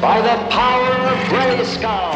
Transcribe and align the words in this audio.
by 0.00 0.20
the 0.20 0.36
power 0.48 0.92
of 1.08 1.18
Grayskull. 1.28 2.14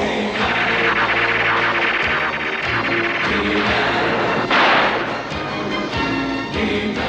Baby, 6.52 7.01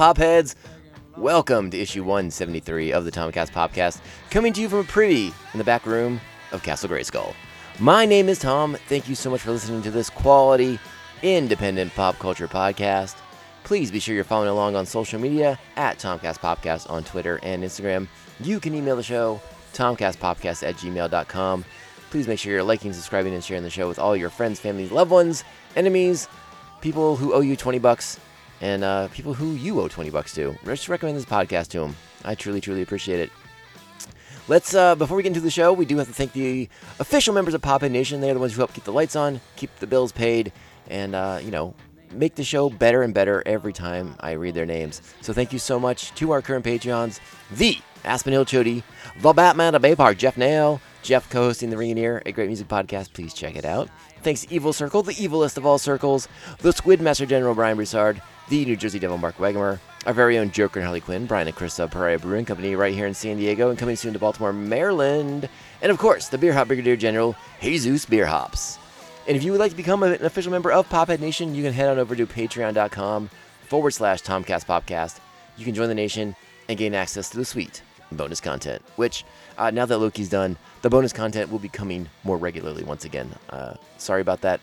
popheads. 0.00 0.54
Welcome 1.18 1.70
to 1.72 1.78
issue 1.78 2.02
173 2.02 2.90
of 2.90 3.04
the 3.04 3.10
Tomcast 3.10 3.50
Popcast, 3.50 4.00
coming 4.30 4.54
to 4.54 4.62
you 4.62 4.70
from 4.70 4.78
a 4.78 4.84
privy 4.84 5.26
in 5.52 5.58
the 5.58 5.62
back 5.62 5.84
room 5.84 6.22
of 6.52 6.62
Castle 6.62 6.88
Grayskull. 6.88 7.34
My 7.78 8.06
name 8.06 8.30
is 8.30 8.38
Tom. 8.38 8.78
Thank 8.88 9.10
you 9.10 9.14
so 9.14 9.28
much 9.28 9.42
for 9.42 9.50
listening 9.50 9.82
to 9.82 9.90
this 9.90 10.08
quality, 10.08 10.78
independent 11.22 11.94
pop 11.94 12.18
culture 12.18 12.48
podcast. 12.48 13.14
Please 13.62 13.90
be 13.90 14.00
sure 14.00 14.14
you're 14.14 14.24
following 14.24 14.48
along 14.48 14.74
on 14.74 14.86
social 14.86 15.20
media 15.20 15.58
at 15.76 15.98
Tomcast 15.98 16.38
Popcast 16.38 16.88
on 16.88 17.04
Twitter 17.04 17.38
and 17.42 17.62
Instagram. 17.62 18.08
You 18.40 18.58
can 18.58 18.74
email 18.74 18.96
the 18.96 19.02
show, 19.02 19.38
tomcastpopcast 19.74 20.66
at 20.66 20.76
gmail.com. 20.76 21.64
Please 22.08 22.26
make 22.26 22.38
sure 22.38 22.54
you're 22.54 22.62
liking, 22.62 22.94
subscribing, 22.94 23.34
and 23.34 23.44
sharing 23.44 23.64
the 23.64 23.68
show 23.68 23.86
with 23.86 23.98
all 23.98 24.16
your 24.16 24.30
friends, 24.30 24.58
family, 24.58 24.88
loved 24.88 25.10
ones, 25.10 25.44
enemies, 25.76 26.26
people 26.80 27.16
who 27.16 27.34
owe 27.34 27.40
you 27.40 27.54
20 27.54 27.78
bucks 27.80 28.18
and 28.60 28.84
uh, 28.84 29.08
people 29.08 29.34
who 29.34 29.52
you 29.52 29.80
owe 29.80 29.88
20 29.88 30.10
bucks 30.10 30.34
to. 30.34 30.56
Just 30.64 30.88
recommend 30.88 31.16
this 31.16 31.24
podcast 31.24 31.68
to 31.68 31.80
them. 31.80 31.96
I 32.24 32.34
truly, 32.34 32.60
truly 32.60 32.82
appreciate 32.82 33.20
it. 33.20 33.30
Let's, 34.48 34.74
uh, 34.74 34.96
before 34.96 35.16
we 35.16 35.22
get 35.22 35.28
into 35.28 35.40
the 35.40 35.50
show, 35.50 35.72
we 35.72 35.84
do 35.84 35.96
have 35.98 36.08
to 36.08 36.12
thank 36.12 36.32
the 36.32 36.68
official 36.98 37.32
members 37.32 37.54
of 37.54 37.62
Pophead 37.62 37.92
Nation. 37.92 38.20
They're 38.20 38.34
the 38.34 38.40
ones 38.40 38.52
who 38.54 38.60
help 38.60 38.72
keep 38.72 38.84
the 38.84 38.92
lights 38.92 39.14
on, 39.14 39.40
keep 39.56 39.74
the 39.76 39.86
bills 39.86 40.12
paid, 40.12 40.52
and, 40.88 41.14
uh, 41.14 41.38
you 41.42 41.50
know, 41.50 41.74
make 42.12 42.34
the 42.34 42.42
show 42.42 42.68
better 42.68 43.02
and 43.02 43.14
better 43.14 43.42
every 43.46 43.72
time 43.72 44.16
I 44.18 44.32
read 44.32 44.54
their 44.54 44.66
names. 44.66 45.02
So 45.20 45.32
thank 45.32 45.52
you 45.52 45.58
so 45.58 45.78
much 45.78 46.12
to 46.16 46.32
our 46.32 46.42
current 46.42 46.64
Patreons, 46.64 47.20
the 47.52 47.78
Aspen 48.04 48.32
Hill 48.32 48.44
Chody, 48.44 48.82
the 49.20 49.32
Batman 49.32 49.74
of 49.74 49.82
Bay 49.82 49.94
Park, 49.94 50.18
Jeff 50.18 50.36
Nail, 50.36 50.80
Jeff 51.02 51.30
co-hosting 51.30 51.70
the 51.70 51.76
Ring 51.76 51.90
and 51.90 52.00
Ear, 52.00 52.22
a 52.26 52.32
great 52.32 52.48
music 52.48 52.68
podcast. 52.68 53.12
Please 53.12 53.32
check 53.32 53.56
it 53.56 53.64
out. 53.64 53.88
Thanks 54.22 54.42
to 54.42 54.52
Evil 54.54 54.72
Circle, 54.74 55.02
the 55.02 55.14
evilest 55.14 55.56
of 55.56 55.64
all 55.64 55.78
circles, 55.78 56.28
the 56.58 56.72
Squid 56.72 57.00
Master 57.00 57.24
General 57.24 57.54
Brian 57.54 57.76
Broussard, 57.76 58.20
the 58.50 58.64
New 58.66 58.76
Jersey 58.76 58.98
Devil 58.98 59.16
Mark 59.16 59.36
Wegemer, 59.38 59.78
our 60.04 60.12
very 60.12 60.36
own 60.36 60.50
Joker 60.50 60.80
and 60.80 60.86
Harley 60.86 61.00
Quinn, 61.00 61.24
Brian 61.24 61.46
and 61.46 61.56
Chris 61.56 61.78
of 61.78 61.90
Pariah 61.90 62.18
Brewing 62.18 62.44
Company 62.44 62.76
right 62.76 62.92
here 62.94 63.06
in 63.06 63.14
San 63.14 63.38
Diego 63.38 63.70
and 63.70 63.78
coming 63.78 63.96
soon 63.96 64.12
to 64.12 64.18
Baltimore, 64.18 64.52
Maryland. 64.52 65.48
And 65.80 65.90
of 65.90 65.98
course, 65.98 66.28
the 66.28 66.36
Beer 66.36 66.52
Hop 66.52 66.66
Brigadier 66.66 66.96
General, 66.96 67.34
Jesus 67.62 68.04
Beer 68.04 68.26
Hops. 68.26 68.78
And 69.26 69.36
if 69.36 69.42
you 69.42 69.52
would 69.52 69.60
like 69.60 69.70
to 69.70 69.76
become 69.76 70.02
an 70.02 70.22
official 70.24 70.52
member 70.52 70.72
of 70.72 70.88
Pophead 70.88 71.20
Nation, 71.20 71.54
you 71.54 71.62
can 71.62 71.72
head 71.72 71.88
on 71.88 71.98
over 71.98 72.14
to 72.14 72.26
patreon.com 72.26 73.30
forward 73.68 73.92
slash 73.92 74.22
Tomcast. 74.22 75.20
You 75.56 75.64
can 75.64 75.74
join 75.74 75.88
the 75.88 75.94
nation 75.94 76.34
and 76.68 76.78
gain 76.78 76.94
access 76.94 77.30
to 77.30 77.36
the 77.36 77.44
sweet 77.44 77.82
bonus 78.12 78.40
content, 78.40 78.82
which 78.96 79.24
uh, 79.56 79.70
now 79.70 79.86
that 79.86 79.98
Loki's 79.98 80.28
done, 80.28 80.56
the 80.82 80.90
bonus 80.90 81.12
content 81.12 81.50
will 81.50 81.58
be 81.58 81.68
coming 81.68 82.08
more 82.24 82.36
regularly 82.36 82.84
once 82.84 83.04
again. 83.04 83.34
Uh, 83.50 83.74
sorry 83.98 84.20
about 84.20 84.40
that. 84.42 84.60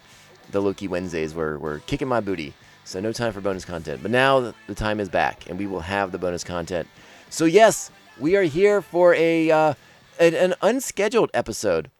The 0.51 0.61
Loki 0.61 0.87
Wednesdays 0.87 1.33
were, 1.33 1.59
were 1.59 1.79
kicking 1.87 2.07
my 2.07 2.21
booty, 2.21 2.53
so 2.85 2.99
no 2.99 3.11
time 3.11 3.33
for 3.33 3.41
bonus 3.41 3.65
content. 3.65 4.01
But 4.01 4.11
now 4.11 4.53
the 4.67 4.75
time 4.75 4.99
is 4.99 5.09
back, 5.09 5.49
and 5.49 5.59
we 5.59 5.67
will 5.67 5.81
have 5.81 6.11
the 6.11 6.17
bonus 6.17 6.43
content. 6.43 6.87
So, 7.29 7.45
yes, 7.45 7.91
we 8.19 8.35
are 8.35 8.43
here 8.43 8.81
for 8.81 9.13
a 9.15 9.51
uh, 9.51 9.73
an, 10.19 10.33
an 10.33 10.55
unscheduled 10.61 11.29
episode 11.33 11.91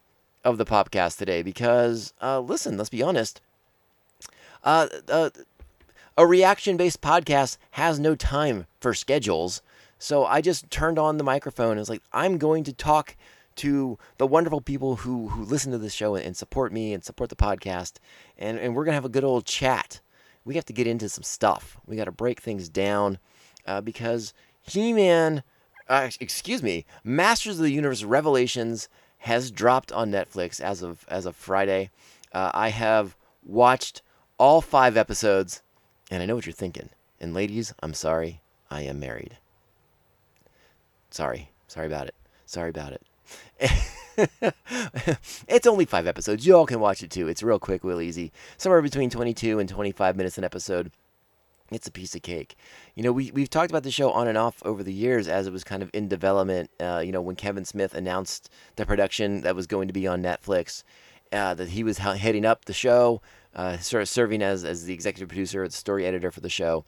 of 0.43 0.57
the 0.57 0.65
podcast 0.65 1.17
today 1.17 1.43
because, 1.43 2.13
uh, 2.21 2.39
listen, 2.39 2.77
let's 2.77 2.89
be 2.89 3.03
honest. 3.03 3.41
Uh, 4.63 4.87
uh, 5.09 5.29
a 6.17 6.25
reaction 6.25 6.77
based 6.77 7.01
podcast 7.01 7.57
has 7.71 7.99
no 7.99 8.15
time 8.15 8.65
for 8.79 8.93
schedules. 8.93 9.61
So 9.99 10.25
I 10.25 10.41
just 10.41 10.71
turned 10.71 10.97
on 10.97 11.17
the 11.17 11.23
microphone 11.23 11.71
and 11.71 11.79
was 11.79 11.89
like, 11.89 12.01
I'm 12.13 12.37
going 12.37 12.63
to 12.63 12.73
talk 12.73 13.15
to 13.57 13.97
the 14.17 14.27
wonderful 14.27 14.61
people 14.61 14.97
who, 14.97 15.29
who 15.29 15.43
listen 15.43 15.71
to 15.71 15.77
this 15.77 15.93
show 15.93 16.15
and 16.15 16.35
support 16.35 16.71
me 16.71 16.93
and 16.93 17.03
support 17.03 17.29
the 17.29 17.35
podcast. 17.35 17.93
And, 18.37 18.57
and 18.57 18.75
we're 18.75 18.85
to 18.85 18.93
have 18.93 19.05
a 19.05 19.09
good 19.09 19.23
old 19.23 19.45
chat. 19.45 19.99
We 20.45 20.55
have 20.55 20.65
to 20.65 20.73
get 20.73 20.87
into 20.87 21.09
some 21.09 21.23
stuff. 21.23 21.77
We 21.85 21.95
got 21.95 22.05
to 22.05 22.11
break 22.11 22.39
things 22.39 22.69
down 22.69 23.19
uh, 23.65 23.81
because 23.81 24.33
He 24.61 24.93
Man, 24.93 25.43
uh, 25.89 26.09
excuse 26.19 26.63
me, 26.63 26.85
Masters 27.03 27.57
of 27.57 27.63
the 27.63 27.71
Universe 27.71 28.03
Revelations 28.03 28.87
has 29.19 29.51
dropped 29.51 29.91
on 29.91 30.11
Netflix 30.11 30.61
as 30.61 30.81
of 30.81 31.05
as 31.09 31.25
of 31.25 31.35
Friday. 31.35 31.89
Uh, 32.31 32.51
I 32.53 32.69
have 32.69 33.15
watched 33.43 34.01
all 34.37 34.61
five 34.61 34.95
episodes, 34.95 35.61
and 36.11 36.21
I 36.21 36.25
know 36.25 36.35
what 36.35 36.45
you're 36.45 36.53
thinking. 36.53 36.89
And 37.19 37.33
ladies, 37.33 37.73
I'm 37.81 37.93
sorry, 37.93 38.41
I 38.69 38.81
am 38.83 38.99
married. 38.99 39.37
Sorry, 41.09 41.49
sorry 41.67 41.87
about 41.87 42.07
it. 42.07 42.15
Sorry 42.45 42.69
about 42.69 42.93
it. 42.93 43.01
it's 45.47 45.67
only 45.67 45.85
five 45.85 46.07
episodes. 46.07 46.45
You 46.45 46.55
all 46.55 46.65
can 46.65 46.79
watch 46.79 47.03
it 47.03 47.11
too. 47.11 47.27
It's 47.27 47.43
real 47.43 47.59
quick, 47.59 47.83
real 47.83 48.01
easy. 48.01 48.31
Somewhere 48.57 48.81
between 48.81 49.09
22 49.09 49.59
and 49.59 49.69
25 49.69 50.15
minutes 50.15 50.37
an 50.37 50.43
episode. 50.43 50.91
It's 51.69 51.87
a 51.87 51.91
piece 51.91 52.15
of 52.15 52.21
cake. 52.21 52.55
You 52.95 53.03
know, 53.03 53.11
we, 53.11 53.29
we've 53.31 53.49
talked 53.49 53.71
about 53.71 53.83
the 53.83 53.91
show 53.91 54.09
on 54.11 54.27
and 54.27 54.37
off 54.37 54.63
over 54.63 54.83
the 54.83 54.93
years 54.93 55.27
as 55.27 55.47
it 55.47 55.53
was 55.53 55.65
kind 55.65 55.83
of 55.83 55.91
in 55.93 56.07
development. 56.07 56.69
Uh, 56.79 57.01
you 57.05 57.11
know, 57.11 57.21
when 57.21 57.35
Kevin 57.35 57.65
Smith 57.65 57.93
announced 57.93 58.49
the 58.77 58.85
production 58.85 59.41
that 59.41 59.55
was 59.55 59.67
going 59.67 59.87
to 59.87 59.93
be 59.93 60.07
on 60.07 60.23
Netflix, 60.23 60.83
uh, 61.33 61.53
that 61.55 61.69
he 61.69 61.83
was 61.83 61.97
heading 61.97 62.45
up 62.45 62.65
the 62.65 62.73
show, 62.73 63.21
uh, 63.53 63.77
sort 63.77 64.01
of 64.01 64.07
serving 64.07 64.41
as, 64.41 64.63
as 64.63 64.85
the 64.85 64.93
executive 64.93 65.27
producer, 65.27 65.67
the 65.67 65.73
story 65.73 66.05
editor 66.05 66.31
for 66.31 66.39
the 66.39 66.49
show. 66.49 66.85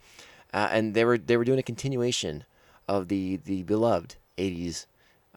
Uh, 0.53 0.69
and 0.71 0.93
they 0.93 1.03
were 1.03 1.17
they 1.17 1.37
were 1.37 1.43
doing 1.43 1.59
a 1.59 1.63
continuation 1.63 2.45
of 2.87 3.07
the, 3.07 3.37
the 3.37 3.63
beloved 3.63 4.15
80s 4.37 4.87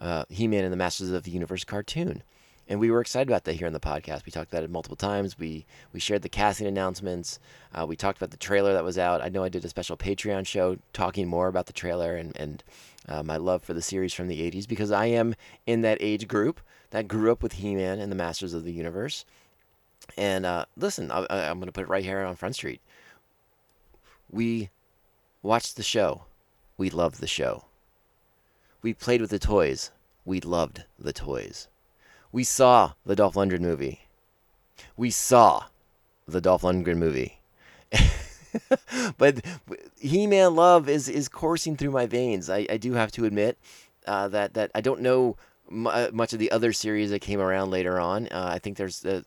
uh, 0.02 0.24
He-Man 0.28 0.64
and 0.64 0.72
the 0.72 0.76
Masters 0.76 1.10
of 1.10 1.22
the 1.22 1.30
Universe 1.30 1.64
cartoon. 1.64 2.22
And 2.68 2.78
we 2.78 2.90
were 2.90 3.00
excited 3.00 3.28
about 3.28 3.44
that 3.44 3.54
here 3.54 3.66
on 3.66 3.72
the 3.72 3.80
podcast. 3.80 4.24
We 4.26 4.32
talked 4.32 4.52
about 4.52 4.62
it 4.62 4.70
multiple 4.70 4.96
times. 4.96 5.38
We 5.38 5.66
we 5.92 6.00
shared 6.00 6.22
the 6.22 6.28
casting 6.28 6.66
announcements. 6.66 7.38
Uh, 7.74 7.86
we 7.86 7.96
talked 7.96 8.18
about 8.18 8.30
the 8.30 8.36
trailer 8.36 8.72
that 8.72 8.84
was 8.84 8.98
out. 8.98 9.20
I 9.20 9.28
know 9.28 9.42
I 9.42 9.48
did 9.48 9.64
a 9.64 9.68
special 9.68 9.96
Patreon 9.96 10.46
show 10.46 10.78
talking 10.92 11.28
more 11.28 11.48
about 11.48 11.66
the 11.66 11.72
trailer 11.72 12.14
and 12.16 12.36
and 12.36 12.62
uh, 13.08 13.22
my 13.22 13.36
love 13.36 13.62
for 13.62 13.74
the 13.74 13.82
series 13.82 14.14
from 14.14 14.28
the 14.28 14.40
'80s 14.50 14.68
because 14.68 14.90
I 14.92 15.06
am 15.06 15.34
in 15.66 15.82
that 15.82 15.98
age 16.00 16.28
group 16.28 16.60
that 16.90 17.08
grew 17.08 17.32
up 17.32 17.42
with 17.42 17.54
He-Man 17.54 17.98
and 17.98 18.12
the 18.12 18.16
Masters 18.16 18.54
of 18.54 18.64
the 18.64 18.72
Universe. 18.72 19.24
And 20.16 20.44
uh, 20.46 20.66
listen, 20.76 21.10
I- 21.10 21.26
I'm 21.30 21.58
going 21.58 21.66
to 21.66 21.72
put 21.72 21.84
it 21.84 21.88
right 21.88 22.04
here 22.04 22.20
on 22.20 22.36
Front 22.36 22.54
Street. 22.54 22.80
We 24.30 24.70
watched 25.42 25.76
the 25.76 25.82
show. 25.82 26.22
We 26.76 26.90
loved 26.90 27.20
the 27.20 27.26
show. 27.26 27.64
We 28.82 28.92
played 28.92 29.20
with 29.20 29.30
the 29.30 29.38
toys. 29.38 29.92
We 30.24 30.40
loved 30.40 30.84
the 30.98 31.12
toys. 31.12 31.68
We 32.32 32.44
saw 32.44 32.92
the 33.06 33.16
Dolph 33.16 33.34
Lundgren 33.34 33.60
movie. 33.60 34.06
We 34.96 35.10
saw 35.10 35.64
the 36.26 36.40
Dolph 36.40 36.62
Lundgren 36.62 36.96
movie. 36.96 37.40
but 39.18 39.44
He-Man 39.98 40.54
love 40.56 40.88
is 40.88 41.08
is 41.08 41.28
coursing 41.28 41.76
through 41.76 41.90
my 41.90 42.06
veins. 42.06 42.50
I, 42.50 42.66
I 42.70 42.76
do 42.76 42.94
have 42.94 43.12
to 43.12 43.24
admit 43.24 43.58
uh, 44.06 44.28
that 44.28 44.54
that 44.54 44.70
I 44.74 44.80
don't 44.80 45.00
know 45.00 45.36
uh, 45.70 46.08
much 46.12 46.32
of 46.32 46.38
the 46.38 46.50
other 46.50 46.72
series 46.72 47.10
that 47.10 47.20
came 47.20 47.40
around 47.40 47.70
later 47.70 48.00
on. 48.00 48.28
Uh, 48.28 48.50
I 48.52 48.58
think 48.58 48.76
there's 48.76 49.04
uh, 49.04 49.22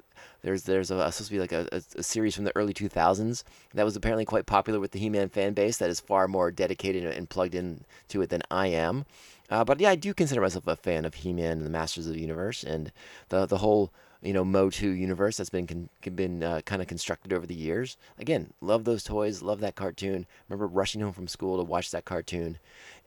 there's 0.45 0.63
there's 0.63 0.91
a, 0.91 1.11
supposed 1.11 1.29
to 1.29 1.31
be 1.31 1.39
like 1.39 1.51
a, 1.51 1.67
a, 1.71 1.81
a 1.97 2.03
series 2.03 2.35
from 2.35 2.43
the 2.43 2.55
early 2.55 2.71
2000s 2.71 3.43
that 3.73 3.83
was 3.83 3.95
apparently 3.95 4.25
quite 4.25 4.45
popular 4.45 4.79
with 4.79 4.91
the 4.91 4.99
He-Man 4.99 5.27
fan 5.27 5.53
base 5.53 5.77
that 5.77 5.89
is 5.89 5.99
far 5.99 6.27
more 6.27 6.51
dedicated 6.51 7.03
and 7.03 7.27
plugged 7.27 7.55
in 7.55 7.83
to 8.09 8.21
it 8.21 8.29
than 8.29 8.43
I 8.51 8.67
am. 8.67 9.05
Uh, 9.49 9.63
but 9.63 9.79
yeah, 9.79 9.89
I 9.89 9.95
do 9.95 10.13
consider 10.13 10.41
myself 10.41 10.67
a 10.67 10.75
fan 10.75 11.03
of 11.03 11.15
He-Man 11.15 11.53
and 11.53 11.65
the 11.65 11.71
Masters 11.71 12.05
of 12.05 12.13
the 12.13 12.21
Universe 12.21 12.63
and 12.63 12.91
the 13.29 13.47
the 13.47 13.57
whole 13.57 13.91
you 14.21 14.33
know 14.33 14.45
Motu 14.45 14.89
universe 14.89 15.37
that's 15.37 15.49
been 15.49 15.65
con- 15.65 15.89
been 16.15 16.43
uh, 16.43 16.61
kind 16.63 16.79
of 16.79 16.87
constructed 16.87 17.33
over 17.33 17.47
the 17.47 17.55
years. 17.55 17.97
Again, 18.19 18.53
love 18.61 18.83
those 18.83 19.03
toys, 19.03 19.41
love 19.41 19.61
that 19.61 19.75
cartoon. 19.75 20.27
Remember 20.47 20.67
rushing 20.67 21.01
home 21.01 21.13
from 21.13 21.27
school 21.27 21.57
to 21.57 21.63
watch 21.63 21.89
that 21.89 22.05
cartoon, 22.05 22.59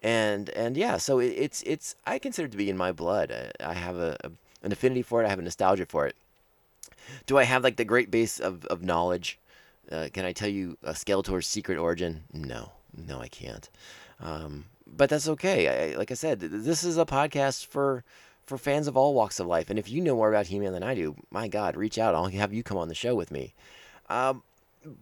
and 0.03 0.51
and 0.51 0.77
yeah, 0.77 0.97
so 0.97 1.21
it, 1.21 1.35
it's 1.37 1.63
it's 1.63 1.95
I 2.05 2.19
consider 2.19 2.47
it 2.47 2.51
to 2.51 2.59
be 2.59 2.69
in 2.69 2.77
my 2.77 2.91
blood. 2.91 3.31
I, 3.31 3.71
I 3.71 3.75
have 3.75 3.97
a, 3.97 4.17
a 4.25 4.31
an 4.61 4.73
affinity 4.73 5.03
for 5.03 5.23
it. 5.23 5.27
I 5.27 5.31
have 5.31 5.39
a 5.39 5.43
nostalgia 5.43 5.87
for 5.87 6.05
it. 6.05 6.17
Do 7.27 7.39
I 7.39 7.45
have 7.45 7.65
like 7.65 7.77
the 7.77 7.85
great 7.85 8.11
base 8.11 8.41
of, 8.41 8.65
of 8.67 8.83
knowledge? 8.83 9.39
Uh, 9.91 10.09
can 10.13 10.25
I 10.25 10.33
tell 10.33 10.49
you 10.49 10.77
a 10.83 10.93
Skeletor's 10.93 11.47
secret 11.47 11.79
origin? 11.79 12.25
No, 12.33 12.73
no, 12.95 13.21
I 13.21 13.29
can't. 13.29 13.69
Um, 14.21 14.67
but 14.87 15.11
that's 15.11 15.29
okay. 15.29 15.93
I, 15.93 15.97
like 15.97 16.11
I 16.11 16.15
said, 16.15 16.41
this 16.41 16.85
is 16.85 16.99
a 16.99 17.07
podcast 17.07 17.67
for 17.67 18.05
for 18.45 18.57
fans 18.57 18.87
of 18.87 18.97
all 18.97 19.13
walks 19.13 19.39
of 19.39 19.47
life. 19.47 19.69
And 19.69 19.79
if 19.79 19.91
you 19.91 20.01
know 20.01 20.17
more 20.17 20.31
about 20.31 20.47
He-Man 20.47 20.73
than 20.73 20.83
I 20.83 20.95
do, 20.95 21.15
my 21.31 21.49
God, 21.49 21.77
reach 21.77 21.99
out. 21.99 22.15
I'll 22.15 22.29
have 22.29 22.53
you 22.53 22.63
come 22.63 22.79
on 22.79 22.89
the 22.89 22.95
show 22.95 23.15
with 23.15 23.31
me. 23.31 23.55
Um, 24.09 24.43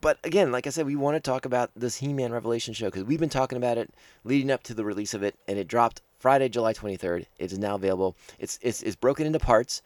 but 0.00 0.19
again, 0.25 0.50
like 0.50 0.67
I 0.67 0.70
said, 0.70 0.85
we 0.85 0.97
want 0.97 1.14
to 1.14 1.20
talk 1.20 1.44
about 1.44 1.70
this 1.76 1.97
He-Man 1.97 2.32
Revelation 2.32 2.75
show 2.75 2.87
because 2.87 3.05
we've 3.05 3.20
been 3.20 3.29
talking 3.29 3.56
about 3.56 3.79
it 3.79 3.94
leading 4.25 4.50
up 4.50 4.64
to 4.64 4.75
the 4.75 4.85
release 4.85 5.14
of 5.14 5.23
it, 5.23 5.37
and 5.47 5.58
it 5.58 5.69
dropped 5.69 6.03
Friday, 6.19 6.49
July 6.49 6.73
23rd. 6.73 7.26
It 7.38 7.53
is 7.53 7.58
now 7.58 7.76
available. 7.76 8.17
It's 8.38 8.58
it's, 8.62 8.82
it's 8.82 8.97
broken 8.97 9.26
into 9.26 9.38
parts, 9.38 9.82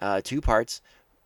uh, 0.00 0.20
two 0.24 0.40
parts. 0.40 0.80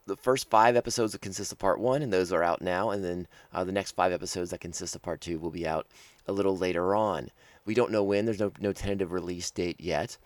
The 0.08 0.16
first 0.16 0.48
five 0.48 0.74
episodes 0.74 1.12
that 1.12 1.20
consist 1.20 1.52
of 1.52 1.58
part 1.58 1.78
one, 1.78 2.00
and 2.00 2.10
those 2.10 2.32
are 2.32 2.42
out 2.42 2.62
now, 2.62 2.90
and 2.90 3.04
then 3.04 3.28
uh, 3.52 3.62
the 3.64 3.72
next 3.72 3.92
five 3.92 4.10
episodes 4.10 4.50
that 4.50 4.60
consist 4.60 4.96
of 4.96 5.02
part 5.02 5.20
two 5.20 5.38
will 5.38 5.50
be 5.50 5.66
out 5.66 5.86
a 6.26 6.32
little 6.32 6.56
later 6.56 6.94
on. 6.94 7.30
We 7.66 7.74
don't 7.74 7.92
know 7.92 8.02
when. 8.02 8.24
There's 8.24 8.40
no 8.40 8.50
no 8.58 8.72
tentative 8.72 9.12
release 9.12 9.50
date 9.50 9.76
yet. 9.78 10.16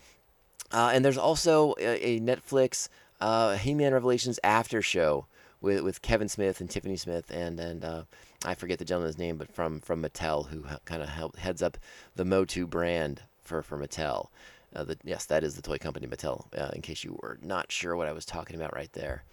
Uh, 0.71 0.93
and 0.95 1.05
there's 1.05 1.19
also 1.19 1.75
a, 1.81 2.17
a 2.17 2.21
Netflix 2.21 2.89
uh, 3.21 3.57
He-Man 3.57 3.93
Revelations 3.93 4.39
after 4.45 4.81
show 4.83 5.27
with, 5.61 5.83
with 5.83 6.01
Kevin 6.01 6.29
Smith 6.29 6.61
and 6.61 6.71
Tiffany 6.71 6.97
Smith 6.97 7.31
and 7.31 7.59
and 7.59 7.85
uh, 7.85 8.03
I 8.45 8.55
forget 8.55 8.79
the 8.79 8.85
gentleman's 8.85 9.19
name, 9.19 9.37
but 9.37 9.53
from 9.53 9.81
from 9.81 10.03
Mattel, 10.03 10.49
who 10.49 10.65
kind 10.85 11.03
of 11.03 11.09
heads 11.09 11.61
up 11.61 11.77
the 12.15 12.25
Motu 12.25 12.69
brand 12.69 13.23
for 13.43 13.63
for 13.63 13.77
Mattel. 13.77 14.29
Uh, 14.75 14.85
the, 14.85 14.97
yes, 15.05 15.27
that 15.27 15.45
is 15.45 15.55
the 15.55 15.63
toy 15.63 15.79
company 15.79 16.07
Mattel. 16.07 16.47
Uh, 16.57 16.71
in 16.75 16.83
case 16.83 17.05
you 17.05 17.19
were 17.23 17.39
not 17.43 17.71
sure 17.71 17.97
what 17.97 18.09
I 18.09 18.13
was 18.13 18.25
talking 18.25 18.57
about 18.57 18.75
right 18.75 18.93
there. 18.93 19.25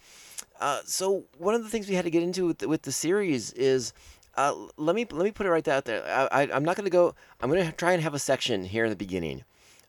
Uh, 0.60 0.80
so 0.84 1.24
one 1.38 1.54
of 1.54 1.64
the 1.64 1.68
things 1.68 1.88
we 1.88 1.96
had 1.96 2.04
to 2.04 2.10
get 2.10 2.22
into 2.22 2.46
with 2.46 2.58
the, 2.58 2.68
with 2.68 2.82
the 2.82 2.92
series 2.92 3.52
is. 3.54 3.92
Uh, 4.36 4.54
let 4.76 4.94
me 4.94 5.04
let 5.10 5.24
me 5.24 5.32
put 5.32 5.44
it 5.44 5.50
right 5.50 5.66
out 5.66 5.84
there. 5.86 6.06
I, 6.06 6.42
I, 6.42 6.50
I'm 6.54 6.64
not 6.64 6.76
going 6.76 6.84
to 6.84 6.90
go. 6.90 7.16
I'm 7.40 7.50
going 7.50 7.66
to 7.66 7.72
try 7.72 7.92
and 7.92 8.00
have 8.00 8.14
a 8.14 8.18
section 8.18 8.64
here 8.64 8.84
in 8.84 8.90
the 8.90 8.96
beginning 8.96 9.42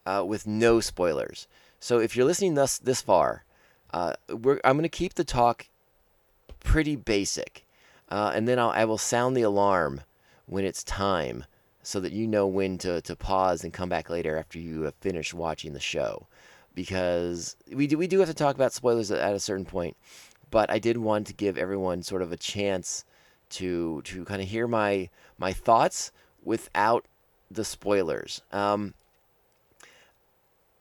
uh, 0.08 0.26
with 0.28 0.48
no 0.48 0.80
spoilers. 0.80 1.48
So 1.80 2.00
if 2.00 2.16
you're 2.16 2.26
listening 2.26 2.56
thus 2.56 2.80
this 2.80 3.04
far, 3.04 3.46
uh, 3.94 4.14
I'm 4.30 4.78
going 4.78 4.82
to 4.82 4.90
keep 4.90 5.14
the 5.14 5.24
talk 5.24 5.68
pretty 6.60 6.96
basic, 6.96 7.66
uh, 8.10 8.32
and 8.34 8.48
then 8.48 8.58
I'll, 8.58 8.72
I 8.72 8.84
will 8.84 8.98
sound 8.98 9.38
the 9.38 9.44
alarm 9.44 10.02
when 10.48 10.66
it's 10.66 10.84
time, 10.84 11.46
so 11.84 12.00
that 12.00 12.12
you 12.12 12.26
know 12.28 12.48
when 12.48 12.80
to, 12.80 13.00
to 13.02 13.16
pause 13.16 13.64
and 13.64 13.72
come 13.72 13.90
back 13.90 14.10
later 14.10 14.38
after 14.38 14.58
you 14.58 14.82
have 14.82 14.96
finished 14.96 15.36
watching 15.36 15.74
the 15.74 15.80
show, 15.80 16.26
because 16.74 17.56
we 17.72 17.86
do 17.86 17.96
we 17.96 18.08
do 18.08 18.20
have 18.20 18.28
to 18.28 18.34
talk 18.34 18.56
about 18.56 18.74
spoilers 18.74 19.12
at 19.12 19.36
a 19.36 19.40
certain 19.40 19.66
point, 19.66 19.96
but 20.52 20.70
I 20.70 20.78
did 20.78 20.98
want 20.98 21.26
to 21.28 21.34
give 21.34 21.58
everyone 21.58 22.04
sort 22.04 22.22
of 22.22 22.32
a 22.32 22.38
chance 22.38 23.06
to 23.52 24.02
to 24.04 24.26
kind 24.26 24.42
of 24.42 24.48
hear 24.48 24.68
my 24.68 25.10
my 25.38 25.54
thoughts 25.54 26.12
without 26.44 27.06
the 27.50 27.66
spoilers. 27.66 28.42
Um, 28.52 28.94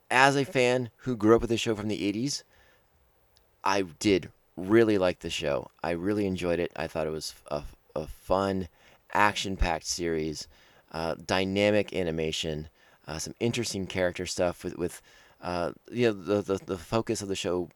as 0.09 0.35
a 0.35 0.45
fan 0.45 0.89
who 0.97 1.15
grew 1.15 1.35
up 1.35 1.41
with 1.41 1.49
the 1.49 1.57
show 1.57 1.73
from 1.73 1.87
the 1.87 2.11
80s, 2.11 2.43
I 3.63 3.83
did 3.99 4.29
really 4.57 4.97
like 4.97 5.19
the 5.19 5.29
show. 5.29 5.69
I 5.83 5.91
really 5.91 6.25
enjoyed 6.25 6.59
it. 6.59 6.71
I 6.75 6.87
thought 6.87 7.07
it 7.07 7.11
was 7.11 7.33
a, 7.49 7.63
a 7.95 8.07
fun, 8.07 8.67
action 9.13 9.55
packed 9.55 9.85
series, 9.85 10.47
uh, 10.91 11.15
dynamic 11.25 11.95
animation, 11.95 12.67
uh, 13.07 13.19
some 13.19 13.35
interesting 13.39 13.87
character 13.87 14.25
stuff 14.25 14.63
with, 14.63 14.77
with 14.77 15.01
uh, 15.41 15.71
you 15.89 16.07
know, 16.07 16.13
the, 16.13 16.41
the, 16.41 16.65
the 16.65 16.77
focus 16.77 17.21
of 17.21 17.27
the 17.27 17.35
show 17.35 17.69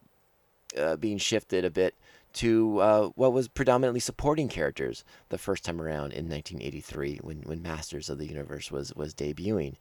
uh, 0.77 0.95
being 0.95 1.17
shifted 1.17 1.65
a 1.65 1.69
bit 1.69 1.95
to 2.33 2.79
uh, 2.79 3.09
what 3.15 3.31
was 3.31 3.47
predominantly 3.47 3.99
supporting 3.99 4.49
characters 4.49 5.05
the 5.29 5.37
first 5.37 5.63
time 5.63 5.81
around 5.81 6.11
in 6.11 6.29
1983 6.29 7.19
when, 7.23 7.37
when 7.43 7.61
Masters 7.61 8.09
of 8.09 8.17
the 8.17 8.27
Universe 8.27 8.71
was, 8.71 8.93
was 8.93 9.13
debuting. 9.13 9.75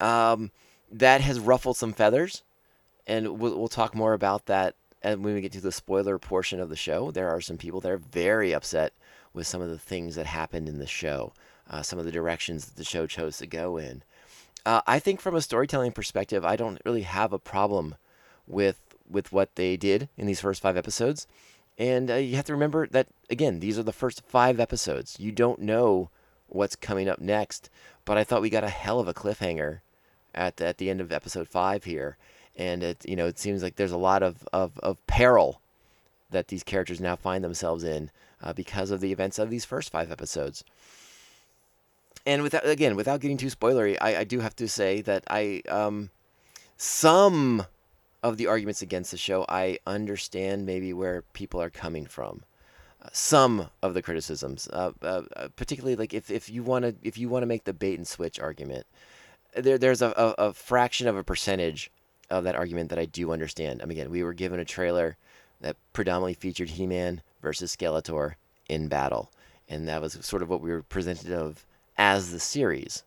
Um, 0.00 0.50
that 0.90 1.20
has 1.20 1.38
ruffled 1.38 1.76
some 1.76 1.92
feathers, 1.92 2.42
and 3.06 3.38
we'll, 3.38 3.58
we'll 3.58 3.68
talk 3.68 3.94
more 3.94 4.14
about 4.14 4.46
that 4.46 4.74
and 5.02 5.22
when 5.22 5.34
we 5.34 5.42
get 5.42 5.52
to 5.52 5.60
the 5.60 5.70
spoiler 5.70 6.18
portion 6.18 6.58
of 6.58 6.70
the 6.70 6.76
show. 6.76 7.10
There 7.10 7.28
are 7.28 7.40
some 7.40 7.58
people 7.58 7.80
that 7.82 7.92
are 7.92 7.98
very 7.98 8.54
upset 8.54 8.94
with 9.34 9.46
some 9.46 9.60
of 9.60 9.68
the 9.68 9.78
things 9.78 10.16
that 10.16 10.26
happened 10.26 10.68
in 10.68 10.78
the 10.78 10.86
show, 10.86 11.34
uh, 11.68 11.82
some 11.82 11.98
of 11.98 12.06
the 12.06 12.10
directions 12.10 12.64
that 12.64 12.76
the 12.76 12.84
show 12.84 13.06
chose 13.06 13.36
to 13.38 13.46
go 13.46 13.76
in. 13.76 14.02
Uh, 14.64 14.80
I 14.86 14.98
think 14.98 15.20
from 15.20 15.34
a 15.34 15.42
storytelling 15.42 15.92
perspective, 15.92 16.44
I 16.44 16.56
don't 16.56 16.80
really 16.86 17.02
have 17.02 17.34
a 17.34 17.38
problem 17.38 17.96
with 18.46 18.80
with 19.08 19.32
what 19.32 19.54
they 19.56 19.76
did 19.76 20.08
in 20.16 20.26
these 20.26 20.40
first 20.40 20.62
five 20.62 20.76
episodes. 20.76 21.26
And 21.76 22.10
uh, 22.10 22.14
you 22.14 22.36
have 22.36 22.44
to 22.46 22.52
remember 22.52 22.86
that 22.88 23.08
again, 23.28 23.60
these 23.60 23.78
are 23.78 23.82
the 23.82 23.92
first 23.92 24.22
five 24.26 24.60
episodes. 24.60 25.16
You 25.18 25.32
don't 25.32 25.60
know 25.60 26.10
what's 26.48 26.76
coming 26.76 27.08
up 27.08 27.20
next. 27.20 27.70
But 28.04 28.18
I 28.18 28.24
thought 28.24 28.42
we 28.42 28.50
got 28.50 28.64
a 28.64 28.68
hell 28.68 29.00
of 29.00 29.08
a 29.08 29.14
cliffhanger 29.14 29.80
at 30.34 30.56
the, 30.56 30.66
at 30.66 30.78
the 30.78 30.90
end 30.90 31.00
of 31.00 31.12
episode 31.12 31.48
five 31.48 31.84
here, 31.84 32.16
and 32.56 32.82
it 32.82 33.08
you 33.08 33.16
know 33.16 33.26
it 33.26 33.38
seems 33.38 33.62
like 33.62 33.76
there's 33.76 33.92
a 33.92 33.96
lot 33.96 34.22
of 34.22 34.46
of, 34.52 34.78
of 34.80 35.04
peril 35.06 35.60
that 36.30 36.48
these 36.48 36.62
characters 36.62 37.00
now 37.00 37.16
find 37.16 37.42
themselves 37.42 37.84
in 37.84 38.10
uh, 38.42 38.52
because 38.52 38.90
of 38.90 39.00
the 39.00 39.12
events 39.12 39.38
of 39.38 39.50
these 39.50 39.64
first 39.64 39.90
five 39.90 40.10
episodes. 40.10 40.64
And 42.26 42.42
without 42.42 42.66
again, 42.66 42.96
without 42.96 43.20
getting 43.20 43.36
too 43.36 43.48
spoilery, 43.48 43.96
I, 44.00 44.18
I 44.18 44.24
do 44.24 44.40
have 44.40 44.56
to 44.56 44.68
say 44.68 45.00
that 45.02 45.24
I 45.28 45.62
um, 45.68 46.10
some 46.76 47.66
of 48.24 48.38
the 48.38 48.46
arguments 48.46 48.80
against 48.80 49.10
the 49.10 49.18
show 49.18 49.44
I 49.50 49.78
understand 49.86 50.64
maybe 50.64 50.94
where 50.94 51.22
people 51.34 51.60
are 51.60 51.68
coming 51.68 52.06
from. 52.06 52.42
Uh, 53.02 53.08
some 53.12 53.68
of 53.82 53.92
the 53.92 54.00
criticisms, 54.00 54.66
uh, 54.72 54.92
uh, 55.02 55.22
uh 55.36 55.48
particularly 55.54 55.94
like 55.94 56.14
if, 56.14 56.30
if 56.30 56.48
you 56.48 56.62
want 56.62 56.86
to 56.86 56.96
if 57.02 57.18
you 57.18 57.28
want 57.28 57.42
to 57.42 57.46
make 57.46 57.64
the 57.64 57.74
bait 57.74 57.98
and 57.98 58.08
switch 58.08 58.40
argument, 58.40 58.86
there 59.54 59.76
there's 59.76 60.00
a, 60.00 60.08
a, 60.16 60.46
a, 60.46 60.52
fraction 60.54 61.06
of 61.06 61.18
a 61.18 61.22
percentage 61.22 61.90
of 62.30 62.44
that 62.44 62.56
argument 62.56 62.88
that 62.88 62.98
I 62.98 63.04
do 63.04 63.30
understand. 63.30 63.82
I 63.82 63.84
mean, 63.84 63.98
again, 63.98 64.10
we 64.10 64.22
were 64.22 64.32
given 64.32 64.58
a 64.58 64.64
trailer 64.64 65.18
that 65.60 65.76
predominantly 65.92 66.34
featured 66.34 66.70
He-Man 66.70 67.20
versus 67.42 67.76
Skeletor 67.76 68.34
in 68.70 68.88
battle, 68.88 69.30
and 69.68 69.86
that 69.86 70.00
was 70.00 70.14
sort 70.22 70.42
of 70.42 70.48
what 70.48 70.62
we 70.62 70.70
were 70.70 70.82
presented 70.82 71.30
of 71.30 71.66
as 71.98 72.32
the 72.32 72.40
series. 72.40 73.04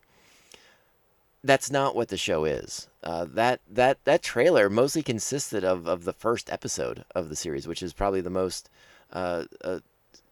That's 1.44 1.70
not 1.70 1.94
what 1.94 2.08
the 2.08 2.16
show 2.16 2.44
is. 2.44 2.88
Uh, 3.02 3.24
that 3.30 3.60
that 3.70 4.04
that 4.04 4.22
trailer 4.22 4.68
mostly 4.68 5.02
consisted 5.02 5.64
of, 5.64 5.86
of 5.86 6.04
the 6.04 6.12
first 6.12 6.50
episode 6.52 7.04
of 7.14 7.28
the 7.28 7.36
series, 7.36 7.68
which 7.68 7.82
is 7.82 7.92
probably 7.92 8.20
the 8.20 8.30
most 8.30 8.68
uh, 9.12 9.44
uh, 9.62 9.78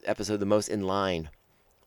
episode 0.04 0.40
the 0.40 0.46
most 0.46 0.68
in 0.68 0.82
line 0.82 1.30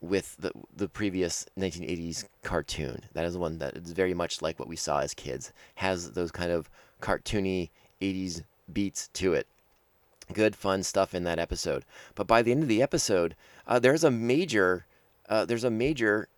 with 0.02 0.38
the 0.38 0.52
the 0.76 0.88
previous 0.88 1.46
1980s 1.58 2.26
cartoon. 2.44 3.02
That 3.14 3.26
is 3.26 3.38
one 3.38 3.60
that 3.60 3.76
is 3.76 3.92
very 3.92 4.14
much 4.14 4.42
like 4.42 4.58
what 4.58 4.70
we 4.70 4.78
saw 4.78 5.00
as 5.00 5.14
kids. 5.14 5.52
Has 5.76 6.12
those 6.12 6.32
kind 6.32 6.52
of 6.52 6.70
cartoony 7.02 7.70
80s 8.02 8.44
beats 8.72 9.10
to 9.14 9.34
it. 9.34 9.48
Good 10.32 10.56
fun 10.56 10.84
stuff 10.84 11.14
in 11.14 11.24
that 11.24 11.40
episode. 11.40 11.84
But 12.16 12.28
by 12.28 12.42
the 12.42 12.52
end 12.52 12.64
of 12.64 12.70
the 12.70 12.82
episode, 12.82 13.36
uh, 13.68 13.80
there's 13.80 14.04
a 14.04 14.12
major 14.12 14.86
uh, 15.28 15.44
there's 15.46 15.64
a 15.64 15.70
major 15.70 16.30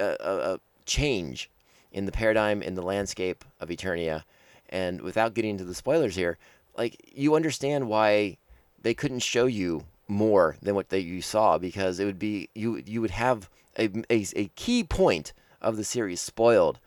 uh, 0.00 0.56
change 0.86 1.50
in 1.92 2.06
the 2.06 2.12
paradigm 2.12 2.62
in 2.62 2.74
the 2.74 2.82
landscape 2.82 3.44
of 3.58 3.68
Eternia. 3.68 4.24
And 4.68 5.00
without 5.00 5.34
getting 5.34 5.50
into 5.52 5.64
the 5.64 5.74
spoilers 5.74 6.16
here, 6.16 6.38
like 6.76 7.10
you 7.12 7.34
understand 7.34 7.88
why 7.88 8.36
they 8.80 8.94
couldn't 8.94 9.20
show 9.20 9.46
you 9.46 9.84
more 10.08 10.56
than 10.60 10.74
what 10.74 10.88
that 10.88 11.02
you 11.02 11.22
saw 11.22 11.56
because 11.56 12.00
it 12.00 12.04
would 12.04 12.18
be 12.18 12.48
you 12.54 12.82
you 12.84 13.00
would 13.00 13.12
have 13.12 13.48
a, 13.78 13.88
a, 14.10 14.26
a 14.34 14.48
key 14.56 14.82
point 14.82 15.32
of 15.60 15.76
the 15.76 15.84
series 15.84 16.20
spoiled 16.20 16.78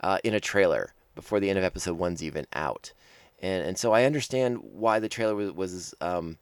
uh, 0.00 0.18
in 0.24 0.34
a 0.34 0.40
trailer 0.40 0.92
before 1.14 1.40
the 1.40 1.48
end 1.48 1.58
of 1.58 1.64
episode 1.64 1.96
one's 1.96 2.22
even 2.22 2.46
out, 2.52 2.92
and 3.40 3.66
and 3.66 3.78
so 3.78 3.92
I 3.92 4.04
understand 4.04 4.58
why 4.58 4.98
the 4.98 5.08
trailer 5.08 5.34
was, 5.34 5.52
was 5.52 5.94
um, 6.00 6.38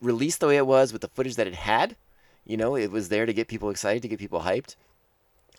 released 0.00 0.40
the 0.40 0.48
way 0.48 0.56
it 0.56 0.66
was 0.66 0.92
with 0.92 1.02
the 1.02 1.08
footage 1.08 1.36
that 1.36 1.46
it 1.46 1.54
had. 1.54 1.96
You 2.44 2.56
know, 2.56 2.74
it 2.74 2.90
was 2.90 3.08
there 3.08 3.26
to 3.26 3.32
get 3.32 3.48
people 3.48 3.70
excited, 3.70 4.02
to 4.02 4.08
get 4.08 4.18
people 4.18 4.40
hyped. 4.40 4.74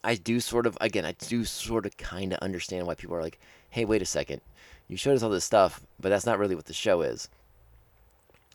I 0.04 0.16
do 0.16 0.40
sort 0.40 0.66
of, 0.66 0.78
again, 0.82 1.06
I 1.06 1.14
do 1.14 1.46
sort 1.46 1.86
of 1.86 1.98
kind 1.98 2.34
of 2.34 2.40
understand 2.40 2.88
why 2.88 2.96
people 2.96 3.16
are 3.16 3.22
like, 3.22 3.40
hey, 3.70 3.86
wait 3.86 4.02
a 4.02 4.06
second. 4.06 4.42
You 4.88 4.98
showed 4.98 5.16
us 5.16 5.24
all 5.24 5.30
this 5.30 5.46
stuff, 5.46 5.82
but 6.00 6.10
that's 6.10 6.26
not 6.26 6.40
really 6.40 6.56
what 6.56 6.66
the 6.66 6.74
show 6.74 7.02
is 7.02 7.30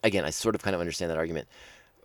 again, 0.03 0.25
I 0.25 0.31
sort 0.31 0.55
of 0.55 0.63
kind 0.63 0.75
of 0.75 0.81
understand 0.81 1.11
that 1.11 1.19
argument. 1.19 1.49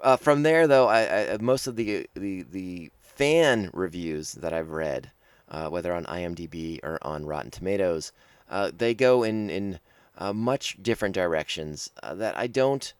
Uh, 0.01 0.17
from 0.17 0.43
there, 0.43 0.67
though, 0.67 0.88
I, 0.88 1.33
I, 1.33 1.38
most 1.38 1.67
of 1.67 1.75
the, 1.75 2.07
the 2.15 2.43
the 2.43 2.91
fan 3.01 3.69
reviews 3.74 4.33
that 4.33 4.53
I've 4.53 4.71
read, 4.71 5.12
uh, 5.50 5.69
whether 5.69 5.93
on 5.93 6.05
IMDb 6.05 6.79
or 6.83 6.98
on 7.03 7.25
Rotten 7.25 7.51
Tomatoes, 7.51 8.12
uh, 8.50 8.71
they 8.75 8.93
go 8.93 9.24
in 9.24 9.50
in 9.50 9.79
uh, 10.17 10.33
much 10.33 10.77
different 10.81 11.13
directions 11.13 11.91
uh, 12.01 12.15
that 12.15 12.36
I 12.38 12.48
don't, 12.48 12.93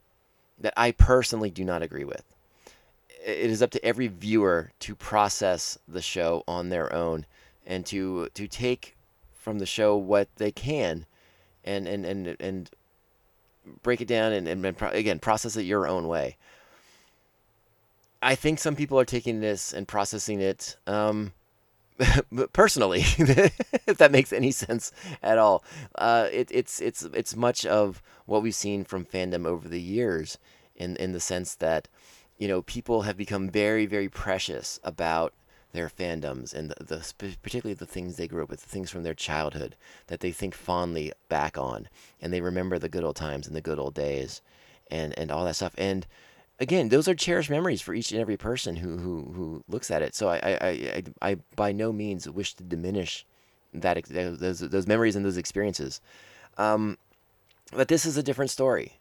that 0.60 0.74
I 0.78 0.92
personally 0.92 1.50
do 1.50 1.66
not 1.66 1.82
agree 1.82 2.04
with. 2.04 2.24
It 3.24 3.50
is 3.50 3.62
up 3.62 3.72
to 3.72 3.86
every 3.86 4.08
viewer 4.08 4.72
to 4.80 4.96
process 4.96 5.78
the 5.88 6.02
show 6.02 6.44
on 6.48 6.70
their 6.70 6.92
own 6.94 7.26
and 7.66 7.86
to 7.88 8.30
to 8.34 8.48
take 8.48 8.98
from 9.34 9.60
the 9.60 9.66
show 9.66 9.96
what 9.96 10.28
they 10.38 10.52
can, 10.52 11.06
and 11.64 11.88
and 11.88 12.06
and 12.06 12.36
and 12.40 12.70
break 13.84 14.02
it 14.02 14.08
down 14.08 14.34
and, 14.34 14.48
and, 14.48 14.66
and 14.66 14.78
pro- 14.78 14.90
again 14.90 15.20
process 15.20 15.56
it 15.56 15.64
your 15.64 15.88
own 15.88 16.08
way. 16.08 16.38
I 18.22 18.36
think 18.36 18.60
some 18.60 18.76
people 18.76 19.00
are 19.00 19.06
taking 19.06 19.40
this 19.40 19.74
and 19.74 19.88
processing 19.88 20.42
it 20.42 20.78
um, 20.86 21.34
personally, 22.54 23.02
if 23.18 23.98
that 23.98 24.12
makes 24.12 24.32
any 24.32 24.52
sense 24.52 24.92
at 25.24 25.38
all. 25.38 25.64
Uh, 25.96 26.28
it, 26.32 26.50
it's 26.52 26.80
it's 26.82 27.04
it's 27.14 27.36
much 27.36 27.66
of 27.66 28.02
what 28.26 28.44
we've 28.44 28.56
seen 28.56 28.84
from 28.84 29.06
fandom 29.06 29.46
over 29.46 29.68
the 29.68 29.82
years, 29.82 30.38
in 30.76 30.96
in 30.98 31.14
the 31.14 31.20
sense 31.20 31.56
that 31.56 31.88
you 32.42 32.48
know 32.48 32.64
people 32.64 33.04
have 33.04 33.16
become 33.16 33.48
very 33.50 33.86
very 33.86 34.10
precious 34.10 34.80
about 34.84 35.32
their 35.74 35.88
fandoms 35.88 36.54
and 36.54 36.72
the, 36.72 36.84
the 36.84 37.36
particularly 37.42 37.76
the 37.76 37.86
things 37.86 38.18
they 38.18 38.28
grew 38.28 38.44
up 38.44 38.50
with, 38.50 38.62
the 38.62 38.68
things 38.68 38.90
from 38.90 39.04
their 39.04 39.14
childhood 39.14 39.76
that 40.08 40.20
they 40.20 40.32
think 40.32 40.54
fondly 40.54 41.14
back 41.30 41.58
on, 41.58 41.88
and 42.20 42.34
they 42.34 42.42
remember 42.42 42.78
the 42.78 42.90
good 42.90 43.04
old 43.04 43.16
times 43.16 43.48
and 43.48 43.56
the 43.56 43.62
good 43.62 43.80
old 43.80 43.94
days, 43.94 44.42
and 44.90 45.18
and 45.18 45.32
all 45.32 45.46
that 45.46 45.56
stuff. 45.56 45.76
And 45.78 46.08
again, 46.60 46.90
those 46.90 47.08
are 47.08 47.14
cherished 47.14 47.52
memories 47.52 47.80
for 47.80 47.94
each 47.94 48.12
and 48.12 48.20
every 48.20 48.38
person 48.38 48.78
who 48.78 48.98
who, 48.98 49.32
who 49.34 49.64
looks 49.68 49.92
at 49.92 50.02
it. 50.02 50.16
So 50.16 50.28
I 50.30 50.40
I, 50.44 50.68
I, 50.72 51.04
I 51.22 51.36
by 51.56 51.72
no 51.72 51.94
means 51.94 52.28
wish 52.28 52.56
to 52.56 52.64
diminish 52.64 53.24
that 53.72 54.04
those 54.06 54.60
those 54.60 54.88
memories 54.88 55.16
and 55.16 55.24
those 55.24 55.38
experiences. 55.38 56.02
Um, 56.58 56.98
but 57.72 57.88
this 57.88 58.04
is 58.04 58.18
a 58.18 58.24
different 58.24 58.52
story. 58.52 58.98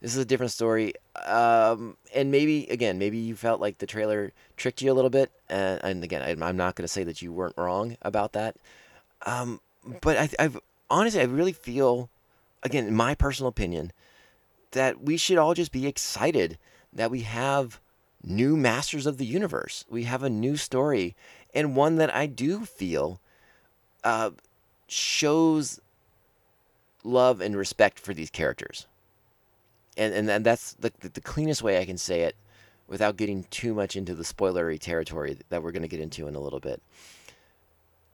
This 0.00 0.14
is 0.14 0.18
a 0.18 0.24
different 0.24 0.52
story, 0.52 0.92
um, 1.24 1.96
and 2.14 2.30
maybe 2.30 2.66
again, 2.66 2.98
maybe 2.98 3.16
you 3.16 3.34
felt 3.36 3.60
like 3.60 3.78
the 3.78 3.86
trailer 3.86 4.32
tricked 4.56 4.82
you 4.82 4.92
a 4.92 4.94
little 4.94 5.10
bit. 5.10 5.30
And, 5.48 5.82
and 5.82 6.04
again, 6.04 6.20
I, 6.20 6.30
am 6.30 6.56
not 6.56 6.74
going 6.74 6.84
to 6.84 6.92
say 6.92 7.04
that 7.04 7.22
you 7.22 7.32
weren't 7.32 7.56
wrong 7.56 7.96
about 8.02 8.32
that. 8.34 8.56
Um, 9.24 9.60
but 10.02 10.18
I, 10.18 10.28
I've 10.38 10.58
honestly, 10.90 11.20
I 11.20 11.24
really 11.24 11.52
feel, 11.52 12.10
again, 12.62 12.86
in 12.86 12.94
my 12.94 13.14
personal 13.14 13.48
opinion, 13.48 13.92
that 14.72 15.00
we 15.00 15.16
should 15.16 15.38
all 15.38 15.54
just 15.54 15.72
be 15.72 15.86
excited 15.86 16.58
that 16.92 17.10
we 17.10 17.22
have 17.22 17.80
new 18.22 18.56
masters 18.56 19.06
of 19.06 19.18
the 19.18 19.26
universe. 19.26 19.84
We 19.88 20.04
have 20.04 20.22
a 20.22 20.30
new 20.30 20.56
story, 20.56 21.14
and 21.54 21.76
one 21.76 21.96
that 21.96 22.14
I 22.14 22.26
do 22.26 22.64
feel 22.64 23.20
uh, 24.02 24.30
shows 24.86 25.80
love 27.02 27.40
and 27.40 27.56
respect 27.56 27.98
for 27.98 28.14
these 28.14 28.30
characters. 28.30 28.86
And, 29.96 30.12
and, 30.14 30.30
and 30.30 30.44
that's 30.44 30.74
the, 30.74 30.92
the 31.00 31.20
cleanest 31.20 31.62
way 31.62 31.80
I 31.80 31.84
can 31.84 31.98
say 31.98 32.22
it 32.22 32.36
without 32.86 33.16
getting 33.16 33.44
too 33.44 33.74
much 33.74 33.96
into 33.96 34.14
the 34.14 34.24
spoilery 34.24 34.78
territory 34.78 35.38
that 35.48 35.62
we're 35.62 35.72
going 35.72 35.82
to 35.82 35.88
get 35.88 36.00
into 36.00 36.26
in 36.26 36.34
a 36.34 36.40
little 36.40 36.60
bit 36.60 36.82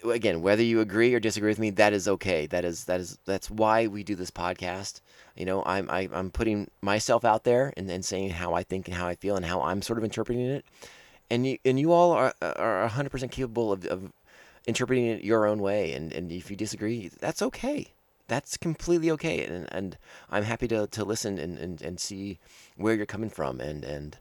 again, 0.05 0.43
whether 0.43 0.63
you 0.63 0.81
agree 0.81 1.15
or 1.15 1.21
disagree 1.21 1.51
with 1.51 1.59
me, 1.59 1.71
that 1.71 1.93
is 1.93 2.09
okay. 2.09 2.47
That 2.47 2.65
is 2.65 2.85
that 2.85 3.01
is 3.01 3.19
that's 3.25 3.51
why 3.51 3.87
we 3.87 4.03
do 4.03 4.15
this 4.15 4.31
podcast. 4.31 5.01
You 5.37 5.45
know, 5.45 5.63
I'm 5.67 5.91
I, 5.91 6.03
am 6.03 6.15
i 6.15 6.19
am 6.19 6.31
putting 6.31 6.71
myself 6.81 7.25
out 7.25 7.45
there 7.45 7.73
and, 7.77 7.91
and 7.91 8.05
saying 8.05 8.31
how 8.31 8.55
I 8.55 8.63
think 8.63 8.89
and 8.89 8.97
how 8.97 9.07
I 9.07 9.15
feel 9.15 9.37
and 9.37 9.45
how 9.45 9.63
I'm 9.63 9.83
sort 9.83 9.99
of 9.99 10.05
interpreting 10.05 10.47
it. 10.47 10.65
And 11.31 11.47
you 11.47 11.59
and 11.65 11.79
you 11.79 11.93
all 11.93 12.13
are 12.13 12.35
are 12.43 12.89
100% 12.89 13.31
capable 13.31 13.73
of, 13.73 13.85
of 13.87 14.13
interpreting 14.67 15.07
it 15.07 15.25
your 15.25 15.47
own 15.47 15.61
way. 15.61 15.93
And, 15.93 16.13
and 16.13 16.33
if 16.33 16.51
you 16.51 16.57
disagree, 16.57 17.09
that's 17.09 17.43
okay. 17.43 17.93
That's 18.31 18.57
completely 18.57 19.11
okay. 19.11 19.45
And 19.45 19.67
and 19.73 19.99
I'm 20.31 20.45
happy 20.45 20.69
to, 20.69 20.87
to 20.87 21.05
listen 21.05 21.37
and, 21.41 21.59
and, 21.59 21.83
and 21.83 21.99
see 21.99 22.39
where 22.77 22.95
you're 22.95 23.05
coming 23.05 23.29
from 23.29 23.61
and 23.61 23.85
and 23.85 24.17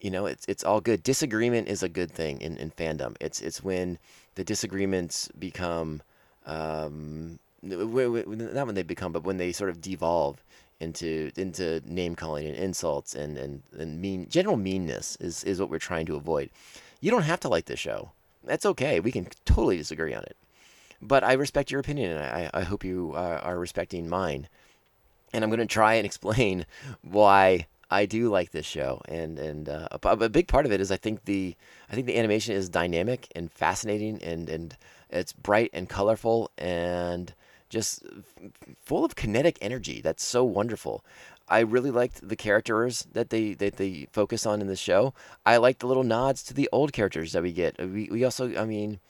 you 0.00 0.08
know 0.08 0.26
it's 0.26 0.46
it's 0.46 0.62
all 0.62 0.80
good. 0.80 1.02
Disagreement 1.02 1.66
is 1.66 1.82
a 1.82 1.88
good 1.88 2.12
thing 2.12 2.40
in, 2.40 2.56
in 2.58 2.70
fandom. 2.70 3.16
It's 3.20 3.40
it's 3.40 3.60
when 3.60 3.98
the 4.36 4.44
disagreements 4.44 5.28
become 5.36 6.00
um, 6.46 7.40
not 7.60 8.66
when 8.68 8.76
they 8.76 8.84
become 8.84 9.10
but 9.10 9.24
when 9.24 9.38
they 9.38 9.50
sort 9.50 9.70
of 9.70 9.80
devolve 9.80 10.44
into 10.78 11.32
into 11.36 11.82
name 11.84 12.14
calling 12.14 12.46
and 12.46 12.56
insults 12.56 13.16
and, 13.16 13.36
and, 13.36 13.62
and 13.76 14.00
mean 14.00 14.28
general 14.28 14.56
meanness 14.56 15.16
is, 15.16 15.42
is 15.42 15.58
what 15.58 15.70
we're 15.70 15.78
trying 15.78 16.06
to 16.06 16.14
avoid. 16.14 16.50
You 17.00 17.10
don't 17.10 17.22
have 17.22 17.40
to 17.40 17.48
like 17.48 17.64
this 17.64 17.80
show. 17.80 18.12
That's 18.44 18.64
okay. 18.64 19.00
We 19.00 19.10
can 19.10 19.26
totally 19.44 19.76
disagree 19.76 20.14
on 20.14 20.22
it 20.22 20.36
but 21.00 21.24
i 21.24 21.32
respect 21.32 21.70
your 21.70 21.80
opinion 21.80 22.12
and 22.12 22.22
i, 22.22 22.50
I 22.52 22.62
hope 22.62 22.84
you 22.84 23.12
are, 23.14 23.38
are 23.38 23.58
respecting 23.58 24.08
mine 24.08 24.48
and 25.32 25.44
i'm 25.44 25.50
going 25.50 25.60
to 25.60 25.66
try 25.66 25.94
and 25.94 26.06
explain 26.06 26.66
why 27.02 27.66
I 27.92 28.06
do 28.06 28.30
like 28.30 28.52
this 28.52 28.66
show, 28.66 29.02
and 29.08 29.36
and 29.36 29.68
uh, 29.68 29.88
a, 29.90 30.08
a, 30.10 30.28
big 30.28 30.46
part 30.46 30.64
of 30.64 30.70
it 30.70 30.80
is 30.80 30.92
I 30.92 30.96
think 30.96 31.24
the 31.24 31.56
I 31.90 31.94
think 31.94 32.06
the 32.06 32.16
animation 32.16 32.54
is 32.54 32.68
dynamic 32.68 33.26
and 33.34 33.50
fascinating, 33.50 34.22
and 34.22 34.48
and 34.48 34.76
it's 35.10 35.32
bright 35.32 35.70
and 35.72 35.88
colorful 35.88 36.52
and 36.56 37.34
just 37.68 38.04
full 38.80 39.04
of 39.04 39.16
kinetic 39.16 39.58
energy. 39.60 40.00
That's 40.00 40.24
so 40.24 40.44
wonderful. 40.44 41.04
I 41.48 41.60
really 41.60 41.90
liked 41.90 42.28
the 42.28 42.36
characters 42.36 43.06
that 43.12 43.30
they 43.30 43.54
that 43.54 43.76
they 43.76 44.06
focus 44.12 44.46
on 44.46 44.60
in 44.60 44.68
the 44.68 44.76
show. 44.76 45.12
I 45.44 45.56
like 45.56 45.80
the 45.80 45.88
little 45.88 46.04
nods 46.04 46.44
to 46.44 46.54
the 46.54 46.68
old 46.70 46.92
characters 46.92 47.32
that 47.32 47.42
we 47.42 47.52
get. 47.52 47.76
We, 47.78 48.08
we 48.10 48.24
also, 48.24 48.56
I 48.56 48.64
mean, 48.66 49.00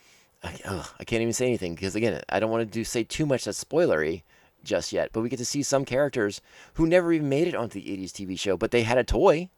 I, 0.42 0.58
ugh, 0.64 0.86
I 0.98 1.04
can't 1.04 1.22
even 1.22 1.34
say 1.34 1.46
anything 1.46 1.74
because 1.74 1.94
again, 1.94 2.22
I 2.28 2.40
don't 2.40 2.50
want 2.50 2.62
to 2.62 2.78
do 2.78 2.84
say 2.84 3.04
too 3.04 3.26
much 3.26 3.44
that's 3.44 3.62
spoilery 3.62 4.22
just 4.64 4.92
yet, 4.92 5.10
but 5.12 5.20
we 5.20 5.28
get 5.28 5.38
to 5.38 5.44
see 5.44 5.62
some 5.62 5.84
characters 5.84 6.40
who 6.74 6.86
never 6.86 7.12
even 7.12 7.28
made 7.28 7.48
it 7.48 7.54
onto 7.54 7.80
the 7.80 7.96
80s 7.96 8.12
TV 8.12 8.38
show, 8.38 8.56
but 8.56 8.70
they 8.70 8.82
had 8.82 8.98
a 8.98 9.04
toy. 9.04 9.50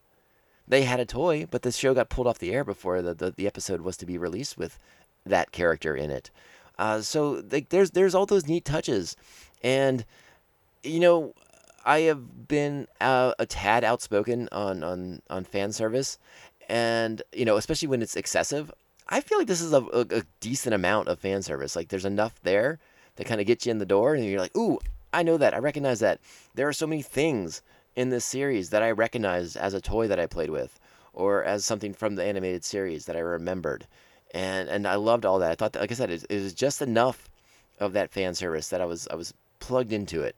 They 0.67 0.83
had 0.83 0.99
a 0.99 1.05
toy, 1.05 1.45
but 1.49 1.61
the 1.61 1.71
show 1.71 1.93
got 1.93 2.09
pulled 2.09 2.27
off 2.27 2.39
the 2.39 2.53
air 2.53 2.63
before 2.63 3.01
the, 3.01 3.13
the, 3.13 3.31
the 3.31 3.47
episode 3.47 3.81
was 3.81 3.97
to 3.97 4.05
be 4.05 4.17
released 4.17 4.57
with 4.57 4.79
that 5.25 5.51
character 5.51 5.95
in 5.95 6.09
it. 6.09 6.29
Uh, 6.79 7.01
so 7.01 7.43
like, 7.51 7.69
there's 7.69 7.91
there's 7.91 8.15
all 8.15 8.25
those 8.25 8.47
neat 8.47 8.65
touches, 8.65 9.15
and 9.63 10.05
you 10.83 10.99
know, 10.99 11.33
I 11.85 11.99
have 12.01 12.47
been 12.47 12.87
uh, 12.99 13.33
a 13.37 13.45
tad 13.45 13.83
outspoken 13.83 14.49
on, 14.51 14.83
on 14.83 15.21
on 15.29 15.43
fan 15.43 15.71
service, 15.71 16.17
and 16.67 17.21
you 17.31 17.45
know, 17.45 17.57
especially 17.57 17.89
when 17.89 18.01
it's 18.01 18.15
excessive. 18.15 18.71
I 19.07 19.21
feel 19.21 19.37
like 19.37 19.47
this 19.47 19.61
is 19.61 19.73
a, 19.73 19.81
a, 19.81 20.05
a 20.09 20.23
decent 20.39 20.73
amount 20.73 21.07
of 21.07 21.19
fan 21.19 21.41
service. 21.41 21.75
Like 21.75 21.89
there's 21.89 22.05
enough 22.05 22.41
there 22.43 22.79
that 23.15 23.27
kind 23.27 23.41
of 23.41 23.47
get 23.47 23.65
you 23.65 23.71
in 23.71 23.77
the 23.77 23.85
door, 23.85 24.15
and 24.15 24.25
you're 24.25 24.39
like, 24.39 24.55
ooh, 24.57 24.79
I 25.11 25.23
know 25.23 25.37
that. 25.37 25.53
I 25.53 25.59
recognize 25.59 25.99
that. 25.99 26.19
There 26.55 26.67
are 26.67 26.73
so 26.73 26.87
many 26.87 27.01
things 27.01 27.61
in 27.95 28.09
this 28.09 28.25
series 28.25 28.71
that 28.71 28.81
I 28.81 28.91
recognized 28.91 29.55
as 29.55 29.73
a 29.73 29.81
toy 29.81 30.07
that 30.07 30.19
I 30.19 30.25
played 30.25 30.49
with, 30.49 30.79
or 31.13 31.43
as 31.43 31.65
something 31.65 31.93
from 31.93 32.15
the 32.15 32.23
animated 32.23 32.63
series 32.63 33.05
that 33.05 33.15
I 33.15 33.19
remembered, 33.19 33.87
and 34.31 34.69
and 34.69 34.87
I 34.87 34.95
loved 34.95 35.25
all 35.25 35.39
that. 35.39 35.51
I 35.51 35.55
thought, 35.55 35.73
that, 35.73 35.81
like 35.81 35.91
I 35.91 35.95
said, 35.95 36.09
it, 36.09 36.25
it 36.29 36.41
was 36.41 36.53
just 36.53 36.81
enough 36.81 37.29
of 37.79 37.93
that 37.93 38.11
fan 38.11 38.33
service 38.33 38.69
that 38.69 38.81
I 38.81 38.85
was 38.85 39.07
I 39.09 39.15
was 39.15 39.33
plugged 39.59 39.93
into 39.93 40.21
it. 40.21 40.35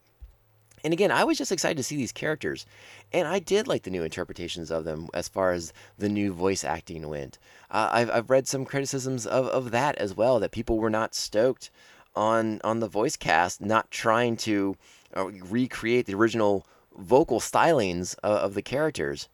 And 0.86 0.94
again, 0.94 1.10
I 1.10 1.24
was 1.24 1.40
just 1.40 1.52
excited 1.52 1.78
to 1.78 1.84
see 1.84 1.98
these 1.98 2.12
characters, 2.12 2.68
and 3.12 3.28
I 3.28 3.40
did 3.40 3.68
like 3.68 3.82
the 3.82 3.90
new 3.90 4.04
interpretations 4.04 4.70
of 4.70 4.86
them 4.86 5.10
as 5.16 5.28
far 5.28 5.52
as 5.52 5.74
the 5.98 6.08
new 6.08 6.32
voice 6.32 6.64
acting 6.64 7.10
went. 7.10 7.40
Uh, 7.72 7.90
I've, 7.92 8.12
I've 8.12 8.30
read 8.30 8.48
some 8.48 8.66
criticisms 8.66 9.26
of, 9.26 9.48
of 9.48 9.72
that 9.72 9.98
as 9.98 10.16
well, 10.16 10.40
that 10.40 10.52
people 10.52 10.78
were 10.78 10.92
not 10.92 11.16
stoked 11.16 11.72
on 12.16 12.62
on 12.64 12.82
the 12.82 12.88
voice 12.88 13.16
cast, 13.16 13.62
not 13.62 13.90
trying 13.90 14.38
to 14.38 14.78
uh, 15.18 15.26
recreate 15.26 16.06
the 16.06 16.14
original 16.14 16.68
vocal 16.96 17.40
stylings 17.40 18.16
of, 18.22 18.38
of 18.38 18.54
the 18.54 18.62
characters. 18.62 19.28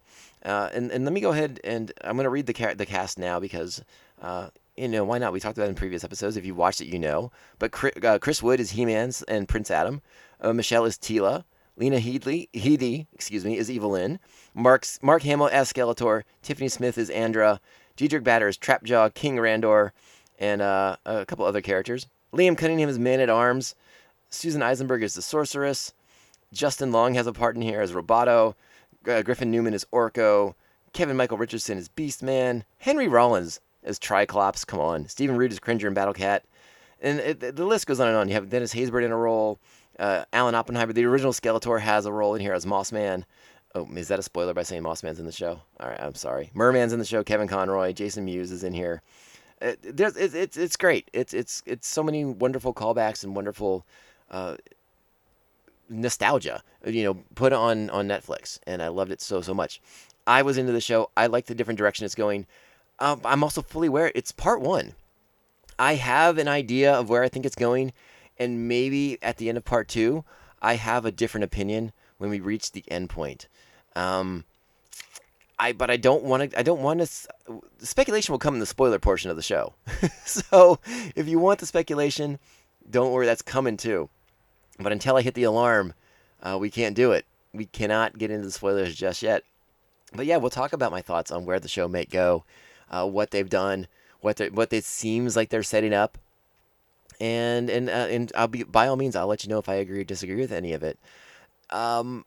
Uh, 0.46 0.70
and, 0.74 0.90
and 0.90 1.04
let 1.04 1.14
me 1.14 1.20
go 1.20 1.32
ahead 1.32 1.60
and 1.66 1.92
I'm 2.02 2.16
going 2.16 2.24
to 2.24 2.30
read 2.30 2.46
the 2.46 2.54
ca- 2.54 2.76
the 2.76 2.86
cast 2.86 3.20
now 3.20 3.42
because 3.42 3.84
uh, 4.22 4.50
you 4.78 4.88
know 4.88 5.04
why 5.04 5.18
not? 5.18 5.34
We 5.34 5.40
talked 5.40 5.58
about 5.58 5.70
in 5.70 5.76
previous 5.76 6.04
episodes. 6.04 6.38
If 6.38 6.46
you 6.46 6.56
watched 6.56 6.82
it, 6.82 6.88
you 6.88 6.98
know. 6.98 7.32
But 7.60 7.72
Chris, 7.72 7.94
uh, 8.02 8.20
Chris 8.20 8.42
Wood 8.42 8.60
is 8.60 8.72
He 8.72 8.86
Man's 8.86 9.22
and 9.24 9.48
Prince 9.48 9.70
Adam. 9.70 10.02
Uh, 10.42 10.54
Michelle 10.54 10.86
is 10.86 10.98
Teela. 10.98 11.44
Lena 11.78 11.98
Headey, 11.98 12.50
Headey, 12.54 13.08
excuse 13.14 13.46
me, 13.46 13.58
is 13.58 13.72
Evil-Lyn. 13.72 14.20
Mark's, 14.54 15.00
Mark 15.02 15.24
Hamill 15.24 15.50
as 15.52 15.72
Skeletor. 15.72 16.24
Tiffany 16.42 16.68
Smith 16.68 16.98
is 16.98 17.10
Andra. 17.10 17.62
Diedrich 17.96 18.24
Bader 18.24 18.48
is 18.48 18.58
Trapjaw, 18.58 19.14
King 19.14 19.38
Randor, 19.38 19.92
and 20.38 20.62
uh, 20.62 20.98
a 21.06 21.26
couple 21.26 21.46
other 21.46 21.62
characters. 21.62 22.08
Liam 22.34 22.58
Cunningham 22.58 22.90
is 22.90 23.00
Man 23.00 23.20
at 23.20 23.30
Arms. 23.30 23.76
Susan 24.30 24.62
Eisenberg 24.62 25.04
is 25.04 25.14
the 25.14 25.22
Sorceress. 25.22 25.94
Justin 26.54 26.92
Long 26.92 27.14
has 27.14 27.28
a 27.28 27.34
part 27.34 27.56
in 27.56 27.62
here 27.62 27.82
as 27.82 27.94
Roboto. 27.94 28.56
Uh, 29.08 29.22
Griffin 29.22 29.52
Newman 29.52 29.74
is 29.74 29.86
Orko. 29.94 30.56
Kevin 30.94 31.18
Michael 31.18 31.38
Richardson 31.38 31.78
is 31.78 31.90
Beastman. 31.90 32.64
Henry 32.80 33.08
Rollins 33.08 33.60
as 33.84 33.98
Triclops. 33.98 34.66
Come 34.66 34.80
on. 34.80 35.08
Stephen 35.08 35.38
Root 35.38 35.52
is 35.52 35.60
Cringer 35.60 35.88
and 35.88 35.96
Battle 35.96 36.14
Cat. 36.14 36.44
And 37.02 37.20
it, 37.20 37.56
the 37.56 37.66
list 37.66 37.88
goes 37.88 38.00
on 38.00 38.08
and 38.08 38.18
on. 38.18 38.28
You 38.28 38.36
have 38.36 38.50
Dennis 38.50 38.74
Haysbert 38.74 39.04
in 39.04 39.12
a 39.12 39.18
role. 39.18 39.60
Uh, 40.02 40.26
Alan 40.34 40.56
Oppenheimer, 40.56 40.92
the 40.92 41.06
original 41.06 41.32
Skeletor, 41.32 41.80
has 41.80 42.06
a 42.06 42.12
role 42.12 42.36
in 42.36 42.42
here 42.42 42.54
as 42.54 42.66
Mossman. 42.66 43.24
Oh, 43.74 43.88
is 43.96 44.10
that 44.10 44.20
a 44.20 44.24
spoiler 44.24 44.54
by 44.54 44.64
saying 44.64 44.84
Mossman's 44.84 45.20
in 45.20 45.26
the 45.26 45.32
show? 45.32 45.62
All 45.80 45.88
right, 45.88 46.02
I'm 46.02 46.16
sorry. 46.16 46.52
Merman's 46.54 46.92
in 46.92 47.00
the 47.00 47.06
show. 47.06 47.24
Kevin 47.24 47.48
Conroy, 47.48 47.94
Jason 47.94 48.26
Mewes 48.26 48.52
is 48.52 48.66
in 48.66 48.74
here 48.74 49.02
it, 49.62 49.98
there's 49.98 50.18
it, 50.18 50.34
it's 50.36 50.58
it's 50.58 50.76
great. 50.76 51.10
It's 51.14 51.34
it's 51.34 51.62
it's 51.66 51.88
so 51.88 52.04
many 52.04 52.26
wonderful 52.26 52.74
callbacks 52.74 53.24
and 53.24 53.36
wonderful 53.36 53.86
uh, 54.30 54.58
nostalgia. 55.90 56.64
You 56.86 57.04
know, 57.04 57.24
put 57.36 57.54
on 57.54 57.90
on 57.92 58.08
Netflix, 58.08 58.60
and 58.66 58.82
I 58.82 58.88
loved 58.88 59.12
it 59.12 59.22
so 59.22 59.42
so 59.42 59.54
much. 59.54 59.82
I 60.26 60.42
was 60.42 60.58
into 60.58 60.72
the 60.72 60.82
show. 60.82 61.10
I 61.16 61.28
like 61.28 61.46
the 61.46 61.56
different 61.56 61.78
direction 61.78 62.06
it's 62.06 62.16
going. 62.16 62.48
Um, 63.00 63.22
I'm 63.24 63.44
also 63.44 63.62
fully 63.62 63.88
aware 63.88 64.12
it's 64.14 64.32
part 64.32 64.62
one. 64.62 64.94
I 65.80 65.96
have 65.96 66.38
an 66.38 66.48
idea 66.48 66.94
of 66.94 67.10
where 67.10 67.24
I 67.24 67.30
think 67.30 67.46
it's 67.46 67.56
going, 67.56 67.94
and 68.42 68.68
maybe 68.68 69.20
at 69.22 69.38
the 69.38 69.50
end 69.50 69.58
of 69.58 69.64
part 69.64 69.88
two, 69.88 70.24
I 70.64 70.74
have 70.74 71.06
a 71.06 71.12
different 71.12 71.44
opinion 71.44 71.94
when 72.18 72.32
we 72.32 72.40
reach 72.40 72.72
the 72.72 72.84
end 72.88 73.12
point. 73.12 73.48
Um, 73.96 74.46
I 75.60 75.74
but 75.74 75.92
I 75.92 75.98
don't 75.98 76.24
want 76.24 76.50
to. 76.50 76.60
I 76.60 76.64
don't 76.64 76.82
want 76.82 77.02
to. 77.02 77.62
Speculation 77.86 78.32
will 78.34 78.40
come 78.40 78.56
in 78.56 78.60
the 78.60 78.66
spoiler 78.66 78.98
portion 78.98 79.30
of 79.30 79.38
the 79.38 79.44
show. 79.44 79.74
so 80.26 80.80
if 81.16 81.28
you 81.28 81.38
want 81.38 81.60
the 81.60 81.68
speculation, 81.68 82.40
don't 82.90 83.12
worry, 83.12 83.28
that's 83.28 83.44
coming 83.44 83.78
too. 83.78 84.10
But 84.80 84.92
until 84.92 85.18
I 85.18 85.22
hit 85.22 85.36
the 85.36 85.44
alarm, 85.44 85.94
uh, 86.42 86.58
we 86.60 86.72
can't 86.72 86.96
do 86.96 87.12
it. 87.12 87.26
We 87.54 87.68
cannot 87.68 88.18
get 88.18 88.32
into 88.32 88.46
the 88.46 88.52
spoilers 88.52 88.96
just 88.96 89.22
yet. 89.22 89.44
But 90.14 90.26
yeah, 90.26 90.38
we'll 90.38 90.50
talk 90.50 90.74
about 90.74 90.92
my 90.92 91.02
thoughts 91.02 91.30
on 91.30 91.46
where 91.46 91.60
the 91.60 91.68
show 91.68 91.88
may 91.88 92.06
go, 92.06 92.44
uh, 92.90 93.08
what 93.08 93.30
they've 93.30 93.50
done, 93.50 93.88
what 94.22 94.40
what 94.52 94.74
it 94.74 94.84
seems 94.84 95.36
like 95.36 95.50
they're 95.50 95.62
setting 95.62 95.94
up, 95.94 96.18
and 97.22 97.70
and 97.70 97.88
uh, 97.88 98.08
and 98.10 98.32
I'll 98.36 98.48
be 98.48 98.64
by 98.64 98.88
all 98.88 98.98
means 98.98 99.16
I'll 99.16 99.28
let 99.28 99.44
you 99.44 99.50
know 99.50 99.60
if 99.60 99.70
I 99.70 99.76
agree 99.76 100.02
or 100.02 100.04
disagree 100.04 100.42
with 100.42 100.52
any 100.52 100.74
of 100.74 100.82
it. 100.82 101.00
Um, 101.70 102.26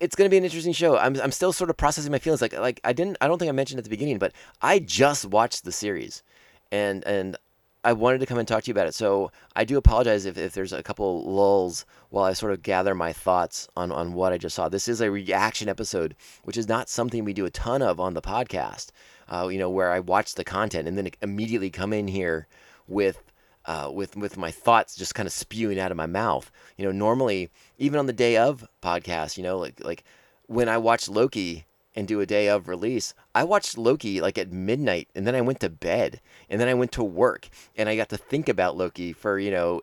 it's 0.00 0.14
going 0.14 0.26
to 0.26 0.30
be 0.30 0.38
an 0.38 0.44
interesting 0.44 0.72
show. 0.72 0.96
I'm 0.96 1.20
I'm 1.20 1.32
still 1.32 1.52
sort 1.52 1.68
of 1.68 1.76
processing 1.76 2.12
my 2.12 2.18
feelings. 2.18 2.40
Like 2.40 2.56
like 2.56 2.80
I 2.84 2.92
didn't 2.92 3.18
I 3.20 3.26
don't 3.26 3.38
think 3.38 3.48
I 3.48 3.52
mentioned 3.52 3.78
at 3.78 3.84
the 3.84 3.90
beginning, 3.90 4.18
but 4.18 4.32
I 4.62 4.78
just 4.78 5.26
watched 5.26 5.64
the 5.64 5.72
series, 5.72 6.22
and 6.70 7.04
and 7.04 7.36
I 7.82 7.92
wanted 7.92 8.20
to 8.20 8.26
come 8.26 8.38
and 8.38 8.46
talk 8.46 8.62
to 8.62 8.68
you 8.68 8.72
about 8.72 8.86
it. 8.86 8.94
So 8.94 9.32
I 9.56 9.64
do 9.64 9.76
apologize 9.76 10.26
if, 10.26 10.38
if 10.38 10.52
there's 10.52 10.72
a 10.72 10.82
couple 10.82 11.24
lulls 11.24 11.84
while 12.10 12.24
I 12.24 12.34
sort 12.34 12.52
of 12.52 12.62
gather 12.62 12.94
my 12.94 13.12
thoughts 13.12 13.68
on, 13.74 13.90
on 13.90 14.12
what 14.12 14.34
I 14.34 14.38
just 14.38 14.54
saw. 14.54 14.68
This 14.68 14.86
is 14.86 15.00
a 15.00 15.10
reaction 15.10 15.66
episode, 15.66 16.14
which 16.44 16.58
is 16.58 16.68
not 16.68 16.90
something 16.90 17.24
we 17.24 17.32
do 17.32 17.46
a 17.46 17.50
ton 17.50 17.80
of 17.80 17.98
on 17.98 18.12
the 18.12 18.20
podcast. 18.20 18.90
Uh, 19.30 19.48
you 19.48 19.58
know, 19.58 19.70
where 19.70 19.92
I 19.92 20.00
watch 20.00 20.34
the 20.34 20.44
content 20.44 20.88
and 20.88 20.98
then 20.98 21.08
immediately 21.22 21.70
come 21.70 21.94
in 21.94 22.06
here 22.06 22.46
with 22.86 23.22
uh, 23.66 23.90
with 23.92 24.16
with 24.16 24.36
my 24.36 24.50
thoughts 24.50 24.96
just 24.96 25.14
kind 25.14 25.26
of 25.26 25.32
spewing 25.32 25.78
out 25.78 25.90
of 25.90 25.96
my 25.96 26.06
mouth. 26.06 26.50
You 26.76 26.86
know, 26.86 26.92
normally 26.92 27.50
even 27.78 27.98
on 27.98 28.06
the 28.06 28.12
day 28.12 28.36
of 28.36 28.66
podcast, 28.82 29.36
you 29.36 29.42
know, 29.42 29.58
like 29.58 29.82
like 29.84 30.04
when 30.46 30.68
I 30.68 30.78
watch 30.78 31.08
Loki 31.08 31.66
and 31.94 32.06
do 32.06 32.20
a 32.20 32.26
day 32.26 32.48
of 32.48 32.68
release, 32.68 33.14
I 33.34 33.44
watched 33.44 33.76
Loki 33.76 34.20
like 34.20 34.38
at 34.38 34.52
midnight 34.52 35.08
and 35.14 35.26
then 35.26 35.34
I 35.34 35.40
went 35.40 35.60
to 35.60 35.68
bed 35.68 36.20
and 36.48 36.60
then 36.60 36.68
I 36.68 36.74
went 36.74 36.92
to 36.92 37.04
work 37.04 37.48
and 37.76 37.88
I 37.88 37.96
got 37.96 38.08
to 38.10 38.16
think 38.16 38.48
about 38.48 38.76
Loki 38.76 39.12
for, 39.12 39.38
you 39.38 39.50
know, 39.50 39.80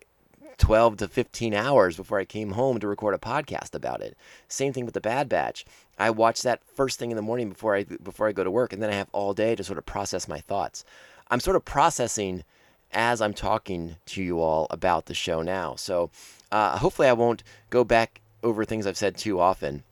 12 0.58 0.98
to 0.98 1.08
15 1.08 1.54
hours 1.54 1.96
before 1.96 2.20
I 2.20 2.26
came 2.26 2.52
home 2.52 2.80
to 2.80 2.88
record 2.88 3.14
a 3.14 3.20
podcast 3.20 3.76
about 3.76 4.02
it. 4.02 4.18
Same 4.48 4.74
thing 4.74 4.86
with 4.86 4.94
the 4.94 5.02
Bad 5.02 5.30
Batch. 5.30 5.66
I 6.00 6.10
watch 6.10 6.42
that 6.42 6.64
first 6.64 6.98
thing 6.98 7.12
in 7.12 7.18
the 7.18 7.22
morning 7.22 7.50
before 7.50 7.76
I 7.76 7.84
before 7.84 8.28
I 8.28 8.32
go 8.32 8.44
to 8.44 8.52
work 8.52 8.74
and 8.74 8.82
then 8.82 8.90
I 8.90 8.96
have 8.96 9.10
all 9.12 9.34
day 9.34 9.56
to 9.56 9.64
sort 9.64 9.78
of 9.78 9.86
process 9.86 10.28
my 10.28 10.40
thoughts. 10.40 10.84
I'm 11.30 11.40
sort 11.40 11.56
of 11.56 11.66
processing 11.66 12.44
as 12.92 13.22
I'm 13.22 13.34
talking 13.34 13.98
to 14.08 14.24
you 14.24 14.40
all 14.42 14.68
about 14.70 15.06
the 15.06 15.14
show 15.14 15.42
now. 15.42 15.76
So 15.76 16.10
uh, 16.52 16.78
hopefully 16.78 17.08
I 17.08 17.14
won't 17.14 17.44
go 17.70 17.84
back 17.84 18.22
over 18.44 18.66
things 18.66 18.88
I've 18.88 18.98
said 18.98 19.18
too 19.18 19.40
often. 19.40 19.84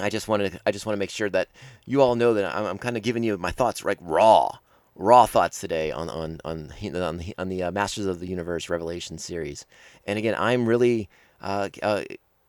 I 0.00 0.10
just 0.10 0.26
wanted 0.26 0.52
to, 0.52 0.60
I 0.66 0.72
just 0.72 0.86
want 0.86 0.94
to 0.96 0.98
make 0.98 1.10
sure 1.10 1.30
that 1.30 1.48
you 1.86 2.02
all 2.02 2.16
know 2.16 2.34
that 2.34 2.54
I'm, 2.54 2.66
I'm 2.66 2.78
kind 2.78 2.96
of 2.96 3.02
giving 3.02 3.22
you 3.22 3.36
my 3.38 3.50
thoughts 3.50 3.84
like 3.84 3.98
raw, 4.00 4.58
raw 4.96 5.26
thoughts 5.26 5.60
today 5.60 5.92
on 5.92 6.08
on 6.08 6.40
on 6.44 6.72
on 6.82 7.18
the, 7.18 7.34
on 7.38 7.48
the 7.48 7.62
uh, 7.62 7.70
Masters 7.70 8.06
of 8.06 8.18
the 8.18 8.26
Universe 8.26 8.68
Revelation 8.68 9.18
series. 9.18 9.66
And 10.06 10.18
again, 10.18 10.34
I'm 10.36 10.66
really 10.66 11.08
uh, 11.40 11.68
uh, 11.82 12.02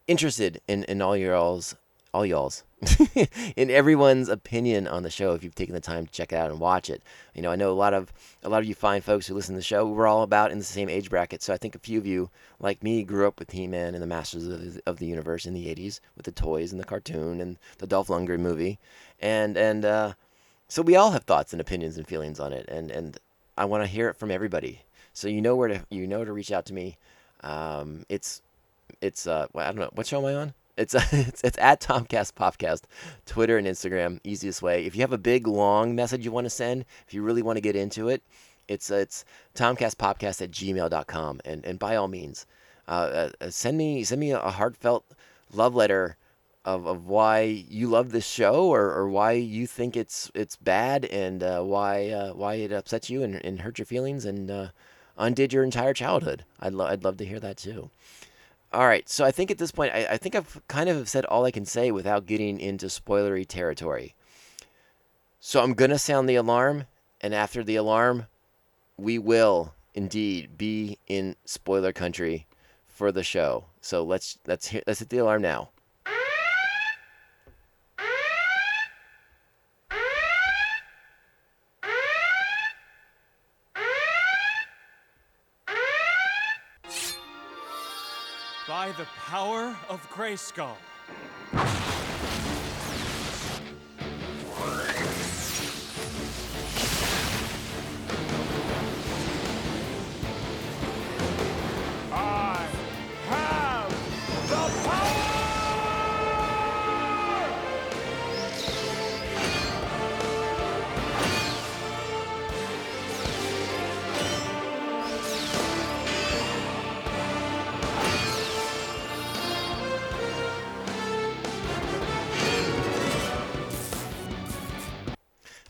interested 0.07 0.61
in 0.67 0.85
in 0.85 1.01
all 1.01 1.15
your 1.15 1.35
all's 1.35 1.75
all 2.13 2.25
y'all's 2.25 2.63
in 3.55 3.69
everyone's 3.69 4.27
opinion 4.27 4.85
on 4.87 5.03
the 5.03 5.09
show 5.09 5.33
if 5.33 5.43
you've 5.43 5.55
taken 5.55 5.73
the 5.73 5.79
time 5.79 6.05
to 6.05 6.11
check 6.11 6.33
it 6.33 6.35
out 6.35 6.51
and 6.51 6.59
watch 6.59 6.89
it. 6.89 7.01
You 7.33 7.41
know 7.41 7.51
i 7.51 7.55
know 7.55 7.71
a 7.71 7.73
lot 7.73 7.93
of 7.93 8.11
a 8.43 8.49
lot 8.49 8.59
of 8.59 8.65
you 8.65 8.75
fine 8.75 9.01
folks 9.01 9.27
who 9.27 9.33
listen 9.33 9.55
to 9.55 9.59
the 9.59 9.63
show 9.63 9.87
we're 9.87 10.07
all 10.07 10.23
about 10.23 10.51
in 10.51 10.57
the 10.57 10.63
same 10.63 10.89
age 10.89 11.09
bracket. 11.09 11.41
So 11.41 11.53
i 11.53 11.57
think 11.57 11.75
a 11.75 11.79
few 11.79 11.97
of 11.97 12.05
you 12.05 12.29
like 12.59 12.83
me 12.83 13.03
grew 13.03 13.27
up 13.27 13.39
with 13.39 13.51
he-man 13.51 13.93
and 13.93 14.03
the 14.03 14.07
masters 14.07 14.47
of 14.47 14.73
the, 14.73 14.81
of 14.85 14.97
the 14.97 15.05
universe 15.05 15.45
in 15.45 15.53
the 15.53 15.67
80s 15.67 16.01
with 16.17 16.25
the 16.25 16.31
toys 16.31 16.71
and 16.71 16.81
the 16.81 16.85
cartoon 16.85 17.39
and 17.39 17.57
the 17.77 17.87
dolph 17.87 18.09
lundgren 18.09 18.39
movie. 18.39 18.77
And 19.21 19.55
and 19.57 19.85
uh, 19.85 20.13
so 20.67 20.81
we 20.81 20.97
all 20.97 21.11
have 21.11 21.23
thoughts 21.23 21.53
and 21.53 21.61
opinions 21.61 21.97
and 21.97 22.07
feelings 22.07 22.39
on 22.39 22.51
it. 22.51 22.67
And 22.67 22.91
and 22.91 23.17
i 23.57 23.63
want 23.63 23.83
to 23.83 23.87
hear 23.87 24.09
it 24.09 24.17
from 24.17 24.31
everybody. 24.31 24.81
So 25.13 25.29
you 25.29 25.41
know 25.41 25.55
where 25.55 25.69
to 25.69 25.85
you 25.89 26.07
know 26.07 26.25
to 26.25 26.33
reach 26.33 26.51
out 26.51 26.65
to 26.65 26.73
me. 26.73 26.97
Um, 27.41 28.05
it's 28.09 28.41
it's 29.01 29.27
uh 29.27 29.47
i 29.55 29.65
don't 29.67 29.77
know. 29.77 29.91
What 29.93 30.07
show 30.07 30.19
am 30.19 30.25
i 30.25 30.35
on 30.35 30.53
it's, 30.77 30.93
it's 31.13 31.41
it's 31.43 31.57
at 31.59 31.81
Tomcast 31.81 32.33
Podcast, 32.33 32.83
Twitter 33.25 33.57
and 33.57 33.67
Instagram. 33.67 34.19
Easiest 34.23 34.61
way. 34.61 34.85
If 34.85 34.95
you 34.95 35.01
have 35.01 35.13
a 35.13 35.17
big 35.17 35.47
long 35.47 35.95
message 35.95 36.25
you 36.25 36.31
want 36.31 36.45
to 36.45 36.49
send, 36.49 36.85
if 37.07 37.13
you 37.13 37.21
really 37.21 37.41
want 37.41 37.57
to 37.57 37.61
get 37.61 37.75
into 37.75 38.09
it, 38.09 38.21
it's 38.67 38.91
uh, 38.91 38.95
it's 38.95 39.25
tomcastpopcast 39.55 40.41
at 40.41 40.51
gmail.com. 40.51 41.41
And 41.45 41.65
and 41.65 41.79
by 41.79 41.95
all 41.95 42.07
means, 42.07 42.45
uh, 42.87 43.29
uh, 43.39 43.49
send 43.49 43.77
me 43.77 44.03
send 44.03 44.19
me 44.19 44.31
a 44.31 44.39
heartfelt 44.39 45.05
love 45.53 45.75
letter 45.75 46.17
of, 46.65 46.87
of 46.87 47.05
why 47.05 47.41
you 47.41 47.87
love 47.87 48.11
this 48.11 48.25
show 48.27 48.65
or, 48.65 48.91
or 48.91 49.07
why 49.07 49.33
you 49.33 49.67
think 49.67 49.95
it's 49.95 50.31
it's 50.33 50.55
bad 50.55 51.05
and 51.05 51.43
uh, 51.43 51.61
why 51.61 52.09
uh, 52.09 52.33
why 52.33 52.55
it 52.55 52.71
upsets 52.71 53.09
you 53.09 53.23
and, 53.23 53.35
and 53.45 53.61
hurt 53.61 53.77
your 53.77 53.85
feelings 53.85 54.25
and 54.25 54.49
uh, 54.49 54.67
undid 55.17 55.53
your 55.53 55.63
entire 55.63 55.93
childhood. 55.93 56.43
I'd, 56.59 56.73
lo- 56.73 56.87
I'd 56.87 57.03
love 57.03 57.17
to 57.17 57.25
hear 57.25 57.39
that 57.39 57.57
too. 57.57 57.89
All 58.75 58.87
right, 58.87 59.07
so 59.07 59.23
I 59.23 59.31
think 59.31 59.51
at 59.51 59.57
this 59.57 59.71
point, 59.71 59.93
I, 59.93 60.05
I 60.11 60.17
think 60.17 60.35
I've 60.35 60.61
kind 60.67 60.89
of 60.89 61.07
said 61.07 61.23
all 61.23 61.45
I 61.45 61.51
can 61.51 61.63
say 61.63 61.91
without 61.91 62.25
getting 62.25 62.59
into 62.59 62.87
spoilery 62.87 63.47
territory. 63.47 64.15
So 65.39 65.63
I'm 65.63 65.75
gonna 65.75 65.97
sound 65.97 66.27
the 66.27 66.35
alarm, 66.35 66.83
and 67.21 67.33
after 67.33 67.63
the 67.63 67.77
alarm, 67.77 68.25
we 68.97 69.17
will 69.17 69.73
indeed 69.93 70.57
be 70.57 70.99
in 71.07 71.37
spoiler 71.45 71.93
country 71.93 72.47
for 72.85 73.13
the 73.13 73.23
show. 73.23 73.63
So 73.79 74.03
let's 74.03 74.39
let's 74.45 74.67
hit, 74.67 74.83
let's 74.85 74.99
hit 74.99 75.07
the 75.07 75.19
alarm 75.19 75.41
now. 75.41 75.69
By 88.85 88.91
the 88.91 89.07
power 89.17 89.75
of 89.89 90.07
Grayskull. 90.11 90.77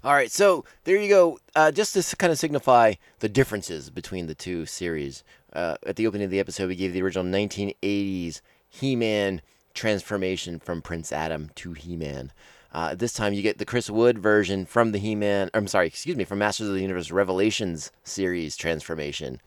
All 0.06 0.14
right, 0.14 0.30
so 0.30 0.66
there 0.84 1.02
you 1.02 1.10
go. 1.10 1.40
Uh, 1.56 1.72
just 1.72 1.96
to 1.96 2.16
kind 2.16 2.32
of 2.32 2.38
signify 2.38 2.94
the 3.22 3.28
differences 3.28 3.90
between 3.90 4.28
the 4.28 4.36
two 4.36 4.68
series. 4.68 5.24
Uh, 5.52 5.78
at 5.84 5.96
the 5.96 6.06
opening 6.06 6.26
of 6.26 6.30
the 6.30 6.40
episode, 6.40 6.68
we 6.68 6.76
gave 6.76 6.94
the 6.94 7.02
original 7.02 7.26
1980s 7.26 8.42
He-Man 8.70 9.42
transformation 9.74 10.60
from 10.60 10.84
Prince 10.84 11.12
Adam 11.12 11.50
to 11.56 11.74
He-Man. 11.74 12.32
Uh, 12.72 12.94
this 12.94 13.14
time, 13.14 13.34
you 13.34 13.42
get 13.42 13.58
the 13.58 13.66
Chris 13.66 13.90
Wood 13.90 14.20
version 14.20 14.68
from 14.68 14.92
the 14.92 15.00
He-Man. 15.00 15.50
I'm 15.56 15.66
sorry, 15.66 15.88
excuse 15.88 16.16
me, 16.16 16.24
from 16.24 16.38
Masters 16.38 16.68
of 16.68 16.76
the 16.76 16.82
Universe 16.82 17.10
Revelations 17.10 17.92
series 18.04 18.56
transformation. 18.56 19.42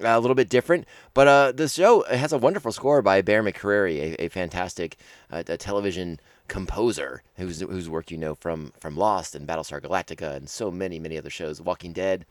Uh, 0.00 0.06
a 0.06 0.20
little 0.20 0.36
bit 0.36 0.48
different, 0.48 0.86
but 1.12 1.26
uh, 1.26 1.50
the 1.50 1.66
show 1.66 2.04
has 2.04 2.32
a 2.32 2.38
wonderful 2.38 2.70
score 2.70 3.02
by 3.02 3.20
Bear 3.20 3.42
McCreary, 3.42 3.98
a, 3.98 4.26
a 4.26 4.28
fantastic 4.28 4.96
uh, 5.32 5.42
television 5.42 6.20
composer 6.48 7.22
whose 7.36 7.60
whose 7.60 7.88
work 7.88 8.10
you 8.10 8.18
know 8.18 8.34
from 8.34 8.72
from 8.78 8.96
Lost 8.96 9.34
and 9.34 9.46
Battlestar 9.46 9.80
Galactica 9.80 10.34
and 10.34 10.48
so 10.48 10.70
many 10.70 10.98
many 10.98 11.18
other 11.18 11.30
shows, 11.30 11.60
Walking 11.60 11.92
Dead. 11.92 12.26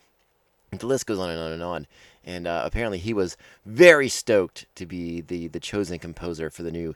The 0.72 0.88
list 0.88 1.06
goes 1.06 1.20
on 1.20 1.30
and 1.30 1.40
on 1.40 1.52
and 1.52 1.62
on. 1.62 1.88
And 2.26 2.48
uh, 2.48 2.64
apparently, 2.66 2.98
he 2.98 3.14
was 3.14 3.38
very 3.66 4.10
stoked 4.10 4.66
to 4.76 4.86
be 4.86 5.22
the 5.22 5.48
the 5.48 5.60
chosen 5.60 6.00
composer 6.00 6.50
for 6.50 6.64
the 6.64 6.72
new 6.72 6.96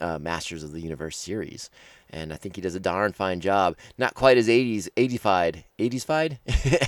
uh, 0.00 0.18
Masters 0.18 0.62
of 0.62 0.72
the 0.72 0.80
Universe 0.80 1.16
series. 1.16 1.70
And 2.10 2.32
I 2.32 2.36
think 2.36 2.54
he 2.54 2.62
does 2.62 2.74
a 2.74 2.80
darn 2.80 3.12
fine 3.12 3.40
job. 3.40 3.76
Not 3.98 4.14
quite 4.14 4.38
as 4.38 4.46
80s, 4.48 4.88
80fied, 4.96 5.64
80s-fied 5.78 6.38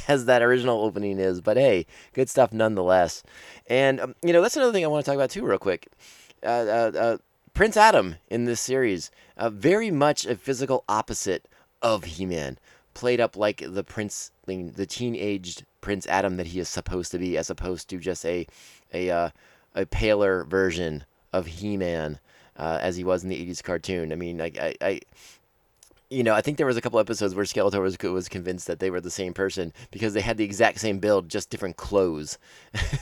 as 0.08 0.26
that 0.26 0.42
original 0.42 0.82
opening 0.84 1.18
is, 1.18 1.40
but 1.40 1.56
hey, 1.56 1.86
good 2.12 2.28
stuff 2.28 2.52
nonetheless. 2.52 3.24
And 3.66 4.00
um, 4.00 4.14
you 4.22 4.32
know, 4.32 4.42
that's 4.42 4.56
another 4.56 4.72
thing 4.72 4.84
I 4.84 4.88
want 4.88 5.04
to 5.04 5.10
talk 5.10 5.16
about 5.16 5.30
too, 5.30 5.44
real 5.44 5.58
quick. 5.58 5.88
Uh, 6.42 6.46
uh, 6.46 6.92
uh, 6.94 7.16
Prince 7.58 7.76
Adam 7.76 8.14
in 8.28 8.44
this 8.44 8.60
series, 8.60 9.10
uh, 9.36 9.50
very 9.50 9.90
much 9.90 10.24
a 10.24 10.36
physical 10.36 10.84
opposite 10.88 11.48
of 11.82 12.04
He-Man, 12.04 12.56
played 12.94 13.18
up 13.18 13.36
like 13.36 13.64
the 13.66 13.82
prince, 13.82 14.30
the 14.46 14.86
teenaged 14.86 15.64
Prince 15.80 16.06
Adam 16.06 16.36
that 16.36 16.46
he 16.46 16.60
is 16.60 16.68
supposed 16.68 17.10
to 17.10 17.18
be, 17.18 17.36
as 17.36 17.50
opposed 17.50 17.90
to 17.90 17.98
just 17.98 18.24
a 18.24 18.46
a 18.94 19.10
uh, 19.10 19.30
a 19.74 19.86
paler 19.86 20.44
version 20.44 21.02
of 21.32 21.46
He-Man 21.46 22.20
uh, 22.56 22.78
as 22.80 22.96
he 22.96 23.02
was 23.02 23.24
in 23.24 23.28
the 23.28 23.44
'80s 23.44 23.64
cartoon. 23.64 24.12
I 24.12 24.14
mean, 24.14 24.40
I, 24.40 24.52
I, 24.60 24.74
I 24.80 25.00
you 26.10 26.22
know, 26.22 26.34
I 26.34 26.40
think 26.40 26.56
there 26.56 26.66
was 26.66 26.78
a 26.78 26.80
couple 26.80 26.98
episodes 26.98 27.34
where 27.34 27.44
Skeletor 27.44 27.82
was 27.82 27.98
was 27.98 28.28
convinced 28.28 28.66
that 28.66 28.78
they 28.78 28.90
were 28.90 29.00
the 29.00 29.10
same 29.10 29.34
person 29.34 29.74
because 29.90 30.14
they 30.14 30.22
had 30.22 30.38
the 30.38 30.44
exact 30.44 30.80
same 30.80 31.00
build, 31.00 31.28
just 31.28 31.50
different 31.50 31.76
clothes. 31.76 32.38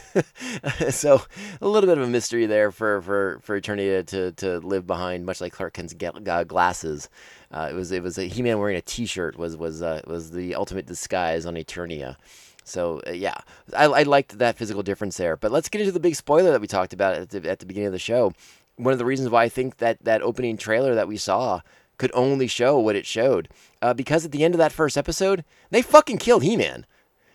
so 0.89 1.21
a 1.61 1.67
little 1.67 1.87
bit 1.87 1.97
of 1.97 2.03
a 2.03 2.09
mystery 2.09 2.45
there 2.45 2.69
for 2.69 3.01
for 3.01 3.39
for 3.41 3.59
Eternia 3.59 4.05
to 4.07 4.33
to 4.33 4.59
live 4.59 4.85
behind, 4.85 5.25
much 5.25 5.39
like 5.39 5.53
Clark 5.53 5.73
Kent's 5.73 5.95
uh, 6.03 6.43
glasses. 6.43 7.09
Uh, 7.49 7.69
it 7.71 7.75
was 7.75 7.93
it 7.93 8.03
was 8.03 8.17
a 8.17 8.25
He-Man 8.25 8.59
wearing 8.59 8.75
a 8.75 8.81
T-shirt 8.81 9.37
was 9.37 9.55
was 9.55 9.81
uh, 9.81 10.01
was 10.05 10.31
the 10.31 10.55
ultimate 10.55 10.85
disguise 10.85 11.45
on 11.45 11.55
Eternia. 11.55 12.17
So 12.65 13.01
uh, 13.07 13.11
yeah, 13.11 13.37
I, 13.73 13.85
I 13.85 14.03
liked 14.03 14.37
that 14.39 14.57
physical 14.57 14.83
difference 14.83 15.15
there. 15.15 15.37
But 15.37 15.53
let's 15.53 15.69
get 15.69 15.79
into 15.79 15.93
the 15.93 16.01
big 16.01 16.15
spoiler 16.15 16.51
that 16.51 16.59
we 16.59 16.67
talked 16.67 16.91
about 16.91 17.15
at 17.15 17.29
the, 17.29 17.49
at 17.49 17.59
the 17.59 17.65
beginning 17.65 17.87
of 17.87 17.93
the 17.93 17.99
show. 17.99 18.33
One 18.75 18.91
of 18.91 18.99
the 18.99 19.05
reasons 19.05 19.29
why 19.29 19.43
I 19.43 19.49
think 19.49 19.77
that 19.77 20.03
that 20.03 20.21
opening 20.21 20.57
trailer 20.57 20.93
that 20.93 21.07
we 21.07 21.15
saw 21.15 21.61
could 21.97 22.11
only 22.13 22.47
show 22.47 22.79
what 22.79 22.95
it 22.95 23.05
showed. 23.05 23.49
Uh, 23.81 23.93
because 23.93 24.25
at 24.25 24.31
the 24.31 24.43
end 24.43 24.53
of 24.53 24.59
that 24.59 24.71
first 24.71 24.97
episode, 24.97 25.43
they 25.69 25.81
fucking 25.81 26.17
killed 26.17 26.43
He 26.43 26.55
Man. 26.55 26.85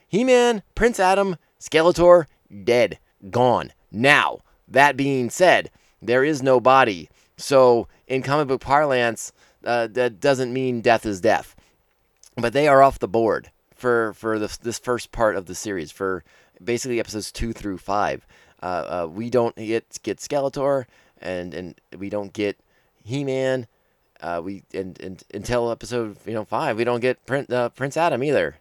He 0.08 0.24
Man, 0.24 0.62
Prince 0.74 1.00
Adam, 1.00 1.36
Skeletor, 1.60 2.26
dead. 2.64 2.98
Gone. 3.30 3.72
Now, 3.90 4.40
that 4.66 4.96
being 4.96 5.30
said, 5.30 5.70
there 6.00 6.24
is 6.24 6.42
no 6.42 6.60
body. 6.60 7.08
So, 7.36 7.86
in 8.06 8.22
comic 8.22 8.48
book 8.48 8.60
parlance, 8.60 9.32
uh, 9.64 9.86
that 9.88 10.20
doesn't 10.20 10.52
mean 10.52 10.80
death 10.80 11.06
is 11.06 11.20
death. 11.20 11.54
But 12.36 12.52
they 12.52 12.66
are 12.66 12.82
off 12.82 12.98
the 12.98 13.08
board 13.08 13.50
for, 13.74 14.12
for 14.14 14.38
this, 14.38 14.56
this 14.56 14.78
first 14.78 15.12
part 15.12 15.36
of 15.36 15.46
the 15.46 15.54
series, 15.54 15.92
for 15.92 16.24
basically 16.62 16.98
episodes 16.98 17.30
two 17.30 17.52
through 17.52 17.78
five. 17.78 18.26
Uh, 18.62 18.66
uh, 19.04 19.08
we 19.08 19.30
don't 19.30 19.56
get, 19.56 19.98
get 20.02 20.18
Skeletor, 20.18 20.86
and, 21.20 21.54
and 21.54 21.80
we 21.96 22.08
don't 22.08 22.32
get 22.32 22.58
He 23.04 23.24
Man, 23.24 23.66
uh, 24.22 24.40
we 24.42 24.62
and, 24.72 24.98
and 25.00 25.22
until 25.34 25.70
episode 25.70 26.16
you 26.26 26.32
know 26.32 26.44
five, 26.44 26.76
we 26.76 26.84
don't 26.84 27.00
get 27.00 27.24
Prince, 27.26 27.50
uh, 27.50 27.68
Prince 27.70 27.96
Adam 27.96 28.22
either. 28.22 28.56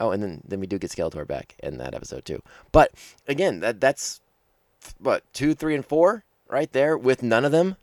Oh, 0.00 0.10
and 0.10 0.22
then 0.22 0.42
then 0.46 0.58
we 0.58 0.66
do 0.66 0.78
get 0.78 0.90
Skeletor 0.90 1.26
back 1.26 1.54
in 1.62 1.78
that 1.78 1.94
episode 1.94 2.24
too. 2.24 2.42
But 2.72 2.92
again, 3.28 3.60
that 3.60 3.80
that's 3.80 4.20
what 4.98 5.22
two, 5.32 5.54
three, 5.54 5.74
and 5.74 5.84
four 5.84 6.24
right 6.48 6.72
there 6.72 6.96
with 6.96 7.22
none 7.22 7.44
of 7.44 7.52
them. 7.52 7.76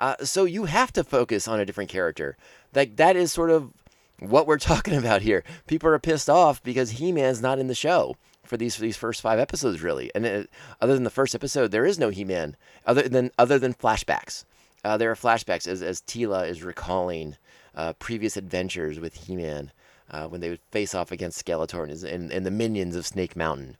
Uh, 0.00 0.16
so 0.24 0.44
you 0.44 0.64
have 0.64 0.92
to 0.92 1.04
focus 1.04 1.46
on 1.46 1.60
a 1.60 1.66
different 1.66 1.90
character. 1.90 2.36
Like 2.74 2.96
that 2.96 3.16
is 3.16 3.32
sort 3.32 3.50
of 3.50 3.72
what 4.18 4.46
we're 4.46 4.58
talking 4.72 4.96
about 4.96 5.22
here. 5.22 5.44
People 5.66 5.90
are 5.90 5.98
pissed 5.98 6.30
off 6.30 6.62
because 6.62 6.92
He-Man's 6.92 7.42
not 7.42 7.58
in 7.58 7.66
the 7.66 7.74
show 7.74 8.16
for 8.44 8.56
these 8.56 8.74
for 8.74 8.82
these 8.82 8.96
first 8.96 9.20
five 9.20 9.38
episodes, 9.38 9.82
really. 9.82 10.10
And 10.14 10.26
it, 10.26 10.50
other 10.80 10.94
than 10.94 11.04
the 11.04 11.10
first 11.10 11.34
episode, 11.34 11.70
there 11.70 11.86
is 11.86 11.98
no 11.98 12.10
He-Man 12.10 12.56
other 12.86 13.08
than 13.08 13.30
other 13.38 13.58
than 13.58 13.74
flashbacks. 13.74 14.44
Uh, 14.84 14.96
there 14.96 15.10
are 15.10 15.16
flashbacks 15.16 15.66
as, 15.66 15.82
as 15.82 16.00
Teela 16.00 16.48
is 16.48 16.62
recalling 16.62 17.36
uh, 17.74 17.92
previous 17.94 18.36
adventures 18.36 18.98
with 18.98 19.14
He 19.14 19.36
Man 19.36 19.72
uh, 20.10 20.26
when 20.28 20.40
they 20.40 20.50
would 20.50 20.60
face 20.70 20.94
off 20.94 21.12
against 21.12 21.44
Skeletor 21.44 21.84
and, 21.84 22.04
and, 22.04 22.32
and, 22.32 22.44
the 22.44 22.50
minions 22.50 22.96
of 22.96 23.06
Snake 23.06 23.36
Mountain. 23.36 23.76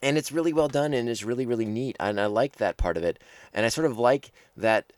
And 0.00 0.16
it's 0.16 0.32
really 0.32 0.52
well 0.52 0.68
done 0.68 0.94
and 0.94 1.08
it's 1.08 1.24
really, 1.24 1.46
really 1.46 1.66
neat. 1.66 1.96
And 2.00 2.20
I 2.20 2.26
like 2.26 2.56
that 2.56 2.76
part 2.76 2.96
of 2.96 3.04
it. 3.04 3.18
And 3.52 3.66
I 3.66 3.68
sort 3.68 3.86
of 3.86 3.98
like 3.98 4.32
that 4.56 4.92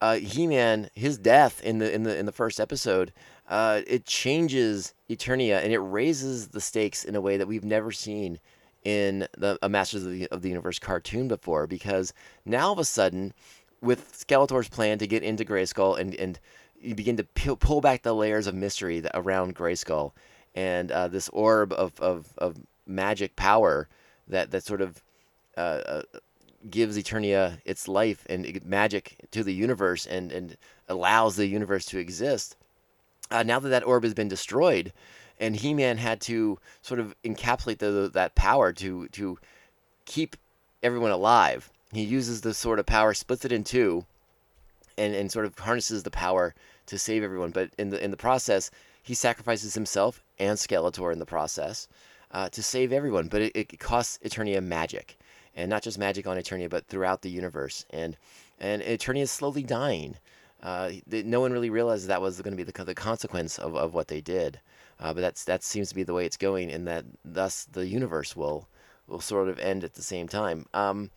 uh, 0.00 0.16
He 0.16 0.46
Man, 0.46 0.90
his 0.94 1.18
death 1.18 1.62
in 1.62 1.78
the, 1.78 1.92
in, 1.92 2.04
the, 2.04 2.16
in 2.16 2.26
the 2.26 2.32
first 2.32 2.58
episode, 2.58 3.12
uh, 3.48 3.82
it 3.86 4.06
changes 4.06 4.94
Eternia 5.10 5.62
and 5.62 5.72
it 5.72 5.78
raises 5.78 6.48
the 6.48 6.60
stakes 6.60 7.04
in 7.04 7.16
a 7.16 7.20
way 7.20 7.36
that 7.36 7.48
we've 7.48 7.64
never 7.64 7.90
seen 7.92 8.38
in 8.84 9.26
the, 9.36 9.58
a 9.62 9.68
Masters 9.68 10.04
of 10.04 10.12
the, 10.12 10.28
of 10.28 10.42
the 10.42 10.48
Universe 10.48 10.78
cartoon 10.78 11.28
before 11.28 11.66
because 11.66 12.12
now 12.44 12.66
all 12.66 12.72
of 12.72 12.78
a 12.78 12.84
sudden 12.84 13.32
with 13.80 14.12
Skeletor's 14.12 14.68
plan 14.68 14.98
to 14.98 15.06
get 15.06 15.22
into 15.22 15.44
Grayskull 15.44 15.98
and 15.98 16.14
and 16.14 16.38
you 16.80 16.94
begin 16.94 17.16
to 17.16 17.24
peel, 17.24 17.56
pull 17.56 17.80
back 17.80 18.02
the 18.02 18.14
layers 18.14 18.46
of 18.46 18.54
mystery 18.54 19.00
that, 19.00 19.12
around 19.14 19.56
Grayskull 19.56 20.12
and 20.54 20.90
uh, 20.90 21.08
this 21.08 21.28
orb 21.30 21.72
of, 21.72 21.98
of, 22.00 22.32
of 22.38 22.56
magic 22.86 23.36
power 23.36 23.88
that 24.28 24.50
that 24.50 24.64
sort 24.64 24.80
of 24.80 25.02
uh, 25.56 25.60
uh, 25.86 26.02
gives 26.70 26.98
Eternia 26.98 27.60
its 27.64 27.88
life 27.88 28.26
and 28.28 28.64
magic 28.64 29.16
to 29.30 29.42
the 29.42 29.54
universe 29.54 30.06
and 30.06 30.32
and 30.32 30.56
allows 30.88 31.36
the 31.36 31.46
universe 31.46 31.84
to 31.86 31.98
exist. 31.98 32.56
Uh, 33.30 33.42
now 33.42 33.58
that 33.58 33.68
that 33.68 33.84
orb 33.84 34.04
has 34.04 34.14
been 34.14 34.28
destroyed, 34.28 34.92
and 35.38 35.56
He-Man 35.56 35.98
had 35.98 36.20
to 36.22 36.58
sort 36.80 36.98
of 36.98 37.14
encapsulate 37.22 37.78
the, 37.78 38.10
that 38.12 38.34
power 38.34 38.72
to 38.74 39.08
to 39.08 39.38
keep 40.06 40.36
everyone 40.82 41.10
alive 41.10 41.70
he 41.92 42.02
uses 42.02 42.40
the 42.40 42.54
sort 42.54 42.78
of 42.78 42.86
power, 42.86 43.14
splits 43.14 43.44
it 43.44 43.52
in 43.52 43.64
two, 43.64 44.04
and, 44.96 45.14
and 45.14 45.32
sort 45.32 45.46
of 45.46 45.58
harnesses 45.58 46.02
the 46.02 46.10
power 46.10 46.54
to 46.86 46.98
save 46.98 47.22
everyone. 47.22 47.50
But 47.50 47.70
in 47.78 47.90
the 47.90 48.02
in 48.02 48.10
the 48.10 48.16
process, 48.16 48.70
he 49.02 49.14
sacrifices 49.14 49.74
himself 49.74 50.22
and 50.38 50.58
Skeletor 50.58 51.12
in 51.12 51.18
the 51.18 51.26
process 51.26 51.88
uh, 52.30 52.48
to 52.50 52.62
save 52.62 52.92
everyone. 52.92 53.28
But 53.28 53.42
it, 53.42 53.52
it 53.54 53.78
costs 53.78 54.18
Eternia 54.24 54.62
magic, 54.62 55.18
and 55.56 55.70
not 55.70 55.82
just 55.82 55.98
magic 55.98 56.26
on 56.26 56.36
Eternia, 56.36 56.68
but 56.68 56.86
throughout 56.86 57.22
the 57.22 57.30
universe. 57.30 57.86
And 57.90 58.16
and 58.60 58.82
Eternia 58.82 59.22
is 59.22 59.30
slowly 59.30 59.62
dying. 59.62 60.16
Uh, 60.62 60.90
no 61.06 61.40
one 61.40 61.52
really 61.52 61.70
realized 61.70 62.08
that 62.08 62.20
was 62.20 62.40
going 62.40 62.56
to 62.56 62.64
be 62.64 62.68
the, 62.68 62.84
the 62.84 62.94
consequence 62.94 63.58
of, 63.58 63.76
of 63.76 63.94
what 63.94 64.08
they 64.08 64.20
did. 64.20 64.58
Uh, 64.98 65.14
but 65.14 65.20
that's 65.20 65.44
that 65.44 65.62
seems 65.62 65.88
to 65.88 65.94
be 65.94 66.02
the 66.02 66.12
way 66.12 66.26
it's 66.26 66.36
going, 66.36 66.70
and 66.70 66.86
that 66.86 67.04
thus 67.24 67.64
the 67.70 67.86
universe 67.86 68.34
will 68.34 68.68
will 69.06 69.20
sort 69.20 69.48
of 69.48 69.58
end 69.58 69.84
at 69.84 69.94
the 69.94 70.02
same 70.02 70.28
time. 70.28 70.66
Um, 70.74 71.10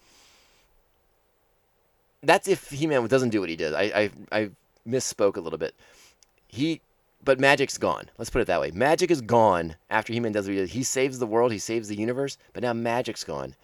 that's 2.23 2.47
if 2.47 2.69
He-Man 2.69 3.05
doesn't 3.07 3.29
do 3.29 3.39
what 3.39 3.49
he 3.49 3.55
did. 3.55 3.73
I, 3.73 3.81
I 3.81 4.09
I 4.31 4.49
misspoke 4.87 5.37
a 5.37 5.41
little 5.41 5.59
bit. 5.59 5.75
He, 6.47 6.81
but 7.23 7.39
magic's 7.39 7.77
gone. 7.77 8.09
Let's 8.17 8.29
put 8.29 8.41
it 8.41 8.47
that 8.47 8.59
way. 8.59 8.71
Magic 8.71 9.09
is 9.09 9.21
gone 9.21 9.75
after 9.89 10.11
He-Man 10.13 10.31
does 10.31 10.45
what 10.45 10.53
he 10.53 10.59
did. 10.59 10.69
He 10.69 10.83
saves 10.83 11.19
the 11.19 11.27
world. 11.27 11.51
He 11.51 11.59
saves 11.59 11.87
the 11.87 11.95
universe. 11.95 12.37
But 12.53 12.63
now 12.63 12.73
magic's 12.73 13.23
gone, 13.23 13.55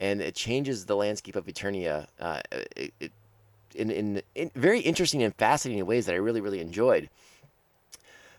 and 0.00 0.20
it 0.20 0.34
changes 0.34 0.86
the 0.86 0.96
landscape 0.96 1.36
of 1.36 1.46
Eternia. 1.46 2.06
Uh, 2.18 2.40
it, 2.52 2.94
it, 3.00 3.12
in, 3.74 3.90
in, 3.90 4.22
in 4.34 4.50
very 4.54 4.80
interesting 4.80 5.22
and 5.22 5.34
fascinating 5.34 5.84
ways 5.86 6.06
that 6.06 6.14
I 6.14 6.18
really 6.18 6.40
really 6.40 6.60
enjoyed. 6.60 7.10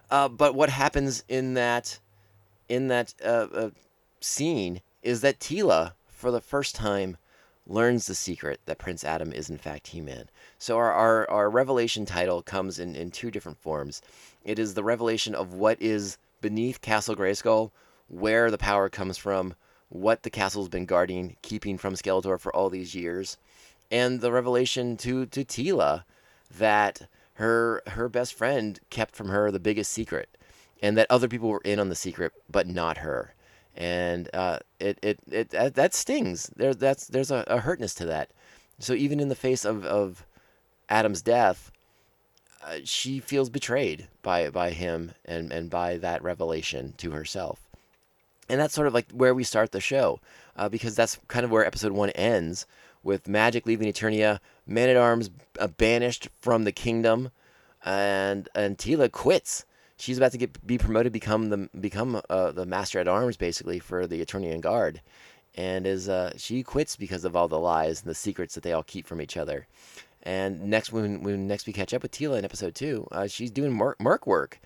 Uh, 0.10 0.30
but 0.30 0.56
what 0.56 0.70
happens 0.70 1.24
in 1.28 1.54
that 1.56 2.00
in 2.70 2.88
that 2.88 3.14
uh, 3.24 3.48
uh 3.54 3.70
scene 4.20 4.82
is 5.04 5.22
that 5.22 5.40
Teela, 5.40 5.94
for 6.08 6.32
the 6.32 6.42
first 6.42 6.76
time, 6.76 7.18
learns 7.68 8.08
the 8.08 8.16
secret 8.16 8.60
that 8.66 8.78
Prince 8.78 9.04
Adam 9.04 9.32
is 9.34 9.50
in 9.50 9.58
fact 9.58 9.88
He-Man. 9.88 10.30
So 10.58 10.78
our, 10.78 10.92
our, 10.92 11.30
our 11.30 11.50
revelation 11.50 12.06
title 12.06 12.42
comes 12.42 12.80
in, 12.80 12.96
in 12.96 13.12
two 13.12 13.30
different 13.30 13.60
forms. 13.60 14.02
It 14.44 14.58
is 14.58 14.74
the 14.74 14.84
revelation 14.84 15.36
of 15.36 15.54
what 15.54 15.82
is 15.82 16.18
beneath 16.42 16.82
Castle 16.82 17.16
Grayskull, 17.16 17.72
where 18.08 18.50
the 18.50 18.58
power 18.58 18.90
comes 18.90 19.18
from, 19.18 19.54
what 19.90 20.24
the 20.24 20.30
castle's 20.30 20.70
been 20.70 20.86
guarding, 20.86 21.36
keeping 21.42 21.78
from 21.78 21.96
Skeletor 21.96 22.40
for 22.40 22.56
all 22.56 22.70
these 22.70 22.96
years, 22.96 23.38
and 23.92 24.22
the 24.22 24.32
revelation 24.32 24.98
to 24.98 25.26
to 25.28 25.46
Teela 25.46 26.04
that 26.58 27.08
her 27.34 27.82
her 27.88 28.10
best 28.10 28.34
friend 28.34 28.80
kept 28.90 29.16
from 29.16 29.30
her 29.30 29.52
the 29.52 29.60
biggest 29.60 29.92
secret, 29.92 30.38
and 30.82 30.98
that 30.98 31.08
other 31.10 31.28
people 31.28 31.50
were 31.50 31.62
in 31.64 31.80
on 31.80 31.90
the 31.90 31.96
secret, 31.96 32.34
but 32.50 32.68
not 32.68 33.00
her 33.00 33.34
and 33.78 34.28
uh, 34.34 34.58
it, 34.80 34.98
it 35.04 35.20
it 35.32 35.50
that, 35.52 35.76
that 35.76 35.94
stings. 35.94 36.52
There 36.56 36.74
that's 36.74 37.08
there's 37.08 37.32
a, 37.32 37.44
a, 37.48 37.60
hurtness 37.60 37.94
to 37.96 38.06
that. 38.08 38.32
So 38.80 38.94
even 38.94 39.20
in 39.20 39.30
the 39.30 39.36
face 39.36 39.64
of 39.64 39.86
of 39.86 40.26
Adam's 40.90 41.22
death, 41.22 41.72
uh, 42.66 42.78
she 42.84 43.20
feels 43.20 43.50
betrayed 43.50 44.08
by 44.24 44.50
by 44.50 44.72
him 44.72 45.12
and 45.24 45.54
and 45.54 45.70
by 45.70 45.98
that 45.98 46.24
revelation 46.24 46.96
to 46.98 47.12
herself. 47.12 47.60
And 48.50 48.60
that's 48.60 48.74
sort 48.74 48.88
of 48.88 48.94
like 48.94 49.12
where 49.12 49.36
we 49.36 49.44
start 49.44 49.72
the 49.72 49.80
show, 49.80 50.20
uh, 50.56 50.70
because 50.70 50.96
that's 50.96 51.20
kind 51.28 51.46
of 51.46 51.52
where 51.52 51.66
episode 51.66 51.92
one 51.92 52.10
ends 52.12 52.66
with 53.04 53.28
Magic 53.28 53.66
leaving 53.68 53.92
Eternia, 53.92 54.40
Man 54.66 54.90
at 54.90 54.98
Arms 54.98 55.30
uh, 55.60 55.68
banished 55.68 56.30
from 56.40 56.64
the 56.64 56.72
kingdom, 56.72 57.30
and 57.86 58.50
and 58.56 58.78
Teela 58.80 59.12
quits 59.12 59.66
she's 59.98 60.18
about 60.18 60.32
to 60.32 60.38
get 60.38 60.66
be 60.66 60.78
promoted, 60.78 61.12
become 61.12 61.50
the 61.50 61.70
become 61.80 62.22
uh, 62.30 62.52
the 62.52 62.66
master 62.66 63.00
at 63.00 63.08
arms 63.08 63.38
basically 63.38 63.80
for 63.80 64.08
the 64.08 64.24
Eternian 64.24 64.62
Guard, 64.62 65.02
and 65.56 65.86
is 65.86 66.08
uh, 66.08 66.34
she 66.38 66.64
quits 66.64 66.96
because 66.96 67.26
of 67.26 67.36
all 67.36 67.48
the 67.48 67.60
lies 67.60 68.02
and 68.02 68.10
the 68.10 68.16
secrets 68.16 68.56
that 68.56 68.64
they 68.64 68.74
all 68.74 68.84
keep 68.84 69.06
from 69.06 69.22
each 69.22 69.38
other. 69.38 69.68
And 70.24 70.70
next 70.70 70.92
when 70.92 71.24
when 71.24 71.48
next 71.48 71.68
we 71.68 71.74
catch 71.74 71.94
up 71.94 72.04
with 72.04 72.12
Teela 72.12 72.38
in 72.38 72.46
episode 72.46 72.76
two, 72.76 73.08
uh, 73.12 73.28
she's 73.28 73.52
doing 73.52 73.74
merc, 73.74 74.00
merc 74.00 74.28
work, 74.28 74.60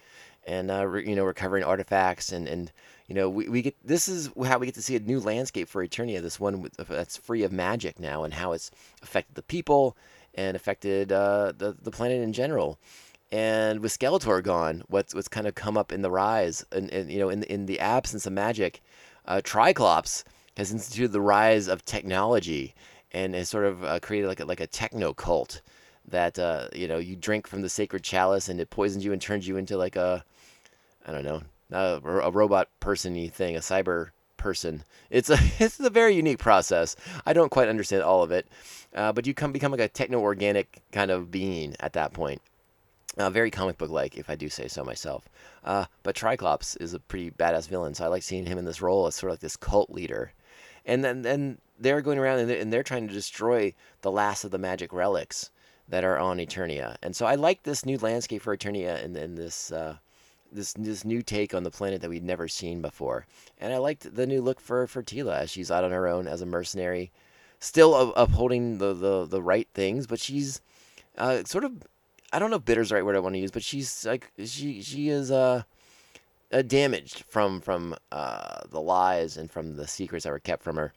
and 0.45 0.71
uh, 0.71 0.85
re, 0.85 1.07
you 1.07 1.15
know 1.15 1.23
recovering 1.23 1.63
artifacts 1.63 2.31
and 2.31 2.47
and 2.47 2.71
you 3.07 3.15
know 3.15 3.29
we, 3.29 3.47
we 3.47 3.61
get 3.61 3.75
this 3.85 4.07
is 4.07 4.29
how 4.45 4.57
we 4.57 4.65
get 4.65 4.75
to 4.75 4.81
see 4.81 4.95
a 4.95 4.99
new 4.99 5.19
landscape 5.19 5.67
for 5.67 5.85
Eternia. 5.85 6.21
This 6.21 6.39
one 6.39 6.69
that's 6.87 7.17
free 7.17 7.43
of 7.43 7.51
magic 7.51 7.99
now, 7.99 8.23
and 8.23 8.33
how 8.33 8.53
it's 8.53 8.71
affected 9.01 9.35
the 9.35 9.43
people 9.43 9.95
and 10.33 10.55
affected 10.55 11.11
uh, 11.11 11.53
the 11.57 11.75
the 11.81 11.91
planet 11.91 12.21
in 12.21 12.33
general. 12.33 12.79
And 13.31 13.79
with 13.79 13.97
Skeletor 13.97 14.43
gone, 14.43 14.83
what's 14.87 15.15
what's 15.15 15.29
kind 15.29 15.47
of 15.47 15.55
come 15.55 15.77
up 15.77 15.91
in 15.91 16.01
the 16.01 16.11
rise, 16.11 16.65
and, 16.71 16.91
and 16.91 17.09
you 17.11 17.19
know, 17.19 17.29
in 17.29 17.43
in 17.43 17.65
the 17.65 17.79
absence 17.79 18.25
of 18.25 18.33
magic, 18.33 18.81
uh, 19.25 19.41
Triclops 19.43 20.23
has 20.57 20.71
instituted 20.71 21.13
the 21.13 21.21
rise 21.21 21.67
of 21.67 21.85
technology 21.85 22.75
and 23.11 23.33
has 23.33 23.49
sort 23.49 23.65
of 23.65 23.83
uh, 23.83 23.99
created 23.99 24.27
like 24.27 24.41
a, 24.41 24.45
like 24.45 24.59
a 24.59 24.67
techno 24.67 25.13
cult 25.13 25.61
that 26.07 26.37
uh, 26.37 26.67
you 26.73 26.87
know 26.87 26.97
you 26.97 27.15
drink 27.15 27.47
from 27.47 27.61
the 27.61 27.69
sacred 27.69 28.03
chalice 28.03 28.49
and 28.49 28.59
it 28.59 28.69
poisons 28.69 29.05
you 29.05 29.13
and 29.13 29.21
turns 29.21 29.47
you 29.47 29.55
into 29.57 29.77
like 29.77 29.95
a 29.95 30.23
I 31.07 31.11
don't 31.11 31.23
know 31.23 31.41
a, 31.71 32.01
a 32.03 32.31
robot 32.31 32.67
person-y 32.79 33.29
thing, 33.29 33.55
a 33.55 33.59
cyber 33.59 34.09
person. 34.37 34.83
It's 35.09 35.29
a 35.29 35.37
it's 35.59 35.79
a 35.79 35.89
very 35.89 36.15
unique 36.15 36.39
process. 36.39 36.95
I 37.25 37.33
don't 37.33 37.49
quite 37.51 37.69
understand 37.69 38.03
all 38.03 38.23
of 38.23 38.31
it, 38.31 38.47
uh, 38.93 39.13
but 39.13 39.25
you 39.25 39.33
come 39.33 39.51
become 39.51 39.71
like 39.71 39.81
a 39.81 39.87
techno 39.87 40.19
organic 40.19 40.81
kind 40.91 41.11
of 41.11 41.31
being 41.31 41.75
at 41.79 41.93
that 41.93 42.13
point. 42.13 42.41
Uh, 43.17 43.29
very 43.29 43.51
comic 43.51 43.77
book 43.77 43.89
like, 43.89 44.17
if 44.17 44.29
I 44.29 44.35
do 44.35 44.47
say 44.47 44.67
so 44.67 44.85
myself. 44.85 45.27
Uh, 45.65 45.85
but 46.01 46.15
Triclops 46.15 46.77
is 46.77 46.93
a 46.93 46.99
pretty 46.99 47.29
badass 47.31 47.67
villain, 47.67 47.93
so 47.93 48.05
I 48.05 48.07
like 48.07 48.23
seeing 48.23 48.45
him 48.45 48.57
in 48.57 48.65
this 48.65 48.81
role 48.81 49.05
as 49.05 49.15
sort 49.15 49.31
of 49.31 49.33
like 49.33 49.41
this 49.41 49.57
cult 49.57 49.89
leader. 49.89 50.31
And 50.85 51.03
then, 51.03 51.21
then 51.21 51.57
they're 51.77 52.01
going 52.01 52.19
around 52.19 52.39
and 52.39 52.49
they're, 52.49 52.59
and 52.59 52.71
they're 52.71 52.83
trying 52.83 53.07
to 53.07 53.13
destroy 53.13 53.73
the 54.01 54.11
last 54.11 54.43
of 54.45 54.51
the 54.51 54.57
magic 54.57 54.93
relics 54.93 55.51
that 55.89 56.03
are 56.05 56.17
on 56.17 56.37
Eternia. 56.37 56.95
And 57.03 57.15
so 57.15 57.25
I 57.25 57.35
like 57.35 57.63
this 57.63 57.85
new 57.85 57.97
landscape 57.97 58.41
for 58.41 58.55
Eternia 58.55 59.03
and, 59.03 59.17
and 59.17 59.37
this 59.37 59.71
uh, 59.71 59.97
this 60.51 60.73
this 60.73 61.05
new 61.05 61.21
take 61.21 61.53
on 61.53 61.63
the 61.63 61.71
planet 61.71 62.01
that 62.01 62.09
we'd 62.09 62.23
never 62.23 62.47
seen 62.47 62.81
before. 62.81 63.25
And 63.59 63.73
I 63.73 63.77
liked 63.77 64.15
the 64.15 64.27
new 64.27 64.41
look 64.41 64.59
for 64.59 64.87
for 64.87 65.03
Teela 65.03 65.37
as 65.37 65.49
she's 65.51 65.71
out 65.71 65.83
on 65.83 65.91
her 65.91 66.07
own 66.07 66.27
as 66.27 66.41
a 66.41 66.45
mercenary, 66.45 67.11
still 67.59 67.93
up- 67.93 68.13
upholding 68.15 68.77
the, 68.77 68.93
the 68.93 69.25
the 69.25 69.41
right 69.41 69.67
things, 69.73 70.07
but 70.07 70.19
she's 70.19 70.61
uh, 71.17 71.43
sort 71.43 71.63
of 71.63 71.83
I 72.31 72.39
don't 72.39 72.49
know 72.49 72.57
if 72.57 72.65
bitter's 72.65 72.89
the 72.89 72.95
right 72.95 73.05
word 73.05 73.15
I 73.15 73.19
want 73.19 73.35
to 73.35 73.39
use, 73.39 73.51
but 73.51 73.63
she's 73.63 74.05
like 74.05 74.31
she 74.45 74.81
she 74.81 75.09
is 75.09 75.31
uh, 75.31 75.63
uh 76.51 76.61
damaged 76.61 77.23
from 77.27 77.61
from 77.61 77.95
uh, 78.11 78.61
the 78.69 78.81
lies 78.81 79.37
and 79.37 79.51
from 79.51 79.75
the 79.75 79.87
secrets 79.87 80.23
that 80.23 80.31
were 80.31 80.39
kept 80.39 80.63
from 80.63 80.77
her 80.77 80.93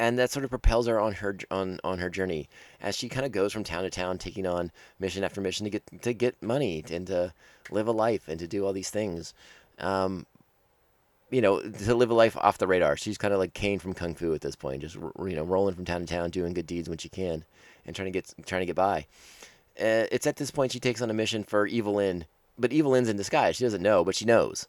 and 0.00 0.18
that 0.18 0.30
sort 0.30 0.44
of 0.44 0.50
propels 0.50 0.86
her 0.86 0.98
on 0.98 1.12
her 1.12 1.36
on 1.50 1.78
on 1.84 1.98
her 1.98 2.08
journey 2.08 2.48
as 2.80 2.96
she 2.96 3.08
kind 3.08 3.26
of 3.26 3.32
goes 3.32 3.52
from 3.52 3.62
town 3.62 3.82
to 3.82 3.90
town, 3.90 4.16
taking 4.16 4.46
on 4.46 4.72
mission 4.98 5.22
after 5.22 5.42
mission 5.42 5.64
to 5.64 5.70
get 5.70 6.02
to 6.02 6.14
get 6.14 6.42
money 6.42 6.82
and 6.90 7.06
to 7.06 7.34
live 7.70 7.86
a 7.86 7.92
life 7.92 8.26
and 8.26 8.40
to 8.40 8.48
do 8.48 8.64
all 8.64 8.72
these 8.72 8.88
things. 8.88 9.34
Um, 9.78 10.24
you 11.30 11.42
know, 11.42 11.60
to 11.60 11.94
live 11.94 12.10
a 12.10 12.14
life 12.14 12.36
off 12.38 12.58
the 12.58 12.66
radar. 12.66 12.96
She's 12.96 13.18
kind 13.18 13.32
of 13.32 13.38
like 13.38 13.52
Caine 13.52 13.78
from 13.78 13.92
Kung 13.92 14.14
Fu 14.14 14.34
at 14.34 14.40
this 14.40 14.56
point, 14.56 14.80
just 14.80 14.96
you 14.96 15.36
know, 15.36 15.44
rolling 15.44 15.74
from 15.74 15.84
town 15.84 16.00
to 16.00 16.06
town, 16.06 16.30
doing 16.30 16.54
good 16.54 16.66
deeds 16.66 16.88
when 16.88 16.98
she 16.98 17.10
can, 17.10 17.44
and 17.84 17.94
trying 17.94 18.10
to 18.10 18.10
get 18.10 18.34
trying 18.46 18.62
to 18.62 18.66
get 18.66 18.76
by. 18.76 19.06
Uh, 19.78 20.06
it's 20.10 20.26
at 20.26 20.36
this 20.36 20.50
point 20.50 20.72
she 20.72 20.80
takes 20.80 21.00
on 21.00 21.10
a 21.10 21.14
mission 21.14 21.44
for 21.44 21.66
Evil-Lyn, 21.66 22.26
but 22.58 22.72
Evil-Lyn's 22.72 23.08
in 23.08 23.16
disguise. 23.16 23.56
She 23.56 23.64
doesn't 23.64 23.82
know, 23.82 24.04
but 24.04 24.14
she 24.14 24.24
knows. 24.24 24.66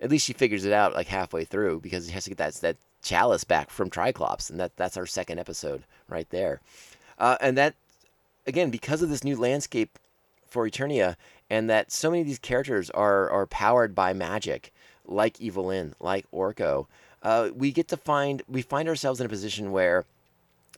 At 0.00 0.10
least 0.10 0.26
she 0.26 0.32
figures 0.32 0.64
it 0.64 0.72
out 0.72 0.94
like 0.94 1.08
halfway 1.08 1.44
through 1.44 1.80
because 1.80 2.06
she 2.06 2.12
has 2.12 2.24
to 2.24 2.30
get 2.30 2.38
that 2.38 2.54
that 2.54 2.76
chalice 3.02 3.44
back 3.44 3.70
from 3.70 3.90
Triclops, 3.90 4.50
and 4.50 4.58
that 4.60 4.76
that's 4.76 4.96
our 4.96 5.06
second 5.06 5.38
episode 5.38 5.84
right 6.08 6.28
there. 6.30 6.60
Uh, 7.18 7.36
and 7.40 7.56
that 7.56 7.74
again 8.46 8.70
because 8.70 9.02
of 9.02 9.10
this 9.10 9.24
new 9.24 9.36
landscape 9.36 9.98
for 10.46 10.68
Eternia, 10.68 11.16
and 11.48 11.70
that 11.70 11.92
so 11.92 12.10
many 12.10 12.22
of 12.22 12.26
these 12.26 12.38
characters 12.38 12.90
are 12.90 13.30
are 13.30 13.46
powered 13.46 13.94
by 13.94 14.12
magic, 14.12 14.72
like 15.06 15.40
Evil-Lyn, 15.40 15.94
like 16.00 16.30
Orko. 16.32 16.86
Uh, 17.22 17.50
we 17.54 17.70
get 17.70 17.88
to 17.88 17.96
find 17.96 18.42
we 18.48 18.62
find 18.62 18.88
ourselves 18.88 19.20
in 19.20 19.26
a 19.26 19.28
position 19.28 19.70
where 19.70 20.04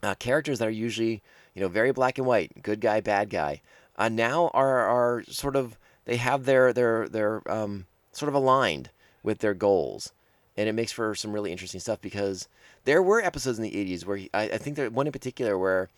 uh, 0.03 0.15
characters 0.17 0.59
that 0.59 0.69
are 0.69 0.71
usually 0.71 1.23
you 1.55 1.61
know 1.61 1.69
very 1.69 1.93
black 1.93 2.19
and 2.19 2.27
white, 2.27 2.63
good 2.63 2.81
guy, 2.81 3.01
bad 3.01 3.31
guy, 3.31 3.63
uh, 3.97 4.09
now 4.09 4.51
are 4.55 4.81
are 4.81 5.25
sort 5.29 5.57
of 5.57 5.79
they 6.05 6.17
have 6.17 6.45
their 6.45 6.73
their 6.73 7.09
their 7.09 7.43
um, 7.51 7.87
sort 8.13 8.29
of 8.29 8.35
aligned 8.35 8.91
with 9.23 9.39
their 9.39 9.55
goals 9.55 10.13
and 10.57 10.69
it 10.69 10.73
makes 10.73 10.93
for 10.93 11.15
some 11.15 11.33
really 11.33 11.53
interesting 11.53 11.81
stuff 11.81 12.01
because 12.01 12.49
there 12.85 13.03
were 13.03 13.21
episodes 13.21 13.59
in 13.59 13.65
the 13.65 13.71
80s 13.71 14.05
where 14.05 14.17
he, 14.17 14.31
I, 14.33 14.43
I, 14.43 14.59
think 14.59 14.77
there 14.77 14.89
one 14.91 15.07
in 15.07 15.13
particular 15.13 15.59
where 15.59 15.89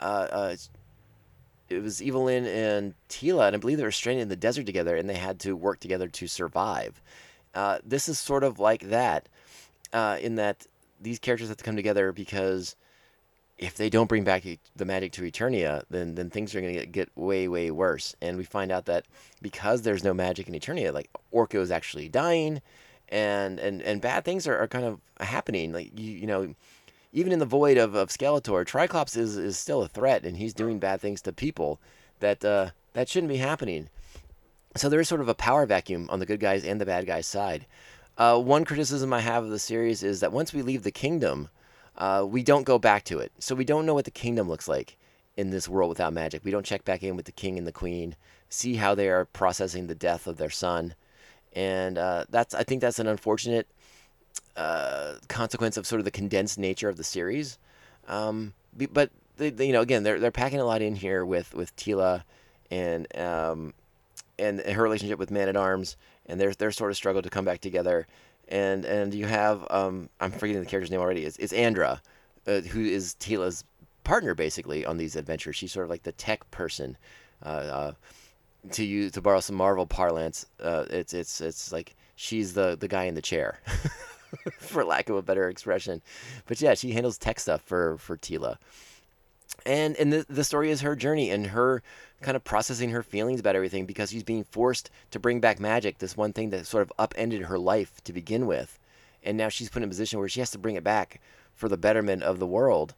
uh, 0.00 0.28
uh, 0.30 0.56
it 1.68 1.82
was 1.82 2.02
Evil-Lyn 2.02 2.46
and 2.46 2.94
Teela, 3.08 3.46
and 3.46 3.56
I 3.56 3.58
believe 3.58 3.76
they 3.76 3.84
were 3.84 3.90
stranded 3.90 4.22
in 4.22 4.28
the 4.28 4.36
desert 4.36 4.64
together, 4.64 4.96
and 4.96 5.08
they 5.08 5.16
had 5.16 5.38
to 5.40 5.54
work 5.54 5.80
together 5.80 6.08
to 6.08 6.26
survive. 6.26 7.02
Uh, 7.54 7.78
this 7.84 8.08
is 8.08 8.18
sort 8.18 8.42
of 8.42 8.58
like 8.58 8.88
that, 8.88 9.28
uh, 9.92 10.16
in 10.20 10.36
that 10.36 10.66
these 11.00 11.18
characters 11.18 11.48
have 11.48 11.58
to 11.58 11.64
come 11.64 11.76
together 11.76 12.12
because 12.12 12.74
if 13.58 13.76
they 13.76 13.90
don't 13.90 14.08
bring 14.08 14.24
back 14.24 14.44
the 14.76 14.84
magic 14.84 15.12
to 15.12 15.22
Eternia, 15.22 15.82
then 15.90 16.14
then 16.14 16.30
things 16.30 16.54
are 16.54 16.60
going 16.60 16.78
to 16.78 16.86
get 16.86 17.10
way 17.16 17.48
way 17.48 17.70
worse. 17.70 18.14
And 18.22 18.36
we 18.36 18.44
find 18.44 18.70
out 18.70 18.86
that 18.86 19.06
because 19.42 19.82
there's 19.82 20.04
no 20.04 20.14
magic 20.14 20.48
in 20.48 20.54
Eternia, 20.54 20.92
like 20.92 21.10
Orko 21.32 21.60
is 21.60 21.70
actually 21.70 22.08
dying 22.08 22.62
and 23.08 23.58
and 23.58 23.82
and 23.82 24.00
bad 24.00 24.24
things 24.24 24.46
are, 24.46 24.58
are 24.58 24.68
kind 24.68 24.84
of 24.84 25.00
happening. 25.20 25.72
Like 25.72 25.98
you 25.98 26.12
you 26.12 26.26
know, 26.26 26.54
even 27.12 27.32
in 27.32 27.38
the 27.38 27.46
void 27.46 27.78
of, 27.78 27.94
of 27.94 28.08
Skeletor, 28.08 28.64
Triclops 28.66 29.16
is 29.16 29.36
is 29.36 29.58
still 29.58 29.82
a 29.82 29.88
threat, 29.88 30.24
and 30.24 30.36
he's 30.36 30.54
doing 30.54 30.78
bad 30.78 31.00
things 31.00 31.22
to 31.22 31.32
people 31.32 31.80
that 32.20 32.44
uh, 32.44 32.70
that 32.92 33.08
shouldn't 33.08 33.32
be 33.32 33.38
happening. 33.38 33.88
So 34.76 34.88
there 34.88 35.00
is 35.00 35.08
sort 35.08 35.22
of 35.22 35.28
a 35.28 35.34
power 35.34 35.66
vacuum 35.66 36.08
on 36.10 36.20
the 36.20 36.26
good 36.26 36.40
guys 36.40 36.64
and 36.64 36.80
the 36.80 36.86
bad 36.86 37.06
guys 37.06 37.26
side. 37.26 37.66
Uh, 38.16 38.38
one 38.38 38.64
criticism 38.64 39.12
I 39.12 39.20
have 39.20 39.44
of 39.44 39.50
the 39.50 39.58
series 39.58 40.02
is 40.02 40.20
that 40.20 40.32
once 40.32 40.52
we 40.52 40.62
leave 40.62 40.82
the 40.82 40.90
kingdom, 40.90 41.48
uh, 41.98 42.24
we 42.26 42.42
don't 42.42 42.64
go 42.64 42.78
back 42.78 43.04
to 43.04 43.18
it. 43.18 43.32
So 43.38 43.54
we 43.54 43.64
don't 43.64 43.86
know 43.86 43.94
what 43.94 44.06
the 44.06 44.10
kingdom 44.10 44.48
looks 44.48 44.68
like 44.68 44.96
in 45.36 45.50
this 45.50 45.68
world 45.68 45.90
without 45.90 46.12
magic. 46.12 46.44
We 46.44 46.50
don't 46.50 46.66
check 46.66 46.84
back 46.84 47.02
in 47.02 47.16
with 47.16 47.26
the 47.26 47.32
king 47.32 47.58
and 47.58 47.66
the 47.66 47.72
queen, 47.72 48.16
see 48.48 48.76
how 48.76 48.94
they 48.94 49.08
are 49.08 49.26
processing 49.26 49.86
the 49.86 49.94
death 49.94 50.26
of 50.26 50.36
their 50.36 50.50
son 50.50 50.94
and 51.52 51.98
uh, 51.98 52.24
that's 52.28 52.54
I 52.54 52.62
think 52.62 52.80
that's 52.80 52.98
an 52.98 53.06
unfortunate 53.06 53.66
uh, 54.56 55.14
consequence 55.28 55.76
of 55.76 55.86
sort 55.86 56.00
of 56.00 56.04
the 56.04 56.10
condensed 56.10 56.58
nature 56.58 56.88
of 56.88 56.96
the 56.96 57.04
series. 57.04 57.58
Um, 58.06 58.54
but 58.92 59.10
they, 59.36 59.50
they, 59.50 59.66
you 59.66 59.72
know, 59.72 59.80
again, 59.80 60.02
they're 60.02 60.20
they're 60.20 60.30
packing 60.30 60.60
a 60.60 60.64
lot 60.64 60.82
in 60.82 60.96
here 60.96 61.24
with 61.24 61.54
with 61.54 61.74
Teela 61.76 62.22
and 62.70 63.06
um, 63.18 63.74
and 64.38 64.60
her 64.60 64.82
relationship 64.82 65.18
with 65.18 65.30
Man 65.30 65.48
at 65.48 65.56
Arms 65.56 65.96
and 66.26 66.40
their 66.40 66.52
their 66.54 66.70
sort 66.70 66.90
of 66.90 66.96
struggle 66.96 67.22
to 67.22 67.30
come 67.30 67.44
back 67.44 67.60
together. 67.60 68.06
And 68.48 68.84
and 68.84 69.12
you 69.12 69.26
have 69.26 69.66
um, 69.70 70.08
I'm 70.20 70.30
forgetting 70.30 70.62
the 70.62 70.68
character's 70.68 70.90
name 70.90 71.00
already. 71.00 71.24
It's, 71.24 71.36
it's 71.36 71.52
Andra, 71.52 72.00
uh, 72.46 72.60
who 72.60 72.84
is 72.84 73.14
Teela's 73.20 73.64
partner 74.04 74.34
basically 74.34 74.86
on 74.86 74.96
these 74.96 75.16
adventures. 75.16 75.56
She's 75.56 75.72
sort 75.72 75.84
of 75.84 75.90
like 75.90 76.02
the 76.02 76.12
tech 76.12 76.50
person. 76.50 76.96
Uh, 77.44 77.48
uh 77.48 77.92
to 78.72 78.84
use 78.84 79.12
to 79.12 79.20
borrow 79.20 79.40
some 79.40 79.56
Marvel 79.56 79.86
parlance, 79.86 80.46
uh, 80.60 80.84
it's 80.90 81.14
it's 81.14 81.40
it's 81.40 81.72
like 81.72 81.94
she's 82.16 82.54
the 82.54 82.76
the 82.76 82.88
guy 82.88 83.04
in 83.04 83.14
the 83.14 83.22
chair, 83.22 83.60
for 84.58 84.84
lack 84.84 85.08
of 85.08 85.16
a 85.16 85.22
better 85.22 85.48
expression. 85.48 86.02
But 86.46 86.60
yeah, 86.60 86.74
she 86.74 86.92
handles 86.92 87.18
tech 87.18 87.40
stuff 87.40 87.62
for 87.62 87.98
for 87.98 88.16
Teela, 88.16 88.56
and 89.64 89.96
and 89.96 90.12
the 90.12 90.26
the 90.28 90.44
story 90.44 90.70
is 90.70 90.80
her 90.80 90.96
journey 90.96 91.30
and 91.30 91.48
her 91.48 91.82
kind 92.20 92.36
of 92.36 92.44
processing 92.44 92.90
her 92.90 93.02
feelings 93.02 93.40
about 93.40 93.56
everything 93.56 93.86
because 93.86 94.10
she's 94.10 94.24
being 94.24 94.44
forced 94.44 94.90
to 95.10 95.18
bring 95.18 95.40
back 95.40 95.60
magic, 95.60 95.98
this 95.98 96.16
one 96.16 96.32
thing 96.32 96.50
that 96.50 96.66
sort 96.66 96.82
of 96.82 96.92
upended 96.98 97.42
her 97.42 97.58
life 97.58 98.02
to 98.04 98.12
begin 98.12 98.46
with, 98.46 98.78
and 99.22 99.36
now 99.36 99.48
she's 99.48 99.68
put 99.68 99.82
in 99.82 99.88
a 99.88 99.88
position 99.88 100.18
where 100.18 100.28
she 100.28 100.40
has 100.40 100.50
to 100.50 100.58
bring 100.58 100.76
it 100.76 100.84
back 100.84 101.20
for 101.54 101.68
the 101.68 101.76
betterment 101.76 102.22
of 102.22 102.38
the 102.38 102.46
world 102.46 102.94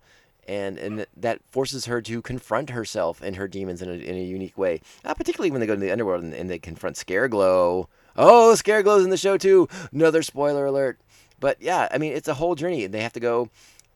and 0.51 0.79
and 0.79 1.07
that 1.17 1.41
forces 1.51 1.87
her 1.87 2.03
to 2.03 2.21
confront 2.21 2.71
herself 2.71 3.23
and 3.23 3.37
her 3.37 3.47
demons 3.47 3.81
in 3.83 3.89
a, 3.89 3.93
in 3.93 4.17
a 4.17 4.23
unique 4.23 4.59
way. 4.59 4.81
Uh, 5.05 5.15
particularly 5.15 5.51
when 5.51 5.61
they 5.61 5.67
go 5.67 5.75
to 5.75 5.81
the 5.81 5.93
underworld 5.93 6.25
and, 6.25 6.35
and 6.35 6.51
they 6.51 6.59
confront 6.59 6.97
Scareglow. 6.97 7.87
Oh, 8.17 8.55
Scareglow's 8.57 9.05
in 9.05 9.11
the 9.11 9.17
show 9.17 9.37
too. 9.37 9.69
Another 9.93 10.23
spoiler 10.23 10.67
alert. 10.67 10.99
But 11.39 11.63
yeah, 11.63 11.89
I 11.91 11.99
mean 11.99 12.13
it's 12.13 12.29
a 12.29 12.35
whole 12.35 12.55
journey, 12.55 12.87
they 12.87 13.01
have 13.01 13.13
to 13.13 13.21
go, 13.21 13.49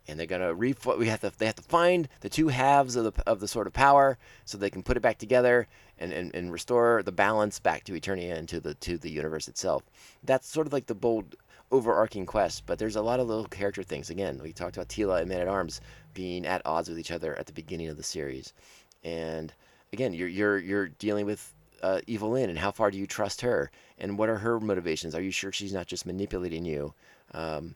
and 0.06 0.18
they're 0.18 0.26
gonna 0.26 0.54
re. 0.54 0.74
We 0.98 1.08
have 1.08 1.20
to. 1.20 1.32
They 1.36 1.46
have 1.46 1.54
to 1.56 1.62
find 1.62 2.08
the 2.20 2.28
two 2.28 2.48
halves 2.48 2.96
of 2.96 3.04
the 3.04 3.22
of 3.26 3.40
the 3.40 3.48
sort 3.48 3.66
of 3.66 3.72
power, 3.72 4.18
so 4.44 4.58
they 4.58 4.70
can 4.70 4.82
put 4.82 4.96
it 4.96 5.00
back 5.00 5.18
together 5.18 5.66
and, 5.98 6.12
and, 6.12 6.34
and 6.34 6.52
restore 6.52 7.02
the 7.02 7.12
balance 7.12 7.58
back 7.58 7.84
to 7.84 7.92
Eternia 7.92 8.36
and 8.36 8.48
to 8.48 8.60
the 8.60 8.74
to 8.74 8.98
the 8.98 9.10
universe 9.10 9.48
itself. 9.48 9.82
That's 10.22 10.48
sort 10.48 10.66
of 10.66 10.72
like 10.72 10.86
the 10.86 10.94
bold 10.94 11.36
overarching 11.70 12.26
quest, 12.26 12.64
but 12.66 12.78
there's 12.78 12.96
a 12.96 13.02
lot 13.02 13.20
of 13.20 13.26
little 13.26 13.46
character 13.46 13.82
things. 13.82 14.10
Again, 14.10 14.40
we 14.42 14.52
talked 14.52 14.76
about 14.76 14.88
Teela 14.88 15.20
and 15.20 15.28
Man 15.28 15.40
at 15.40 15.48
Arms 15.48 15.80
being 16.12 16.46
at 16.46 16.62
odds 16.64 16.88
with 16.88 16.98
each 16.98 17.10
other 17.10 17.36
at 17.38 17.46
the 17.46 17.52
beginning 17.52 17.88
of 17.88 17.96
the 17.96 18.02
series, 18.02 18.52
and 19.02 19.52
again, 19.92 20.12
you're 20.12 20.28
you're 20.28 20.58
you're 20.58 20.88
dealing 20.88 21.26
with 21.26 21.52
uh, 21.82 22.00
Evil-Lyn 22.06 22.50
and 22.50 22.58
how 22.58 22.70
far 22.70 22.90
do 22.90 22.98
you 22.98 23.06
trust 23.06 23.40
her, 23.40 23.70
and 23.98 24.18
what 24.18 24.28
are 24.28 24.38
her 24.38 24.60
motivations? 24.60 25.14
Are 25.14 25.22
you 25.22 25.30
sure 25.30 25.52
she's 25.52 25.72
not 25.72 25.86
just 25.86 26.06
manipulating 26.06 26.64
you? 26.64 26.94
Um, 27.32 27.74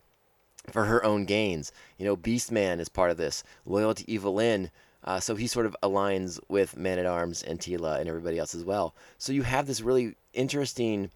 for 0.73 0.85
her 0.85 1.05
own 1.05 1.25
gains. 1.25 1.73
You 1.99 2.05
know, 2.07 2.17
Beastman 2.17 2.81
is 2.81 2.89
part 2.89 3.11
of 3.11 3.17
this. 3.17 3.45
Loyal 3.67 3.95
to 3.95 4.11
Evil-Lyn, 4.11 4.71
uh, 5.05 5.21
so 5.21 5.37
he 5.37 5.47
sort 5.47 5.67
of 5.67 5.77
aligns 5.83 6.41
with 6.49 6.77
Man 6.77 6.99
at 6.99 7.07
Arms 7.07 7.43
and 7.43 7.59
Teela 7.59 7.99
and 7.99 8.09
everybody 8.09 8.39
else 8.39 8.55
as 8.55 8.65
well. 8.65 8.95
So 9.17 9.33
you 9.33 9.43
have 9.43 9.67
this 9.67 9.81
really 9.81 10.17
interesting 10.33 11.11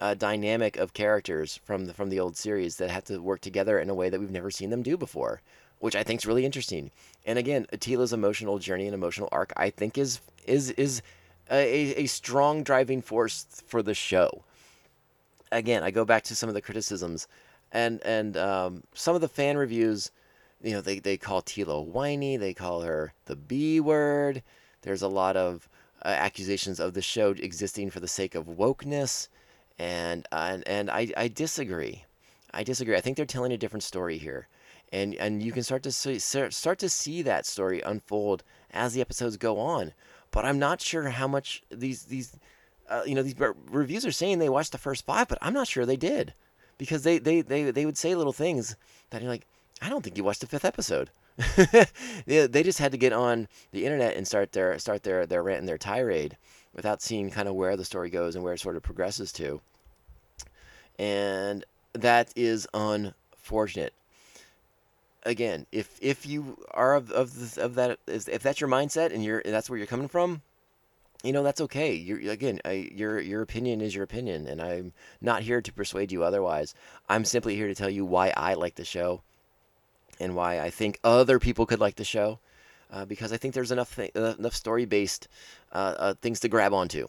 uh, 0.00 0.14
dynamic 0.14 0.76
of 0.76 0.92
characters 0.92 1.60
from 1.64 1.86
the 1.86 1.94
from 1.94 2.08
the 2.10 2.20
old 2.20 2.36
series 2.36 2.76
that 2.76 2.90
have 2.90 3.04
to 3.04 3.18
work 3.18 3.40
together 3.40 3.78
in 3.78 3.90
a 3.90 3.94
way 3.94 4.10
that 4.10 4.20
we've 4.20 4.30
never 4.30 4.50
seen 4.50 4.70
them 4.70 4.82
do 4.82 4.96
before. 4.96 5.40
which 5.80 5.96
I 5.96 6.02
think 6.02 6.20
is 6.20 6.26
really 6.26 6.44
interesting. 6.44 6.90
And 7.24 7.38
again, 7.38 7.66
Atila's 7.72 8.12
emotional 8.12 8.58
journey 8.58 8.86
and 8.86 8.94
emotional 8.94 9.28
arc, 9.32 9.52
I 9.56 9.70
think, 9.70 9.98
is 9.98 10.20
is 10.46 10.70
is 10.72 11.02
a, 11.50 12.02
a 12.02 12.06
strong 12.06 12.62
driving 12.62 13.02
force 13.02 13.46
for 13.66 13.82
the 13.82 13.94
show. 13.94 14.44
Again, 15.50 15.82
I 15.82 15.90
go 15.90 16.04
back 16.04 16.24
to 16.24 16.36
some 16.36 16.48
of 16.48 16.54
the 16.54 16.60
criticisms, 16.60 17.26
and 17.72 18.00
and 18.04 18.36
um, 18.36 18.84
some 18.94 19.14
of 19.14 19.20
the 19.20 19.28
fan 19.28 19.56
reviews. 19.56 20.10
You 20.60 20.72
know, 20.72 20.80
they, 20.80 20.98
they 20.98 21.16
call 21.16 21.40
Teela 21.40 21.84
whiny. 21.84 22.36
They 22.36 22.52
call 22.52 22.80
her 22.80 23.12
the 23.26 23.36
B 23.36 23.78
word. 23.78 24.42
There's 24.82 25.02
a 25.02 25.08
lot 25.08 25.36
of 25.36 25.68
uh, 26.04 26.08
accusations 26.08 26.80
of 26.80 26.94
the 26.94 27.02
show 27.02 27.30
existing 27.30 27.90
for 27.90 28.00
the 28.00 28.08
sake 28.08 28.34
of 28.34 28.46
wokeness, 28.46 29.28
and 29.78 30.26
and 30.32 30.66
and 30.66 30.90
I, 30.90 31.12
I 31.16 31.28
disagree. 31.28 32.04
I 32.52 32.64
disagree. 32.64 32.96
I 32.96 33.00
think 33.00 33.16
they're 33.16 33.26
telling 33.26 33.52
a 33.52 33.58
different 33.58 33.84
story 33.84 34.18
here, 34.18 34.48
and 34.92 35.14
and 35.14 35.42
you 35.42 35.52
can 35.52 35.62
start 35.62 35.82
to 35.84 35.92
see 35.92 36.18
start 36.18 36.78
to 36.78 36.88
see 36.88 37.22
that 37.22 37.46
story 37.46 37.80
unfold 37.82 38.42
as 38.72 38.94
the 38.94 39.00
episodes 39.00 39.36
go 39.36 39.58
on. 39.58 39.92
But 40.30 40.44
I'm 40.44 40.58
not 40.58 40.80
sure 40.80 41.08
how 41.08 41.28
much 41.28 41.62
these 41.70 42.04
these 42.04 42.36
uh, 42.88 43.02
you 43.06 43.14
know 43.14 43.22
these 43.22 43.36
reviews 43.70 44.04
are 44.04 44.12
saying 44.12 44.38
they 44.38 44.48
watched 44.48 44.72
the 44.72 44.78
first 44.78 45.06
five, 45.06 45.28
but 45.28 45.38
I'm 45.40 45.54
not 45.54 45.68
sure 45.68 45.86
they 45.86 45.96
did 45.96 46.34
because 46.78 47.02
they 47.02 47.18
they 47.18 47.42
they, 47.42 47.70
they 47.70 47.84
would 47.84 47.98
say 47.98 48.14
little 48.14 48.32
things 48.32 48.76
that 49.10 49.20
you're 49.20 49.30
like, 49.30 49.46
I 49.82 49.88
don't 49.88 50.02
think 50.02 50.16
you 50.16 50.24
watched 50.24 50.40
the 50.40 50.46
fifth 50.46 50.64
episode. 50.64 51.10
they, 52.26 52.46
they 52.46 52.62
just 52.62 52.78
had 52.78 52.90
to 52.92 52.98
get 52.98 53.12
on 53.12 53.46
the 53.70 53.84
internet 53.84 54.16
and 54.16 54.26
start 54.26 54.52
their 54.52 54.78
start 54.78 55.02
their 55.02 55.26
their 55.26 55.42
rant 55.42 55.60
and 55.60 55.68
their 55.68 55.78
tirade 55.78 56.36
without 56.74 57.02
seeing 57.02 57.30
kind 57.30 57.48
of 57.48 57.54
where 57.54 57.76
the 57.76 57.84
story 57.84 58.10
goes 58.10 58.34
and 58.34 58.42
where 58.42 58.54
it 58.54 58.60
sort 58.60 58.76
of 58.76 58.82
progresses 58.82 59.32
to. 59.32 59.60
And 60.98 61.64
that 61.92 62.32
is 62.34 62.66
unfortunate. 62.74 63.92
Again, 65.24 65.66
if 65.70 65.96
if 66.00 66.26
you 66.26 66.58
are 66.72 66.94
of 66.94 67.10
of, 67.10 67.58
of 67.58 67.74
that 67.74 67.98
if 68.06 68.42
that's 68.42 68.60
your 68.60 68.70
mindset 68.70 69.12
and 69.12 69.22
you're 69.22 69.40
and 69.44 69.52
that's 69.52 69.68
where 69.68 69.76
you're 69.76 69.86
coming 69.86 70.08
from, 70.08 70.42
you 71.24 71.32
know 71.32 71.42
that's 71.42 71.60
okay. 71.62 71.94
You're 71.94 72.30
again, 72.30 72.60
I, 72.64 72.90
your 72.94 73.18
your 73.20 73.42
opinion 73.42 73.80
is 73.80 73.94
your 73.94 74.04
opinion, 74.04 74.46
and 74.46 74.62
I'm 74.62 74.92
not 75.20 75.42
here 75.42 75.60
to 75.60 75.72
persuade 75.72 76.12
you 76.12 76.22
otherwise. 76.22 76.74
I'm 77.08 77.24
simply 77.24 77.56
here 77.56 77.66
to 77.66 77.74
tell 77.74 77.90
you 77.90 78.04
why 78.04 78.32
I 78.36 78.54
like 78.54 78.76
the 78.76 78.84
show 78.84 79.22
and 80.20 80.36
why 80.36 80.60
I 80.60 80.70
think 80.70 81.00
other 81.02 81.38
people 81.38 81.66
could 81.66 81.80
like 81.80 81.96
the 81.96 82.04
show. 82.04 82.38
Uh, 82.90 83.04
because 83.04 83.32
I 83.32 83.36
think 83.36 83.52
there's 83.52 83.72
enough 83.72 83.96
th- 83.96 84.14
enough 84.14 84.54
story 84.54 84.86
based 84.86 85.28
uh, 85.72 85.94
uh, 85.98 86.14
things 86.22 86.40
to 86.40 86.48
grab 86.48 86.72
onto. 86.72 87.08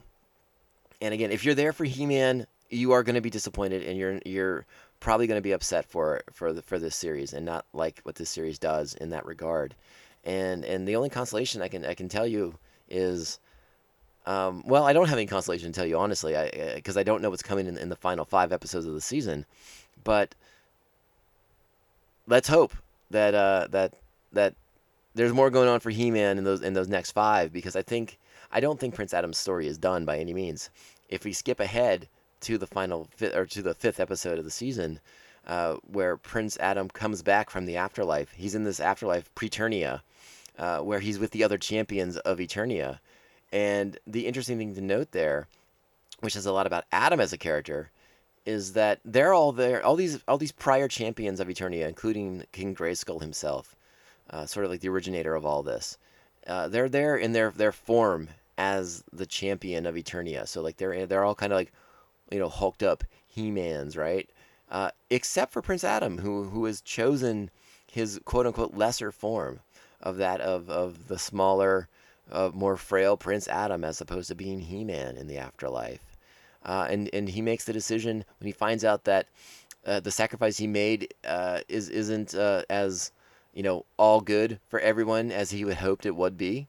And 1.01 1.13
again, 1.13 1.31
if 1.31 1.45
you're 1.45 1.55
there 1.55 1.71
for 1.71 1.85
He-Man, 1.85 2.47
you 2.69 2.91
are 2.91 3.03
going 3.03 3.15
to 3.15 3.21
be 3.21 3.29
disappointed, 3.29 3.83
and 3.83 3.97
you're 3.97 4.19
you're 4.25 4.65
probably 4.99 5.27
going 5.27 5.37
to 5.37 5.41
be 5.41 5.53
upset 5.53 5.85
for 5.85 6.21
for 6.33 6.51
the, 6.51 6.61
for 6.61 6.79
this 6.79 6.95
series, 6.95 7.31
and 7.31 7.45
not 7.45 7.65
like 7.73 8.01
what 8.03 8.15
this 8.15 8.29
series 8.29 8.59
does 8.59 8.95
in 8.95 9.11
that 9.11 9.25
regard. 9.25 9.75
And 10.25 10.65
and 10.65 10.87
the 10.87 10.95
only 10.95 11.09
consolation 11.09 11.61
I 11.61 11.67
can 11.67 11.85
I 11.85 11.93
can 11.93 12.09
tell 12.09 12.25
you 12.25 12.55
is. 12.89 13.39
Um, 14.29 14.61
well, 14.63 14.83
I 14.83 14.93
don't 14.93 15.09
have 15.09 15.17
any 15.17 15.25
consolation 15.25 15.71
to 15.71 15.75
tell 15.75 15.87
you 15.87 15.97
honestly, 15.97 16.35
because 16.75 16.97
I, 16.97 16.99
I, 16.99 17.03
don't 17.03 17.23
know 17.23 17.31
what's 17.31 17.41
coming 17.41 17.65
in, 17.65 17.79
in 17.79 17.89
the 17.89 17.95
final 17.95 18.25
five 18.25 18.53
episodes 18.53 18.85
of 18.85 18.93
the 18.93 19.01
season. 19.01 19.43
But 20.03 20.35
let's 22.27 22.47
hope 22.47 22.73
that 23.09 23.33
uh, 23.33 23.69
that 23.71 23.95
that 24.31 24.53
there's 25.15 25.33
more 25.33 25.49
going 25.49 25.67
on 25.67 25.79
for 25.79 25.89
He-Man 25.89 26.37
in 26.37 26.43
those 26.43 26.61
in 26.61 26.73
those 26.73 26.87
next 26.87 27.13
five 27.13 27.51
because 27.51 27.75
I 27.75 27.81
think 27.81 28.19
I 28.51 28.59
don't 28.59 28.79
think 28.79 28.93
Prince 28.93 29.15
Adam's 29.15 29.39
story 29.39 29.65
is 29.65 29.79
done 29.79 30.05
by 30.05 30.19
any 30.19 30.35
means. 30.35 30.69
If 31.09 31.25
we 31.25 31.33
skip 31.33 31.59
ahead 31.59 32.07
to 32.41 32.59
the 32.59 32.67
final 32.67 33.07
fi- 33.15 33.33
or 33.33 33.47
to 33.47 33.63
the 33.63 33.73
fifth 33.73 33.99
episode 33.99 34.37
of 34.37 34.45
the 34.45 34.51
season, 34.51 34.99
uh, 35.47 35.77
where 35.91 36.17
Prince 36.17 36.55
Adam 36.59 36.87
comes 36.87 37.23
back 37.23 37.49
from 37.49 37.65
the 37.65 37.77
afterlife, 37.77 38.31
he's 38.33 38.53
in 38.53 38.63
this 38.63 38.79
afterlife 38.79 39.33
Preternia, 39.33 40.01
uh, 40.59 40.81
where 40.81 40.99
he's 40.99 41.17
with 41.17 41.31
the 41.31 41.43
other 41.43 41.57
champions 41.57 42.17
of 42.17 42.37
Eternia, 42.37 42.99
and 43.51 43.97
the 44.05 44.27
interesting 44.27 44.57
thing 44.57 44.75
to 44.75 44.81
note 44.81 45.11
there, 45.11 45.47
which 46.19 46.33
says 46.33 46.45
a 46.45 46.51
lot 46.51 46.67
about 46.67 46.85
Adam 46.91 47.19
as 47.19 47.33
a 47.33 47.37
character, 47.37 47.89
is 48.45 48.73
that 48.73 48.99
they're 49.05 49.33
all 49.33 49.51
there. 49.51 49.83
All 49.85 49.95
these 49.95 50.19
all 50.27 50.37
these 50.37 50.51
prior 50.51 50.87
champions 50.87 51.39
of 51.39 51.47
Eternia, 51.47 51.87
including 51.87 52.43
King 52.51 52.75
Grayskull 52.75 53.21
himself, 53.21 53.75
uh, 54.29 54.45
sort 54.45 54.65
of 54.65 54.71
like 54.71 54.81
the 54.81 54.89
originator 54.89 55.35
of 55.35 55.45
all 55.45 55.63
this. 55.63 55.97
Uh, 56.47 56.67
they're 56.67 56.89
there 56.89 57.15
in 57.15 57.33
their 57.33 57.51
their 57.51 57.71
form 57.71 58.29
as 58.57 59.03
the 59.13 59.25
champion 59.25 59.85
of 59.85 59.95
Eternia. 59.95 60.47
So 60.47 60.61
like 60.61 60.77
they're 60.77 61.05
they're 61.05 61.23
all 61.23 61.35
kind 61.35 61.53
of 61.53 61.57
like, 61.57 61.71
you 62.31 62.39
know, 62.39 62.49
hulked 62.49 62.83
up 62.83 63.03
He-Mans, 63.27 63.95
right? 63.95 64.29
Uh, 64.69 64.91
except 65.09 65.53
for 65.53 65.61
Prince 65.61 65.83
Adam, 65.83 66.19
who 66.19 66.43
who 66.45 66.65
has 66.65 66.81
chosen 66.81 67.49
his 67.91 68.19
quote 68.25 68.45
unquote 68.45 68.75
lesser 68.75 69.11
form 69.11 69.61
of 70.01 70.17
that 70.17 70.41
of 70.41 70.69
of 70.69 71.07
the 71.07 71.17
smaller, 71.17 71.87
uh, 72.31 72.51
more 72.53 72.77
frail 72.77 73.17
Prince 73.17 73.47
Adam, 73.47 73.83
as 73.83 74.01
opposed 74.01 74.27
to 74.29 74.35
being 74.35 74.59
He-Man 74.59 75.17
in 75.17 75.27
the 75.27 75.37
afterlife. 75.37 76.17
Uh, 76.63 76.87
and 76.89 77.09
and 77.13 77.29
he 77.29 77.41
makes 77.41 77.65
the 77.65 77.73
decision 77.73 78.25
when 78.39 78.47
he 78.47 78.51
finds 78.51 78.83
out 78.83 79.05
that 79.05 79.27
uh, 79.85 79.99
the 79.99 80.11
sacrifice 80.11 80.57
he 80.57 80.67
made 80.67 81.13
uh, 81.25 81.61
is 81.69 81.89
isn't 81.89 82.35
uh, 82.35 82.63
as 82.69 83.11
you 83.53 83.63
know 83.63 83.85
all 83.97 84.21
good 84.21 84.59
for 84.67 84.79
everyone 84.79 85.31
as 85.31 85.51
he 85.51 85.63
would 85.63 85.77
hoped 85.77 86.05
it 86.05 86.15
would 86.15 86.37
be. 86.37 86.67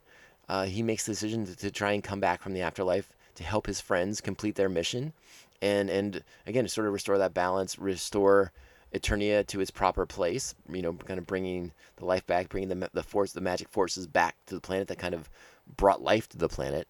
Uh, 0.49 0.65
he 0.65 0.83
makes 0.83 1.07
the 1.07 1.13
decision 1.13 1.47
to, 1.47 1.55
to, 1.55 1.71
try 1.71 1.93
and 1.93 2.03
come 2.03 2.19
back 2.19 2.43
from 2.43 2.53
the 2.53 2.61
afterlife 2.61 3.09
to 3.37 3.45
help 3.45 3.67
his 3.67 3.81
friends 3.81 4.21
complete 4.21 4.55
their 4.55 4.69
mission, 4.69 5.13
and 5.61 5.91
and 5.91 6.23
again 6.47 6.65
to 6.65 6.71
sort 6.71 6.87
of 6.87 6.93
restore 6.93 7.19
that 7.19 7.35
balance, 7.35 7.79
restore 7.79 8.53
Eternia 8.95 9.47
to 9.47 9.61
its 9.61 9.71
proper 9.71 10.07
place. 10.07 10.55
You 10.69 10.83
know, 10.83 10.93
kind 10.93 11.19
of 11.19 11.27
bringing 11.27 11.73
the 11.97 12.05
life 12.05 12.27
back, 12.27 12.49
bringing 12.49 12.69
the 12.69 12.91
the 12.93 13.03
force, 13.03 13.33
the 13.33 13.41
magic 13.41 13.69
forces 13.69 14.07
back 14.07 14.37
to 14.47 14.55
the 14.55 14.61
planet 14.61 14.89
that 14.89 14.99
kind 14.99 15.15
of 15.15 15.29
brought 15.77 16.03
life 16.03 16.29
to 16.31 16.39
the 16.39 16.49
planet. 16.49 16.87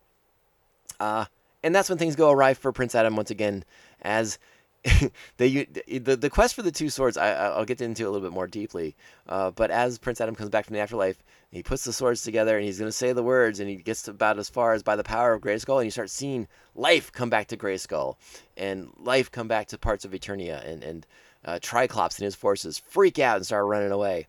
Uh, 0.98 1.26
and 1.62 1.74
that's 1.74 1.88
when 1.88 1.98
things 1.98 2.16
go 2.16 2.30
awry 2.30 2.54
for 2.54 2.72
Prince 2.72 2.94
Adam 2.94 3.16
once 3.16 3.30
again, 3.30 3.64
as 4.02 4.38
they 5.36 5.64
the 5.64 6.16
the 6.16 6.30
quest 6.30 6.54
for 6.54 6.62
the 6.62 6.72
two 6.72 6.88
swords. 6.88 7.18
I 7.18 7.56
will 7.56 7.66
get 7.66 7.82
into 7.82 8.04
a 8.04 8.10
little 8.10 8.26
bit 8.26 8.34
more 8.34 8.46
deeply, 8.46 8.96
uh, 9.28 9.50
but 9.50 9.70
as 9.70 9.98
Prince 9.98 10.20
Adam 10.20 10.34
comes 10.34 10.48
back 10.48 10.64
from 10.64 10.74
the 10.74 10.80
afterlife, 10.80 11.22
he 11.50 11.62
puts 11.62 11.84
the 11.84 11.92
swords 11.92 12.22
together 12.22 12.56
and 12.56 12.64
he's 12.64 12.78
going 12.78 12.88
to 12.88 12.96
say 12.96 13.12
the 13.12 13.22
words, 13.22 13.60
and 13.60 13.68
he 13.68 13.76
gets 13.76 14.08
about 14.08 14.38
as 14.38 14.48
far 14.48 14.72
as 14.72 14.82
by 14.82 14.96
the 14.96 15.04
power 15.04 15.34
of 15.34 15.42
Grayskull, 15.42 15.78
and 15.78 15.84
you 15.84 15.90
start 15.90 16.08
seeing 16.08 16.48
life 16.74 17.12
come 17.12 17.28
back 17.28 17.48
to 17.48 17.58
Grayskull, 17.58 18.16
and 18.56 18.90
life 18.96 19.30
come 19.30 19.48
back 19.48 19.66
to 19.66 19.76
parts 19.76 20.06
of 20.06 20.12
Eternia, 20.12 20.66
and 20.66 20.82
and 20.82 21.06
uh, 21.44 21.58
Triclops 21.60 22.18
and 22.18 22.24
his 22.24 22.34
forces 22.34 22.78
freak 22.78 23.18
out 23.18 23.36
and 23.36 23.46
start 23.46 23.66
running 23.66 23.92
away, 23.92 24.26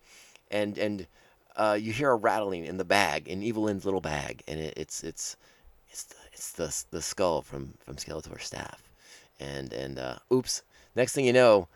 and 0.49 0.77
and 0.77 1.07
uh, 1.55 1.77
you 1.79 1.91
hear 1.91 2.11
a 2.11 2.15
rattling 2.15 2.65
in 2.65 2.77
the 2.77 2.85
bag, 2.85 3.27
in 3.27 3.43
Evil-Lyn's 3.43 3.85
little 3.85 4.01
bag, 4.01 4.43
and 4.47 4.59
it, 4.59 4.73
it's 4.77 5.03
it's 5.03 5.35
it's 5.89 6.03
the 6.03 6.15
it's 6.33 6.51
the 6.53 6.85
the 6.91 7.01
skull 7.01 7.41
from 7.41 7.73
from 7.79 7.95
Skeletor's 7.95 8.45
staff, 8.45 8.89
and 9.39 9.73
and 9.73 9.99
uh, 9.99 10.15
oops, 10.33 10.63
next 10.95 11.13
thing 11.13 11.25
you 11.25 11.33
know, 11.33 11.67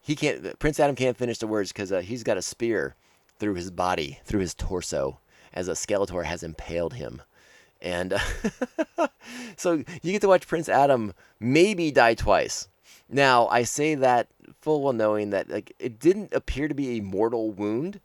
he 0.00 0.14
can't. 0.14 0.58
Prince 0.58 0.78
Adam 0.78 0.96
can't 0.96 1.16
finish 1.16 1.38
the 1.38 1.46
words 1.46 1.72
because 1.72 1.90
uh, 1.90 2.00
he's 2.00 2.22
got 2.22 2.36
a 2.36 2.42
spear 2.42 2.94
through 3.38 3.54
his 3.54 3.70
body, 3.70 4.20
through 4.24 4.40
his 4.40 4.54
torso, 4.54 5.18
as 5.52 5.68
a 5.68 5.72
Skeletor 5.72 6.24
has 6.24 6.42
impaled 6.42 6.94
him. 6.94 7.22
And 7.80 8.14
so 9.56 9.84
you 10.02 10.12
get 10.12 10.22
to 10.22 10.28
watch 10.28 10.48
Prince 10.48 10.68
Adam 10.68 11.12
maybe 11.40 11.90
die 11.90 12.14
twice. 12.14 12.68
Now 13.08 13.48
I 13.48 13.62
say 13.64 13.94
that 13.96 14.28
full 14.60 14.82
well 14.82 14.92
knowing 14.92 15.30
that 15.30 15.48
like 15.50 15.74
it 15.78 15.98
didn't 15.98 16.32
appear 16.32 16.68
to 16.68 16.74
be 16.74 16.98
a 16.98 17.02
mortal 17.02 17.50
wound, 17.50 18.00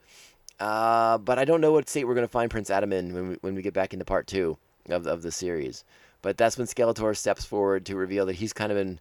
uh, 0.60 1.18
but 1.18 1.40
I 1.40 1.46
don't 1.46 1.62
know 1.62 1.72
what 1.72 1.90
state 1.90 2.06
we're 2.06 2.16
gonna 2.16 2.28
find 2.28 2.52
Prince 2.52 2.70
Adam 2.70 2.92
in 2.94 3.14
when 3.14 3.30
we, 3.30 3.36
when 3.42 3.56
we 3.56 3.62
get 3.62 3.74
back 3.74 3.94
into 3.94 4.06
part 4.06 4.28
two 4.28 4.58
of, 4.90 5.08
of 5.08 5.22
the 5.22 5.32
series. 5.32 5.84
But 6.22 6.38
that's 6.38 6.58
when 6.58 6.68
Skeletor 6.68 7.16
steps 7.16 7.46
forward 7.46 7.86
to 7.86 7.96
reveal 7.96 8.26
that 8.26 8.36
he's 8.36 8.54
kind 8.54 8.72
of 8.72 8.78
been 8.78 9.00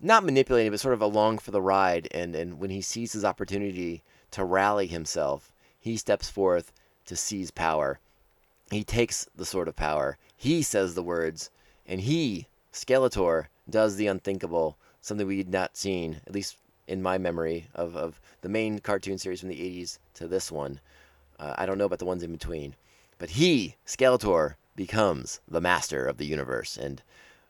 not 0.00 0.24
manipulating, 0.24 0.72
but 0.72 0.80
sort 0.80 0.94
of 0.94 1.02
along 1.02 1.38
for 1.38 1.50
the 1.50 1.60
ride. 1.62 2.08
And, 2.12 2.34
and 2.34 2.58
when 2.58 2.70
he 2.70 2.80
sees 2.80 3.12
his 3.12 3.24
opportunity 3.24 4.02
to 4.32 4.44
rally 4.44 4.86
himself, 4.86 5.52
he 5.78 5.96
steps 5.96 6.30
forth 6.30 6.72
to 7.06 7.16
seize 7.16 7.50
power. 7.50 8.00
He 8.70 8.84
takes 8.84 9.28
the 9.36 9.44
sword 9.44 9.68
of 9.68 9.76
power. 9.76 10.16
He 10.36 10.62
says 10.62 10.94
the 10.94 11.02
words, 11.02 11.50
and 11.86 12.00
he, 12.00 12.46
Skeletor, 12.72 13.46
does 13.68 13.96
the 13.96 14.06
unthinkable, 14.06 14.76
something 15.00 15.26
we 15.26 15.38
had 15.38 15.48
not 15.48 15.76
seen, 15.76 16.20
at 16.26 16.34
least 16.34 16.56
in 16.86 17.02
my 17.02 17.18
memory, 17.18 17.66
of, 17.74 17.96
of 17.96 18.20
the 18.40 18.48
main 18.48 18.78
cartoon 18.78 19.18
series 19.18 19.40
from 19.40 19.48
the 19.48 19.82
80s 19.82 19.98
to 20.14 20.26
this 20.26 20.50
one. 20.50 20.80
Uh, 21.38 21.54
I 21.56 21.66
don't 21.66 21.78
know 21.78 21.84
about 21.86 21.98
the 21.98 22.04
ones 22.04 22.22
in 22.22 22.32
between. 22.32 22.74
But 23.18 23.30
he, 23.30 23.76
Skeletor, 23.86 24.54
becomes 24.76 25.40
the 25.46 25.60
master 25.60 26.06
of 26.06 26.16
the 26.16 26.24
universe 26.24 26.76
and 26.76 27.02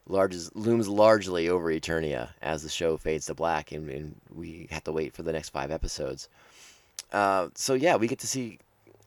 larges, 0.09 0.51
looms 0.55 0.88
largely 0.88 1.48
over 1.48 1.72
Eternia 1.72 2.30
as 2.42 2.62
the 2.62 2.68
show 2.68 2.96
fades 2.96 3.26
to 3.26 3.34
black, 3.34 3.72
and, 3.72 3.88
and 3.88 4.20
we 4.34 4.66
have 4.70 4.84
to 4.84 4.92
wait 4.92 5.14
for 5.14 5.22
the 5.22 5.32
next 5.32 5.51
five 5.51 5.70
episodes. 5.70 6.28
Uh, 7.12 7.48
so 7.55 7.74
yeah, 7.74 7.96
we 7.96 8.09
get 8.09 8.18
to 8.18 8.26
see 8.26 8.59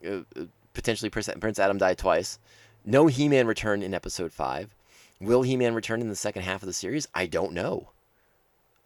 uh, 0.05 0.21
uh 0.37 0.45
potentially 0.73 1.09
Prince 1.09 1.59
Adam 1.59 1.77
die 1.77 1.93
twice. 1.93 2.39
No 2.85 3.07
He-Man 3.07 3.45
return 3.45 3.83
in 3.83 3.93
episode 3.93 4.33
five. 4.33 4.73
Will 5.21 5.43
He-Man 5.43 5.75
return 5.75 6.01
in 6.01 6.09
the 6.09 6.15
second 6.15 6.41
half 6.41 6.63
of 6.63 6.67
the 6.67 6.73
series? 6.73 7.07
I 7.13 7.27
don't 7.27 7.53
know. 7.53 7.89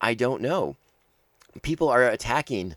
I 0.01 0.13
don't 0.13 0.41
know. 0.41 0.75
People 1.61 1.89
are 1.89 2.07
attacking 2.07 2.75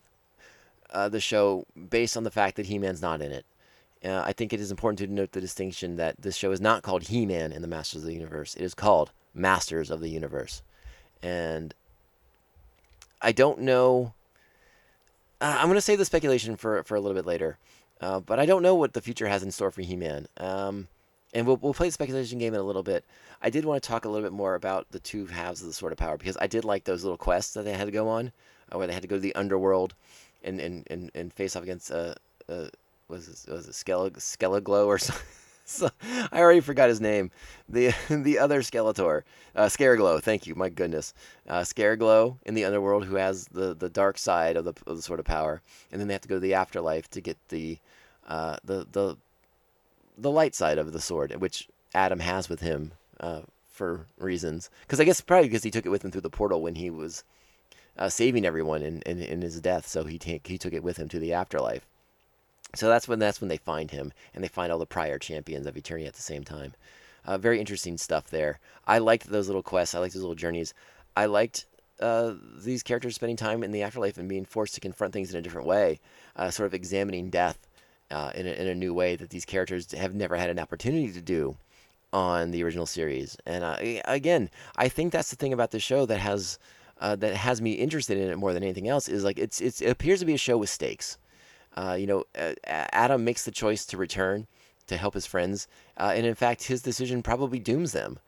uh, 0.90 1.08
the 1.08 1.20
show 1.20 1.66
based 1.88 2.16
on 2.16 2.24
the 2.24 2.30
fact 2.30 2.56
that 2.56 2.66
He-Man's 2.66 3.02
not 3.02 3.22
in 3.22 3.32
it. 3.32 3.44
Uh, 4.04 4.22
I 4.24 4.32
think 4.32 4.52
it 4.52 4.60
is 4.60 4.70
important 4.70 4.98
to 5.00 5.06
note 5.06 5.32
the 5.32 5.40
distinction 5.40 5.96
that 5.96 6.20
this 6.20 6.36
show 6.36 6.52
is 6.52 6.60
not 6.60 6.82
called 6.82 7.04
He-Man 7.04 7.52
in 7.52 7.60
the 7.60 7.68
Masters 7.68 8.02
of 8.02 8.06
the 8.06 8.14
Universe. 8.14 8.54
It 8.54 8.62
is 8.62 8.74
called 8.74 9.12
Masters 9.34 9.90
of 9.90 10.00
the 10.00 10.08
Universe, 10.08 10.62
and 11.22 11.74
I 13.20 13.32
don't 13.32 13.60
know. 13.60 14.14
Uh, 15.40 15.56
I'm 15.58 15.66
going 15.66 15.74
to 15.74 15.82
save 15.82 15.98
the 15.98 16.06
speculation 16.06 16.56
for 16.56 16.82
for 16.84 16.94
a 16.94 17.00
little 17.00 17.14
bit 17.14 17.26
later, 17.26 17.58
uh, 18.00 18.20
but 18.20 18.40
I 18.40 18.46
don't 18.46 18.62
know 18.62 18.74
what 18.74 18.94
the 18.94 19.02
future 19.02 19.28
has 19.28 19.42
in 19.42 19.50
store 19.50 19.70
for 19.70 19.82
He-Man. 19.82 20.26
Um, 20.38 20.88
and 21.34 21.46
we'll 21.46 21.56
we'll 21.56 21.74
play 21.74 21.88
the 21.88 21.92
speculation 21.92 22.38
game 22.38 22.54
in 22.54 22.60
a 22.60 22.64
little 22.64 22.82
bit. 22.82 23.04
I 23.42 23.50
did 23.50 23.64
want 23.64 23.82
to 23.82 23.88
talk 23.88 24.04
a 24.04 24.08
little 24.08 24.28
bit 24.28 24.34
more 24.34 24.54
about 24.54 24.86
the 24.90 24.98
two 24.98 25.26
halves 25.26 25.60
of 25.60 25.66
the 25.66 25.72
Sword 25.72 25.92
of 25.92 25.98
Power 25.98 26.16
because 26.16 26.36
I 26.40 26.46
did 26.46 26.64
like 26.64 26.84
those 26.84 27.04
little 27.04 27.18
quests 27.18 27.54
that 27.54 27.64
they 27.64 27.72
had 27.72 27.86
to 27.86 27.92
go 27.92 28.08
on, 28.08 28.32
uh, 28.72 28.78
where 28.78 28.86
they 28.86 28.92
had 28.92 29.02
to 29.02 29.08
go 29.08 29.16
to 29.16 29.20
the 29.20 29.34
underworld, 29.34 29.94
and 30.42 30.60
and 30.60 30.86
and, 30.90 31.10
and 31.14 31.32
face 31.32 31.56
off 31.56 31.62
against 31.62 31.90
uh, 31.90 32.14
uh 32.48 32.68
was 33.08 33.28
it, 33.28 33.52
was 33.52 33.68
it 33.68 33.72
Skele- 33.72 34.12
Skeleglow 34.12 34.86
or 34.86 34.98
something. 34.98 35.26
So, 35.66 35.88
I 36.02 36.40
already 36.40 36.58
forgot 36.58 36.88
his 36.88 37.00
name. 37.00 37.30
The 37.68 37.94
the 38.10 38.40
other 38.40 38.60
Skeletor, 38.60 39.22
uh, 39.54 39.66
Scareglow. 39.66 40.20
Thank 40.20 40.48
you. 40.48 40.56
My 40.56 40.68
goodness, 40.68 41.14
uh, 41.48 41.60
Scareglow 41.60 42.38
in 42.44 42.54
the 42.54 42.64
underworld, 42.64 43.04
who 43.04 43.14
has 43.14 43.46
the, 43.46 43.76
the 43.76 43.88
dark 43.88 44.18
side 44.18 44.56
of 44.56 44.64
the 44.64 44.74
of 44.88 44.96
the 44.96 45.02
Sword 45.02 45.20
of 45.20 45.26
Power, 45.26 45.62
and 45.92 46.00
then 46.00 46.08
they 46.08 46.14
have 46.14 46.22
to 46.22 46.28
go 46.28 46.34
to 46.34 46.40
the 46.40 46.54
afterlife 46.54 47.08
to 47.10 47.20
get 47.20 47.36
the 47.50 47.78
uh, 48.26 48.56
the 48.64 48.84
the 48.90 49.16
the 50.20 50.30
light 50.30 50.54
side 50.54 50.78
of 50.78 50.92
the 50.92 51.00
sword, 51.00 51.34
which 51.40 51.68
Adam 51.94 52.20
has 52.20 52.48
with 52.48 52.60
him 52.60 52.92
uh, 53.18 53.42
for 53.68 54.06
reasons. 54.18 54.70
Because 54.82 55.00
I 55.00 55.04
guess 55.04 55.20
probably 55.20 55.48
because 55.48 55.64
he 55.64 55.70
took 55.70 55.86
it 55.86 55.90
with 55.90 56.04
him 56.04 56.10
through 56.10 56.20
the 56.20 56.30
portal 56.30 56.62
when 56.62 56.74
he 56.74 56.90
was 56.90 57.24
uh, 57.98 58.08
saving 58.08 58.44
everyone 58.44 58.82
in, 58.82 59.02
in, 59.02 59.20
in 59.20 59.42
his 59.42 59.60
death, 59.60 59.86
so 59.86 60.04
he 60.04 60.18
take, 60.18 60.46
he 60.46 60.58
took 60.58 60.72
it 60.72 60.82
with 60.82 60.96
him 60.96 61.08
to 61.08 61.18
the 61.18 61.32
afterlife. 61.32 61.86
So 62.74 62.88
that's 62.88 63.08
when 63.08 63.18
that's 63.18 63.40
when 63.40 63.48
they 63.48 63.56
find 63.56 63.90
him, 63.90 64.12
and 64.32 64.44
they 64.44 64.48
find 64.48 64.70
all 64.70 64.78
the 64.78 64.86
prior 64.86 65.18
champions 65.18 65.66
of 65.66 65.74
Eternia 65.74 66.06
at 66.06 66.14
the 66.14 66.22
same 66.22 66.44
time. 66.44 66.74
Uh, 67.24 67.36
very 67.36 67.58
interesting 67.58 67.98
stuff 67.98 68.30
there. 68.30 68.60
I 68.86 68.98
liked 68.98 69.26
those 69.26 69.48
little 69.48 69.62
quests. 69.62 69.94
I 69.94 69.98
liked 69.98 70.14
those 70.14 70.22
little 70.22 70.36
journeys. 70.36 70.72
I 71.16 71.26
liked 71.26 71.66
uh, 72.00 72.34
these 72.62 72.84
characters 72.84 73.16
spending 73.16 73.36
time 73.36 73.64
in 73.64 73.72
the 73.72 73.82
afterlife 73.82 74.18
and 74.18 74.28
being 74.28 74.44
forced 74.44 74.74
to 74.74 74.80
confront 74.80 75.12
things 75.12 75.32
in 75.32 75.38
a 75.38 75.42
different 75.42 75.66
way, 75.66 75.98
uh, 76.36 76.50
sort 76.50 76.68
of 76.68 76.74
examining 76.74 77.28
death 77.28 77.58
uh, 78.10 78.32
in, 78.34 78.46
a, 78.46 78.50
in 78.50 78.68
a 78.68 78.74
new 78.74 78.92
way 78.92 79.16
that 79.16 79.30
these 79.30 79.44
characters 79.44 79.92
have 79.92 80.14
never 80.14 80.36
had 80.36 80.50
an 80.50 80.58
opportunity 80.58 81.12
to 81.12 81.20
do 81.20 81.56
on 82.12 82.50
the 82.50 82.62
original 82.62 82.86
series. 82.86 83.36
And 83.46 84.02
again, 84.06 84.50
I 84.76 84.88
think 84.88 85.12
that's 85.12 85.30
the 85.30 85.36
thing 85.36 85.52
about 85.52 85.70
the 85.70 85.80
show 85.80 86.06
that 86.06 86.18
has 86.18 86.58
uh, 87.00 87.16
that 87.16 87.34
has 87.34 87.62
me 87.62 87.72
interested 87.72 88.18
in 88.18 88.28
it 88.30 88.36
more 88.36 88.52
than 88.52 88.62
anything 88.62 88.88
else 88.88 89.08
is 89.08 89.24
like 89.24 89.38
it's, 89.38 89.60
it's 89.60 89.80
it 89.80 89.88
appears 89.88 90.20
to 90.20 90.26
be 90.26 90.34
a 90.34 90.38
show 90.38 90.58
with 90.58 90.68
stakes. 90.68 91.18
Uh, 91.76 91.96
you 91.98 92.06
know, 92.06 92.24
uh, 92.38 92.52
Adam 92.66 93.24
makes 93.24 93.44
the 93.44 93.50
choice 93.50 93.86
to 93.86 93.96
return 93.96 94.46
to 94.86 94.96
help 94.96 95.14
his 95.14 95.24
friends, 95.24 95.68
uh, 95.96 96.12
and 96.14 96.26
in 96.26 96.34
fact, 96.34 96.64
his 96.64 96.82
decision 96.82 97.22
probably 97.22 97.58
dooms 97.58 97.92
them 97.92 98.18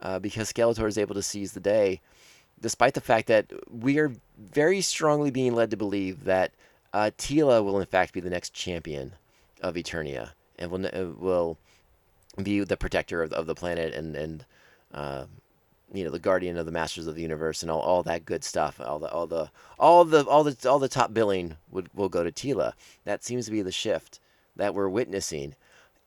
uh, 0.00 0.18
because 0.18 0.52
Skeletor 0.52 0.88
is 0.88 0.98
able 0.98 1.14
to 1.14 1.22
seize 1.22 1.52
the 1.52 1.60
day, 1.60 2.00
despite 2.60 2.94
the 2.94 3.00
fact 3.00 3.28
that 3.28 3.52
we 3.70 3.98
are 3.98 4.12
very 4.38 4.80
strongly 4.80 5.30
being 5.30 5.54
led 5.54 5.70
to 5.70 5.76
believe 5.76 6.24
that 6.24 6.52
uh, 6.94 7.10
Teela 7.18 7.62
will 7.62 7.78
in 7.78 7.86
fact 7.86 8.14
be 8.14 8.20
the 8.20 8.30
next 8.30 8.54
champion 8.54 9.12
of 9.62 9.74
Eternia 9.74 10.30
and 10.58 10.70
will 10.70 10.86
uh, 10.86 11.12
will 11.18 11.58
be 12.42 12.60
the 12.60 12.76
protector 12.76 13.22
of, 13.22 13.32
of 13.32 13.46
the 13.46 13.54
planet 13.54 13.94
and 13.94 14.16
and 14.16 14.44
you 15.92 16.04
know 16.04 16.10
the 16.10 16.18
guardian 16.18 16.56
of 16.56 16.66
the 16.66 16.72
masters 16.72 17.06
of 17.06 17.14
the 17.14 17.22
universe 17.22 17.62
and 17.62 17.70
all, 17.70 17.80
all 17.80 18.02
that 18.02 18.24
good 18.24 18.44
stuff. 18.44 18.80
All 18.80 18.98
the 18.98 19.10
all 19.10 19.26
the 19.26 19.50
all 19.78 20.04
the 20.04 20.24
all 20.26 20.44
the 20.44 20.68
all 20.68 20.78
the 20.78 20.88
top 20.88 21.14
billing 21.14 21.56
would 21.70 21.88
will 21.94 22.08
go 22.08 22.24
to 22.24 22.32
Teela 22.32 22.72
that 23.04 23.24
seems 23.24 23.46
to 23.46 23.52
be 23.52 23.62
the 23.62 23.72
shift 23.72 24.20
that 24.56 24.74
we're 24.74 24.88
witnessing. 24.88 25.54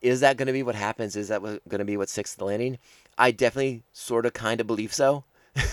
Is 0.02 0.20
that 0.20 0.36
going 0.36 0.46
to 0.46 0.52
be 0.52 0.62
what 0.62 0.74
happens? 0.74 1.16
Is 1.16 1.28
that 1.28 1.42
going 1.42 1.78
to 1.78 1.84
be 1.84 1.96
what 1.96 2.08
sixth 2.08 2.40
landing? 2.40 2.78
I 3.18 3.32
definitely 3.32 3.82
sort 3.92 4.26
of 4.26 4.32
kind 4.32 4.60
of 4.60 4.66
believe 4.66 4.94
so. 4.94 5.24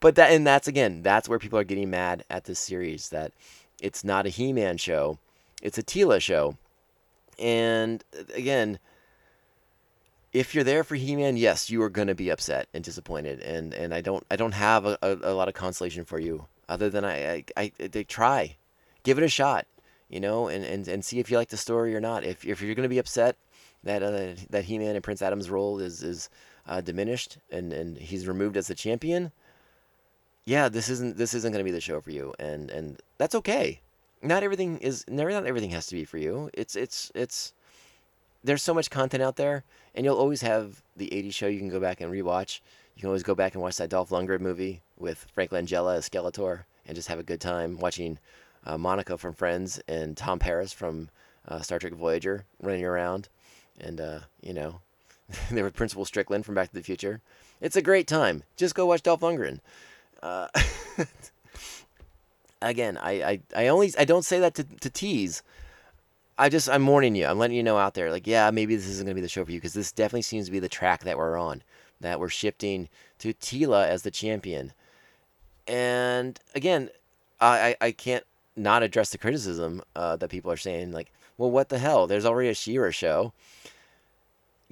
But 0.00 0.16
that 0.16 0.32
and 0.32 0.46
that's 0.46 0.66
again 0.68 1.02
that's 1.02 1.28
where 1.28 1.38
people 1.38 1.58
are 1.60 1.64
getting 1.64 1.90
mad 1.90 2.24
at 2.28 2.44
this 2.44 2.58
series 2.58 3.10
that 3.10 3.32
it's 3.80 4.02
not 4.02 4.26
a 4.26 4.30
He-Man 4.30 4.76
show 4.76 5.18
it's 5.62 5.78
a 5.78 5.82
Teela 5.82 6.20
show 6.20 6.56
and 7.42 8.04
again 8.34 8.78
if 10.32 10.54
you're 10.54 10.64
there 10.64 10.82
for 10.82 10.94
He-Man, 10.94 11.36
yes, 11.36 11.68
you 11.68 11.82
are 11.82 11.90
going 11.90 12.08
to 12.08 12.14
be 12.14 12.30
upset 12.30 12.66
and 12.72 12.82
disappointed, 12.82 13.40
and, 13.40 13.74
and 13.74 13.92
I 13.92 14.00
don't 14.00 14.24
I 14.30 14.36
don't 14.36 14.52
have 14.52 14.86
a, 14.86 14.98
a, 15.02 15.12
a 15.22 15.34
lot 15.34 15.48
of 15.48 15.54
consolation 15.54 16.04
for 16.04 16.18
you 16.18 16.46
other 16.68 16.88
than 16.88 17.04
I, 17.04 17.32
I, 17.32 17.44
I 17.56 17.72
they 17.78 18.04
try, 18.04 18.56
give 19.02 19.18
it 19.18 19.24
a 19.24 19.28
shot, 19.28 19.66
you 20.08 20.20
know, 20.20 20.48
and, 20.48 20.64
and, 20.64 20.88
and 20.88 21.04
see 21.04 21.18
if 21.18 21.30
you 21.30 21.36
like 21.36 21.50
the 21.50 21.56
story 21.56 21.94
or 21.94 22.00
not. 22.00 22.24
If 22.24 22.44
if 22.46 22.62
you're 22.62 22.74
going 22.74 22.84
to 22.84 22.88
be 22.88 22.98
upset 22.98 23.36
that 23.84 24.02
uh, 24.02 24.40
that 24.50 24.64
He-Man 24.64 24.94
and 24.94 25.04
Prince 25.04 25.20
Adam's 25.20 25.50
role 25.50 25.78
is 25.78 26.02
is 26.02 26.30
uh, 26.66 26.80
diminished 26.80 27.38
and, 27.50 27.72
and 27.72 27.98
he's 27.98 28.26
removed 28.26 28.56
as 28.56 28.68
the 28.68 28.74
champion, 28.74 29.32
yeah, 30.46 30.70
this 30.70 30.88
isn't 30.88 31.18
this 31.18 31.34
isn't 31.34 31.52
going 31.52 31.64
to 31.64 31.70
be 31.70 31.72
the 31.72 31.80
show 31.80 32.00
for 32.00 32.10
you, 32.10 32.32
and 32.38 32.70
and 32.70 33.02
that's 33.18 33.34
okay. 33.34 33.80
Not 34.22 34.42
everything 34.42 34.78
is 34.78 35.04
never 35.08 35.30
not 35.30 35.46
everything 35.46 35.70
has 35.70 35.86
to 35.88 35.94
be 35.94 36.04
for 36.04 36.18
you. 36.18 36.50
It's 36.54 36.76
it's 36.76 37.10
it's 37.14 37.52
there's 38.44 38.62
so 38.62 38.74
much 38.74 38.90
content 38.90 39.22
out 39.22 39.36
there, 39.36 39.64
and 39.94 40.04
you'll 40.04 40.16
always 40.16 40.42
have 40.42 40.82
the 40.96 41.08
80s 41.08 41.34
show 41.34 41.46
you 41.46 41.58
can 41.58 41.68
go 41.68 41.80
back 41.80 42.00
and 42.00 42.12
rewatch. 42.12 42.60
You 42.96 43.00
can 43.00 43.08
always 43.08 43.22
go 43.22 43.34
back 43.34 43.54
and 43.54 43.62
watch 43.62 43.76
that 43.76 43.90
Dolph 43.90 44.10
Lundgren 44.10 44.40
movie 44.40 44.82
with 44.98 45.26
Frank 45.32 45.50
Langella 45.50 45.96
as 45.96 46.08
Skeletor 46.08 46.64
and 46.86 46.94
just 46.94 47.08
have 47.08 47.18
a 47.18 47.24
good 47.24 47.40
time 47.40 47.78
watching 47.78 48.18
uh, 48.66 48.76
Monica 48.78 49.16
from 49.16 49.32
Friends 49.32 49.80
and 49.88 50.16
Tom 50.16 50.38
Paris 50.38 50.72
from 50.72 51.08
uh, 51.48 51.60
Star 51.60 51.78
Trek 51.78 51.94
Voyager 51.94 52.44
running 52.60 52.84
around. 52.84 53.28
And, 53.80 54.00
uh, 54.00 54.20
you 54.40 54.52
know, 54.52 54.80
there 55.50 55.64
was 55.64 55.72
Principal 55.72 56.04
Strickland 56.04 56.44
from 56.44 56.54
Back 56.54 56.68
to 56.68 56.74
the 56.74 56.82
Future. 56.82 57.20
It's 57.60 57.76
a 57.76 57.82
great 57.82 58.06
time. 58.06 58.42
Just 58.56 58.74
go 58.74 58.86
watch 58.86 59.02
Dolph 59.02 59.20
Lundgren. 59.20 59.60
Again, 62.62 62.96
I, 62.96 63.12
I, 63.22 63.40
I 63.56 63.68
only 63.68 63.92
I 63.98 64.04
don't 64.04 64.24
say 64.24 64.40
that 64.40 64.54
to, 64.54 64.64
to 64.64 64.90
tease. 64.90 65.42
I 66.38 66.48
just 66.48 66.68
I'm 66.68 66.86
warning 66.86 67.14
you. 67.14 67.26
I'm 67.26 67.38
letting 67.38 67.56
you 67.56 67.62
know 67.62 67.76
out 67.76 67.94
there. 67.94 68.10
Like, 68.10 68.26
yeah, 68.26 68.50
maybe 68.50 68.76
this 68.76 68.86
isn't 68.86 69.06
gonna 69.06 69.14
be 69.14 69.20
the 69.20 69.28
show 69.28 69.44
for 69.44 69.52
you 69.52 69.58
because 69.58 69.74
this 69.74 69.92
definitely 69.92 70.22
seems 70.22 70.46
to 70.46 70.52
be 70.52 70.60
the 70.60 70.68
track 70.68 71.04
that 71.04 71.18
we're 71.18 71.38
on. 71.38 71.62
That 72.00 72.18
we're 72.18 72.28
shifting 72.30 72.88
to 73.18 73.32
Teela 73.34 73.86
as 73.86 74.02
the 74.02 74.10
champion. 74.10 74.72
And 75.66 76.40
again, 76.54 76.90
I 77.40 77.76
I, 77.80 77.86
I 77.86 77.92
can't 77.92 78.24
not 78.56 78.82
address 78.82 79.10
the 79.10 79.18
criticism 79.18 79.82
uh, 79.96 80.16
that 80.16 80.30
people 80.30 80.50
are 80.50 80.56
saying. 80.56 80.92
Like, 80.92 81.12
well, 81.38 81.50
what 81.50 81.68
the 81.68 81.78
hell? 81.78 82.06
There's 82.06 82.26
already 82.26 82.48
a 82.48 82.54
She-Ra 82.54 82.90
show. 82.90 83.32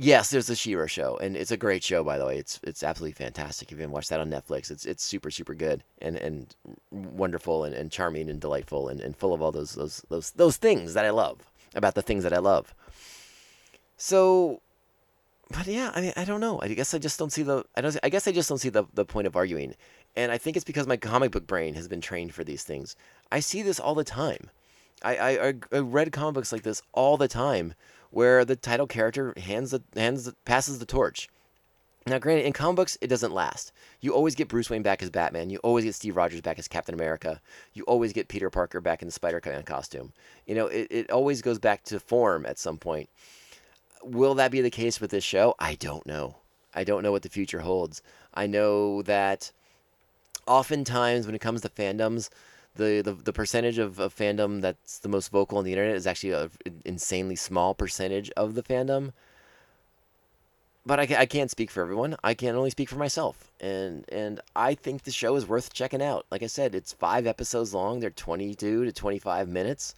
Yes, 0.02 0.30
there's 0.30 0.48
a 0.48 0.56
She-Ra 0.56 0.86
show, 0.86 1.18
and 1.18 1.36
it's 1.36 1.50
a 1.50 1.58
great 1.58 1.84
show, 1.84 2.02
by 2.02 2.16
the 2.16 2.24
way. 2.24 2.38
It's 2.38 2.58
it's 2.62 2.82
absolutely 2.82 3.12
fantastic. 3.12 3.70
If 3.70 3.72
you 3.76 3.82
haven't 3.82 3.92
watched 3.92 4.08
that 4.08 4.18
on 4.18 4.30
Netflix, 4.30 4.70
it's 4.70 4.86
it's 4.86 5.04
super 5.04 5.30
super 5.30 5.52
good 5.52 5.84
and 6.00 6.16
and 6.16 6.56
wonderful 6.90 7.64
and, 7.64 7.74
and 7.74 7.90
charming 7.90 8.30
and 8.30 8.40
delightful 8.40 8.88
and, 8.88 8.98
and 9.02 9.14
full 9.14 9.34
of 9.34 9.42
all 9.42 9.52
those 9.52 9.74
those 9.74 10.02
those 10.08 10.30
those 10.30 10.56
things 10.56 10.94
that 10.94 11.04
I 11.04 11.10
love 11.10 11.52
about 11.74 11.94
the 11.96 12.00
things 12.00 12.22
that 12.22 12.32
I 12.32 12.38
love. 12.38 12.74
So, 13.98 14.62
but 15.50 15.66
yeah, 15.66 15.92
I 15.94 16.00
mean, 16.00 16.14
I 16.16 16.24
don't 16.24 16.40
know. 16.40 16.58
I 16.62 16.68
guess 16.68 16.94
I 16.94 16.98
just 16.98 17.18
don't 17.18 17.30
see 17.30 17.42
the. 17.42 17.66
I 17.76 17.82
don't. 17.82 17.98
I 18.02 18.08
guess 18.08 18.26
I 18.26 18.32
just 18.32 18.48
don't 18.48 18.56
see 18.56 18.70
the 18.70 18.84
the 18.94 19.04
point 19.04 19.26
of 19.26 19.36
arguing, 19.36 19.74
and 20.16 20.32
I 20.32 20.38
think 20.38 20.56
it's 20.56 20.64
because 20.64 20.86
my 20.86 20.96
comic 20.96 21.30
book 21.30 21.46
brain 21.46 21.74
has 21.74 21.88
been 21.88 22.00
trained 22.00 22.32
for 22.32 22.42
these 22.42 22.62
things. 22.64 22.96
I 23.30 23.40
see 23.40 23.60
this 23.60 23.78
all 23.78 23.94
the 23.94 24.04
time. 24.04 24.48
I 25.02 25.16
I, 25.16 25.54
I 25.72 25.78
read 25.78 26.10
comic 26.10 26.36
books 26.36 26.52
like 26.52 26.62
this 26.62 26.80
all 26.94 27.18
the 27.18 27.28
time, 27.28 27.74
where 28.10 28.44
the 28.44 28.56
title 28.56 28.86
character 28.86 29.34
hands 29.36 29.70
the 29.70 29.82
hands 29.94 30.24
the, 30.24 30.34
passes 30.44 30.78
the 30.78 30.86
torch. 30.86 31.28
Now, 32.06 32.18
granted, 32.18 32.46
in 32.46 32.54
comic 32.54 32.76
books, 32.76 32.98
it 33.02 33.08
doesn't 33.08 33.32
last. 33.32 33.72
You 34.00 34.14
always 34.14 34.34
get 34.34 34.48
Bruce 34.48 34.70
Wayne 34.70 34.82
back 34.82 35.02
as 35.02 35.10
Batman. 35.10 35.50
You 35.50 35.58
always 35.58 35.84
get 35.84 35.94
Steve 35.94 36.16
Rogers 36.16 36.40
back 36.40 36.58
as 36.58 36.66
Captain 36.66 36.94
America. 36.94 37.40
You 37.74 37.82
always 37.84 38.14
get 38.14 38.28
Peter 38.28 38.48
Parker 38.48 38.80
back 38.80 39.02
in 39.02 39.06
the 39.06 39.12
Spider-Man 39.12 39.64
costume. 39.64 40.12
You 40.46 40.54
know, 40.54 40.66
it, 40.66 40.86
it 40.90 41.10
always 41.10 41.42
goes 41.42 41.58
back 41.58 41.84
to 41.84 42.00
form 42.00 42.46
at 42.46 42.58
some 42.58 42.78
point. 42.78 43.10
Will 44.02 44.34
that 44.36 44.50
be 44.50 44.62
the 44.62 44.70
case 44.70 44.98
with 44.98 45.10
this 45.10 45.24
show? 45.24 45.54
I 45.58 45.74
don't 45.74 46.06
know. 46.06 46.36
I 46.74 46.84
don't 46.84 47.02
know 47.02 47.12
what 47.12 47.22
the 47.22 47.28
future 47.28 47.60
holds. 47.60 48.02
I 48.32 48.46
know 48.46 49.02
that 49.02 49.52
oftentimes 50.46 51.26
when 51.26 51.34
it 51.34 51.40
comes 51.40 51.60
to 51.60 51.68
fandoms, 51.68 52.30
the, 52.76 53.02
the, 53.02 53.12
the 53.12 53.32
percentage 53.32 53.78
of, 53.78 53.98
of 53.98 54.14
fandom 54.14 54.60
that's 54.60 54.98
the 54.98 55.08
most 55.08 55.30
vocal 55.30 55.58
on 55.58 55.64
the 55.64 55.72
internet 55.72 55.96
is 55.96 56.06
actually 56.06 56.32
an 56.32 56.50
insanely 56.84 57.36
small 57.36 57.74
percentage 57.74 58.30
of 58.36 58.54
the 58.54 58.62
fandom 58.62 59.12
but 60.86 60.98
I, 60.98 61.20
I 61.20 61.26
can't 61.26 61.50
speak 61.50 61.70
for 61.70 61.82
everyone. 61.82 62.16
I 62.24 62.34
can 62.34 62.56
only 62.56 62.70
speak 62.70 62.88
for 62.88 62.96
myself, 62.96 63.52
and 63.60 64.04
and 64.10 64.40
I 64.56 64.74
think 64.74 65.02
the 65.02 65.10
show 65.10 65.36
is 65.36 65.46
worth 65.46 65.72
checking 65.72 66.02
out. 66.02 66.26
Like 66.30 66.42
I 66.42 66.46
said, 66.46 66.74
it's 66.74 66.92
five 66.92 67.26
episodes 67.26 67.74
long. 67.74 68.00
They're 68.00 68.10
twenty 68.10 68.54
two 68.54 68.84
to 68.84 68.92
twenty 68.92 69.18
five 69.18 69.48
minutes. 69.48 69.94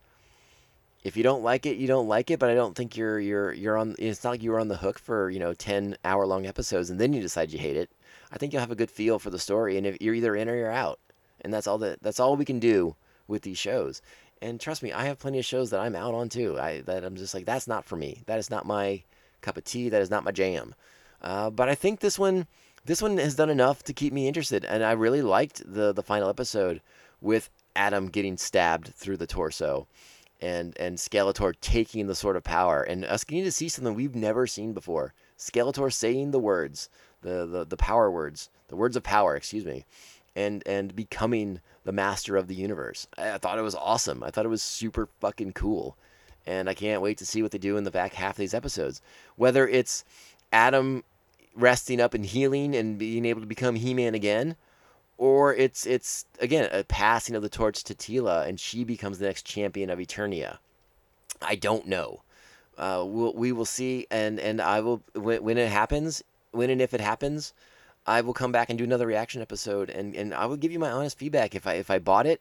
If 1.05 1.17
you 1.17 1.23
don't 1.23 1.43
like 1.43 1.67
it, 1.67 1.77
you 1.79 1.87
don't 1.87 2.09
like 2.09 2.31
it. 2.31 2.39
But 2.39 2.51
I 2.51 2.55
don't 2.55 2.77
think 2.77 2.97
you're 2.97 3.21
you're 3.21 3.53
you're 3.53 3.79
on. 3.79 3.95
It's 3.99 4.25
not 4.25 4.31
like 4.31 4.43
you 4.43 4.51
were 4.51 4.61
on 4.61 4.69
the 4.69 4.77
hook 4.77 4.99
for 4.99 5.31
you 5.31 5.39
know 5.39 5.55
ten 5.55 5.97
hour 6.05 6.27
long 6.27 6.47
episodes 6.47 6.91
and 6.91 7.01
then 7.01 7.13
you 7.13 7.23
decide 7.23 7.53
you 7.53 7.59
hate 7.59 7.77
it. 7.77 7.91
I 8.33 8.39
think 8.39 8.53
you'll 8.53 8.61
have 8.61 8.71
a 8.71 8.77
good 8.77 8.91
feel 8.91 9.19
for 9.19 9.31
the 9.31 9.39
story, 9.39 9.77
and 9.79 9.87
if 9.87 10.01
you're 10.01 10.15
either 10.15 10.35
in 10.35 10.49
or 10.49 10.57
you're 10.57 10.71
out, 10.71 10.99
and 11.43 11.53
that's 11.53 11.67
all 11.67 11.79
that 11.79 12.03
that's 12.03 12.21
all 12.21 12.37
we 12.37 12.45
can 12.45 12.59
do 12.59 12.97
with 13.29 13.43
these 13.43 13.59
shows. 13.59 14.03
and 14.43 14.61
trust 14.61 14.83
me, 14.83 14.93
I 14.93 15.05
have 15.05 15.19
plenty 15.21 15.39
of 15.39 15.45
shows 15.45 15.71
that 15.71 15.81
I'm 15.81 15.95
out 15.95 16.15
on 16.15 16.29
too. 16.29 16.59
I 16.59 16.81
that 16.83 17.05
I'm 17.05 17.17
just 17.17 17.35
like 17.35 17.47
that's 17.47 17.69
not 17.69 17.85
for 17.85 17.97
me. 17.97 18.23
That 18.27 18.39
is 18.39 18.51
not 18.51 18.67
my 18.67 19.03
cup 19.41 19.57
of 19.57 19.65
tea. 19.65 19.89
That 19.89 20.03
is 20.03 20.11
not 20.11 20.25
my 20.25 20.33
jam. 20.33 20.75
Uh, 21.23 21.51
but 21.51 21.69
I 21.69 21.75
think 21.75 22.01
this 22.01 22.19
one, 22.19 22.47
this 22.85 23.01
one 23.01 23.17
has 23.19 23.37
done 23.37 23.51
enough 23.51 23.85
to 23.85 23.93
keep 23.93 24.13
me 24.13 24.27
interested, 24.27 24.65
and 24.65 24.83
I 24.83 24.93
really 24.93 25.23
liked 25.23 25.63
the 25.65 25.93
the 25.93 26.03
final 26.03 26.29
episode 26.29 26.81
with 27.21 27.49
Adam 27.77 28.09
getting 28.09 28.37
stabbed 28.37 28.89
through 28.89 29.19
the 29.19 29.27
torso, 29.27 29.87
and 30.41 30.77
and 30.79 30.99
Skeletor 30.99 31.55
taking 31.61 32.09
the 32.09 32.17
sword 32.17 32.37
of 32.37 32.43
power, 32.43 32.83
and 32.83 33.05
us 33.05 33.23
getting 33.25 33.45
to 33.45 33.53
see 33.53 33.69
something 33.69 33.95
we've 33.95 34.17
never 34.17 34.47
seen 34.49 34.73
before. 34.73 35.15
Skeletor 35.39 35.93
saying 35.93 36.33
the 36.33 36.41
words, 36.41 36.89
the 37.21 37.47
the, 37.47 37.65
the 37.65 37.77
power 37.77 38.11
words, 38.11 38.51
the 38.69 38.77
words 38.77 38.97
of 38.97 39.05
power, 39.05 39.37
excuse 39.37 39.65
me, 39.65 39.85
and 40.35 40.63
and 40.67 40.95
becoming 40.95 41.61
the 41.85 41.93
master 41.93 42.37
of 42.37 42.49
the 42.49 42.55
universe. 42.55 43.07
I, 43.17 43.33
I 43.33 43.39
thought 43.39 43.59
it 43.59 43.63
was 43.63 43.75
awesome. 43.75 44.23
I 44.23 44.31
thought 44.31 44.45
it 44.45 44.51
was 44.51 44.63
super 44.63 45.09
fucking 45.21 45.53
cool, 45.53 45.97
and 46.47 46.69
I 46.69 46.75
can't 46.75 47.03
wait 47.03 47.19
to 47.19 47.27
see 47.27 47.43
what 47.43 47.51
they 47.51 47.59
do 47.59 47.77
in 47.77 47.85
the 47.85 47.91
back 47.91 48.15
half 48.15 48.35
of 48.35 48.39
these 48.39 48.55
episodes. 48.55 49.01
Whether 49.37 49.67
it's 49.67 50.05
Adam 50.53 51.05
resting 51.55 52.01
up 52.01 52.15
and 52.15 52.25
healing 52.25 52.75
and 52.75 52.99
being 52.99 53.25
able 53.25 53.41
to 53.41 53.47
become 53.47 53.75
He-Man 53.75 54.15
again, 54.15 54.57
or 55.19 55.55
it's 55.55 55.87
it's 55.87 56.27
again 56.41 56.69
a 56.73 56.85
passing 56.85 57.37
of 57.37 57.43
the 57.43 57.49
torch 57.49 57.85
to 57.85 57.95
Teela 57.95 58.47
and 58.47 58.59
she 58.59 58.85
becomes 58.85 59.19
the 59.19 59.27
next 59.27 59.45
champion 59.45 59.91
of 59.91 59.99
Eternia. 59.99 60.59
I 61.41 61.57
don't 61.57 61.87
know. 61.87 62.23
Uh, 62.79 63.05
we'll, 63.07 63.35
we 63.35 63.53
will 63.53 63.67
see, 63.67 64.07
and 64.11 64.41
and 64.41 64.61
I 64.61 64.81
will 64.81 65.03
when, 65.15 65.43
when 65.43 65.59
it 65.59 65.71
happens, 65.71 66.23
when 66.53 66.71
and 66.71 66.81
if 66.81 66.95
it 66.95 67.01
happens, 67.01 67.53
I 68.07 68.21
will 68.21 68.35
come 68.35 68.53
back 68.53 68.69
and 68.69 68.79
do 68.79 68.85
another 68.85 69.07
reaction 69.07 69.43
episode, 69.43 69.91
and, 69.91 70.15
and 70.15 70.35
I 70.35 70.47
will 70.47 70.57
give 70.57 70.73
you 70.73 70.79
my 70.79 70.91
honest 70.91 71.19
feedback 71.19 71.55
if 71.55 71.67
I 71.67 71.75
if 71.75 71.91
I 71.91 71.99
bought 71.99 72.27
it, 72.27 72.41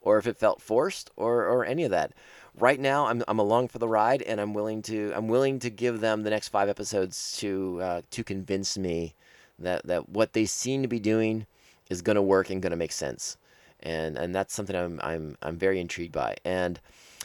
or 0.00 0.18
if 0.18 0.26
it 0.26 0.36
felt 0.36 0.62
forced, 0.62 1.10
or 1.16 1.46
or 1.46 1.64
any 1.64 1.84
of 1.84 1.90
that. 1.90 2.12
Right 2.58 2.78
now, 2.78 3.06
I'm 3.06 3.22
I'm 3.26 3.38
along 3.38 3.68
for 3.68 3.78
the 3.78 3.88
ride, 3.88 4.22
and 4.22 4.40
I'm 4.40 4.54
willing 4.54 4.82
to 4.82 5.12
I'm 5.14 5.28
willing 5.28 5.58
to 5.60 5.70
give 5.70 6.00
them 6.00 6.22
the 6.22 6.30
next 6.30 6.48
five 6.48 6.68
episodes 6.68 7.36
to 7.38 7.80
uh, 7.82 8.02
to 8.10 8.22
convince 8.22 8.78
me 8.78 9.14
that 9.58 9.86
that 9.86 10.08
what 10.08 10.34
they 10.34 10.44
seem 10.44 10.82
to 10.82 10.88
be 10.88 11.00
doing 11.00 11.46
is 11.90 12.02
going 12.02 12.16
to 12.16 12.22
work 12.22 12.50
and 12.50 12.62
going 12.62 12.70
to 12.70 12.76
make 12.76 12.92
sense, 12.92 13.36
and 13.80 14.16
and 14.16 14.34
that's 14.34 14.54
something 14.54 14.76
I'm 14.76 15.00
I'm 15.02 15.36
I'm 15.42 15.56
very 15.56 15.80
intrigued 15.80 16.12
by. 16.12 16.36
And 16.44 16.78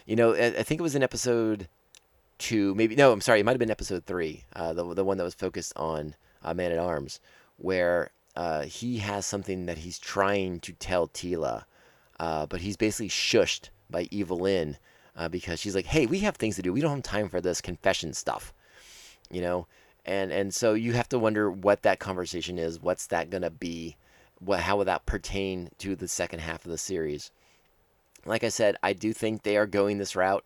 you 0.05 0.15
know, 0.15 0.34
I, 0.34 0.63
think 0.63 0.80
it 0.80 0.84
was 0.84 0.95
in 0.95 1.03
episode 1.03 1.67
two, 2.38 2.73
maybe 2.75 2.95
no, 2.95 3.11
I'm 3.11 3.21
sorry, 3.21 3.41
it 3.41 3.43
might 3.43 3.51
have 3.51 3.59
been 3.59 3.69
episode 3.69 4.05
three, 4.05 4.45
uh, 4.55 4.73
the 4.73 4.93
the 4.93 5.03
one 5.03 5.17
that 5.17 5.23
was 5.23 5.34
focused 5.36 5.73
on 5.75 6.15
uh, 6.43 6.53
Man 6.53 6.71
at 6.71 6.80
Arms, 6.80 7.19
where 7.58 8.12
uh, 8.36 8.64
he 8.64 8.99
has 8.99 9.26
something 9.26 9.66
that 9.66 9.80
he's 9.80 9.99
trying 9.99 10.60
to 10.62 10.74
tell 10.74 11.08
Teela, 11.08 11.66
uh, 12.20 12.45
but 12.45 12.62
he's 12.62 12.78
basically 12.78 13.10
shushed 13.10 13.70
by 13.89 14.08
Evil-Lyn 14.12 14.78
uh, 15.16 15.28
because 15.28 15.60
she's 15.60 15.76
like, 15.76 15.88
"Hey, 15.88 16.05
we 16.05 16.20
have 16.20 16.36
things 16.36 16.55
to 16.58 16.62
do. 16.62 16.72
We 16.72 16.82
don't 16.82 16.95
have 16.95 17.03
time 17.03 17.30
for 17.30 17.41
this 17.41 17.62
confession 17.62 18.14
stuff," 18.14 18.53
you 19.32 19.41
know. 19.41 19.68
And 20.05 20.32
and 20.32 20.53
so 20.53 20.74
you 20.74 20.93
have 20.93 21.10
to 21.10 21.20
wonder 21.20 21.51
what 21.51 21.82
that 21.82 21.99
conversation 21.99 22.58
is. 22.58 22.80
What's 22.80 23.08
that 23.08 23.30
gonna 23.30 23.49
be? 23.49 23.97
What 24.39 24.62
how 24.62 24.78
will 24.78 24.86
that 24.86 25.05
pertain 25.05 25.70
to 25.80 25.95
the 25.95 26.08
second 26.08 26.39
half 26.39 26.64
of 26.64 26.72
the 26.72 26.78
series? 26.78 27.32
Like 28.26 28.43
I 28.43 28.49
said, 28.49 28.78
I 28.84 28.93
do 28.93 29.14
think 29.14 29.41
they 29.41 29.58
are 29.58 29.66
going 29.66 29.97
this 29.97 30.16
route. 30.16 30.45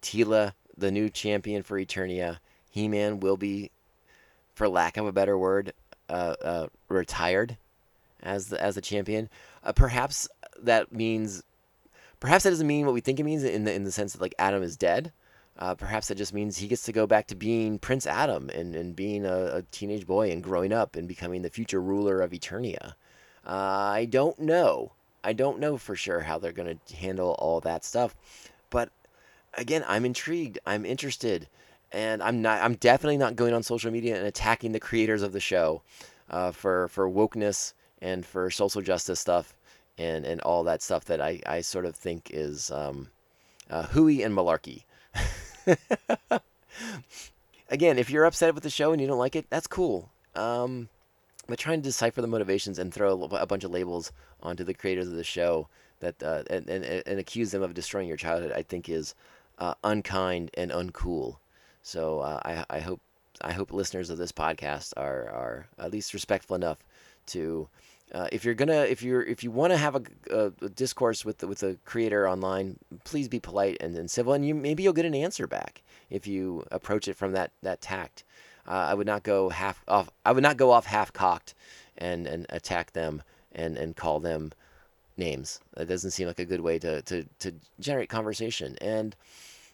Teela, 0.00 0.52
the 0.76 0.90
new 0.90 1.08
champion 1.08 1.62
for 1.62 1.78
Eternia, 1.78 2.38
He-Man 2.70 3.20
will 3.20 3.36
be, 3.36 3.70
for 4.54 4.68
lack 4.68 4.96
of 4.96 5.06
a 5.06 5.12
better 5.12 5.38
word, 5.38 5.72
uh, 6.08 6.34
uh, 6.42 6.66
retired 6.88 7.56
as 8.22 8.48
the 8.48 8.62
as 8.62 8.74
the 8.74 8.80
champion. 8.80 9.28
Uh, 9.64 9.72
perhaps 9.72 10.28
that 10.60 10.92
means, 10.92 11.42
perhaps 12.20 12.44
that 12.44 12.50
doesn't 12.50 12.66
mean 12.66 12.86
what 12.86 12.94
we 12.94 13.00
think 13.00 13.20
it 13.20 13.24
means 13.24 13.44
in 13.44 13.64
the 13.64 13.72
in 13.72 13.84
the 13.84 13.92
sense 13.92 14.12
that 14.12 14.22
like 14.22 14.34
Adam 14.38 14.62
is 14.62 14.76
dead. 14.76 15.12
Uh, 15.58 15.74
perhaps 15.74 16.08
that 16.08 16.16
just 16.16 16.32
means 16.32 16.56
he 16.56 16.66
gets 16.66 16.82
to 16.82 16.92
go 16.92 17.06
back 17.06 17.26
to 17.26 17.34
being 17.34 17.78
Prince 17.78 18.06
Adam 18.06 18.48
and, 18.50 18.74
and 18.74 18.96
being 18.96 19.26
a, 19.26 19.56
a 19.56 19.62
teenage 19.70 20.06
boy 20.06 20.30
and 20.30 20.42
growing 20.42 20.72
up 20.72 20.96
and 20.96 21.06
becoming 21.06 21.42
the 21.42 21.50
future 21.50 21.80
ruler 21.80 22.22
of 22.22 22.30
Eternia. 22.30 22.94
Uh, 23.46 23.50
I 23.50 24.06
don't 24.06 24.38
know. 24.38 24.92
I 25.22 25.34
don't 25.34 25.60
know 25.60 25.76
for 25.76 25.94
sure 25.94 26.20
how 26.20 26.38
they're 26.38 26.52
going 26.52 26.78
to 26.86 26.96
handle 26.96 27.36
all 27.38 27.60
that 27.60 27.84
stuff. 27.84 28.16
But 28.70 28.90
again, 29.54 29.84
I'm 29.86 30.04
intrigued. 30.04 30.58
I'm 30.66 30.86
interested. 30.86 31.48
And 31.92 32.22
I'm 32.22 32.40
not. 32.40 32.62
I'm 32.62 32.74
definitely 32.74 33.18
not 33.18 33.36
going 33.36 33.52
on 33.52 33.62
social 33.62 33.90
media 33.90 34.16
and 34.16 34.26
attacking 34.26 34.72
the 34.72 34.80
creators 34.80 35.22
of 35.22 35.32
the 35.32 35.40
show 35.40 35.82
uh, 36.30 36.50
for 36.50 36.88
for 36.88 37.08
wokeness 37.08 37.74
and 38.00 38.24
for 38.24 38.50
social 38.50 38.80
justice 38.80 39.20
stuff 39.20 39.54
and 39.98 40.24
and 40.24 40.40
all 40.40 40.64
that 40.64 40.82
stuff 40.82 41.04
that 41.06 41.20
I, 41.20 41.40
I 41.46 41.60
sort 41.60 41.84
of 41.84 41.94
think 41.94 42.30
is 42.32 42.70
um, 42.70 43.08
uh, 43.70 43.84
hooey 43.84 44.22
and 44.22 44.34
malarkey. 44.36 44.84
Again, 47.68 47.98
if 47.98 48.10
you're 48.10 48.24
upset 48.24 48.54
with 48.54 48.64
the 48.64 48.70
show 48.70 48.92
and 48.92 49.00
you 49.00 49.06
don't 49.06 49.18
like 49.18 49.36
it, 49.36 49.46
that's 49.48 49.66
cool. 49.66 50.10
Um, 50.34 50.88
but 51.46 51.58
trying 51.58 51.80
to 51.80 51.88
decipher 51.88 52.20
the 52.20 52.26
motivations 52.26 52.78
and 52.78 52.92
throw 52.92 53.22
a 53.22 53.46
bunch 53.46 53.64
of 53.64 53.70
labels 53.70 54.12
onto 54.42 54.64
the 54.64 54.74
creators 54.74 55.08
of 55.08 55.14
the 55.14 55.24
show 55.24 55.68
that 56.00 56.22
uh, 56.22 56.42
and, 56.50 56.68
and, 56.68 56.84
and 56.84 57.18
accuse 57.18 57.50
them 57.50 57.62
of 57.62 57.74
destroying 57.74 58.08
your 58.08 58.16
childhood, 58.16 58.52
I 58.52 58.62
think 58.62 58.88
is 58.88 59.14
uh, 59.58 59.74
unkind 59.84 60.50
and 60.54 60.70
uncool. 60.70 61.36
So 61.82 62.20
uh, 62.20 62.40
I, 62.44 62.76
I 62.76 62.80
hope 62.80 63.00
I 63.40 63.52
hope 63.52 63.72
listeners 63.72 64.10
of 64.10 64.18
this 64.18 64.32
podcast 64.32 64.92
are 64.96 65.28
are 65.30 65.66
at 65.78 65.90
least 65.90 66.14
respectful 66.14 66.56
enough 66.56 66.78
to 67.26 67.68
uh, 68.12 68.28
if 68.30 68.44
you're 68.44 68.54
gonna 68.54 68.82
if 68.82 69.02
you're 69.02 69.22
if 69.22 69.42
you 69.42 69.50
want 69.50 69.72
to 69.72 69.76
have 69.76 69.96
a, 69.96 70.02
a, 70.30 70.52
a, 70.62 70.68
discourse 70.68 71.24
with 71.24 71.38
the, 71.38 71.46
with 71.46 71.60
the 71.60 71.78
creator 71.84 72.28
online, 72.28 72.78
please 73.04 73.26
be 73.26 73.40
polite 73.40 73.78
and, 73.80 73.96
and 73.96 74.10
civil, 74.10 74.34
and 74.34 74.46
you 74.46 74.54
maybe 74.54 74.82
you'll 74.82 74.92
get 74.92 75.06
an 75.06 75.14
answer 75.14 75.46
back 75.46 75.82
if 76.10 76.26
you 76.26 76.64
approach 76.70 77.08
it 77.08 77.16
from 77.16 77.32
that 77.32 77.52
that 77.62 77.80
tact. 77.80 78.24
Uh, 78.66 78.86
I 78.90 78.94
would 78.94 79.06
not 79.06 79.22
go 79.22 79.48
half 79.48 79.82
off. 79.88 80.10
I 80.26 80.32
would 80.32 80.42
not 80.42 80.56
go 80.58 80.70
off 80.70 80.86
half 80.86 81.12
cocked 81.12 81.54
and 81.96 82.26
and 82.26 82.46
attack 82.50 82.92
them 82.92 83.22
and 83.52 83.78
and 83.78 83.96
call 83.96 84.20
them 84.20 84.52
names. 85.16 85.60
That 85.74 85.88
doesn't 85.88 86.10
seem 86.10 86.26
like 86.26 86.38
a 86.38 86.44
good 86.44 86.60
way 86.60 86.78
to 86.80 87.00
to 87.02 87.24
to 87.40 87.54
generate 87.80 88.10
conversation. 88.10 88.76
And 88.82 89.16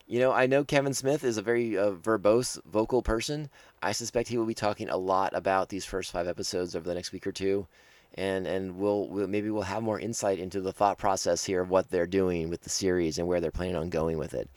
you 0.09 0.19
know, 0.19 0.33
I 0.33 0.47
know 0.47 0.65
Kevin 0.65 0.95
Smith 0.95 1.23
is 1.23 1.37
a 1.37 1.43
very 1.43 1.79
uh, 1.79 1.93
verbose, 1.93 2.59
vocal 2.65 3.03
person. 3.03 3.51
I 3.83 3.93
suspect 3.93 4.29
he 4.29 4.39
will 4.39 4.47
be 4.47 4.55
talking 4.55 4.89
a 4.89 4.97
lot 4.97 5.35
about 5.35 5.69
these 5.69 5.85
first 5.85 6.11
five 6.11 6.27
episodes 6.27 6.75
over 6.75 6.89
the 6.89 6.95
next 6.95 7.13
week 7.13 7.27
or 7.27 7.33
two 7.33 7.69
and 8.15 8.47
and 8.47 8.79
we'll, 8.79 9.07
we'll, 9.09 9.29
maybe 9.29 9.51
we'll 9.51 9.63
have 9.63 9.83
more 9.83 10.01
insight 10.01 10.39
into 10.39 10.61
the 10.61 10.73
thought 10.73 10.99
process 10.99 11.45
here 11.45 11.61
of 11.61 11.71
what 11.71 11.91
they're 11.91 12.07
doing 12.07 12.51
with 12.51 12.63
the 12.63 12.71
series 12.71 13.19
and 13.19 13.29
where 13.29 13.41
they're 13.41 13.51
planning 13.51 13.77
on 13.77 13.91
going 13.91 14.19
with 14.19 14.35
it. 14.35 14.49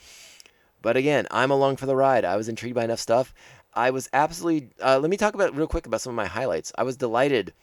But 0.82 0.98
again, 0.98 1.28
I'm 1.30 1.52
along 1.52 1.78
for 1.78 1.86
the 1.86 1.96
ride. 1.96 2.26
I 2.26 2.38
was 2.38 2.50
intrigued 2.50 2.76
by 2.76 2.84
enough 2.84 3.00
stuff. 3.00 3.34
I 3.74 3.92
was 3.92 4.10
absolutely. 4.14 4.70
Uh, 4.82 5.00
let 5.00 5.12
me 5.12 5.18
talk 5.18 5.36
about 5.36 5.56
real 5.56 5.68
quick 5.68 5.86
about 5.86 6.02
some 6.02 6.12
of 6.12 6.16
my 6.18 6.26
highlights. 6.26 6.72
I 6.78 6.84
was 6.84 6.98
delighted 6.98 7.54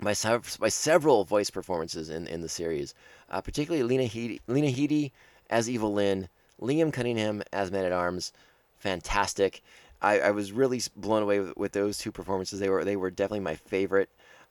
by, 0.00 0.14
by 0.60 0.68
several 0.68 1.24
voice 1.24 1.50
performances 1.50 2.10
in, 2.10 2.26
in 2.28 2.40
the 2.40 2.48
series, 2.48 2.94
uh, 3.30 3.40
particularly 3.40 3.82
Lena 3.82 4.04
Headey, 4.04 4.40
Lena 4.46 4.68
Headey 4.68 5.10
as 5.50 5.68
Evil-Lyn, 5.68 6.28
Liam 6.60 6.92
Cunningham 6.92 7.42
as 7.52 7.70
Man 7.70 7.84
at 7.84 7.92
Arms, 7.92 8.32
fantastic. 8.76 9.62
I, 10.00 10.20
I 10.20 10.30
was 10.32 10.52
really 10.52 10.82
blown 10.96 11.22
away 11.22 11.40
with, 11.40 11.56
with, 11.56 11.72
those 11.72 11.98
two 11.98 12.12
performances. 12.12 12.60
They 12.60 12.68
were 12.68 12.84
they 12.84 12.96
were 12.96 13.10
definitely 13.10 13.40
my 13.40 13.54
favorite. 13.54 14.10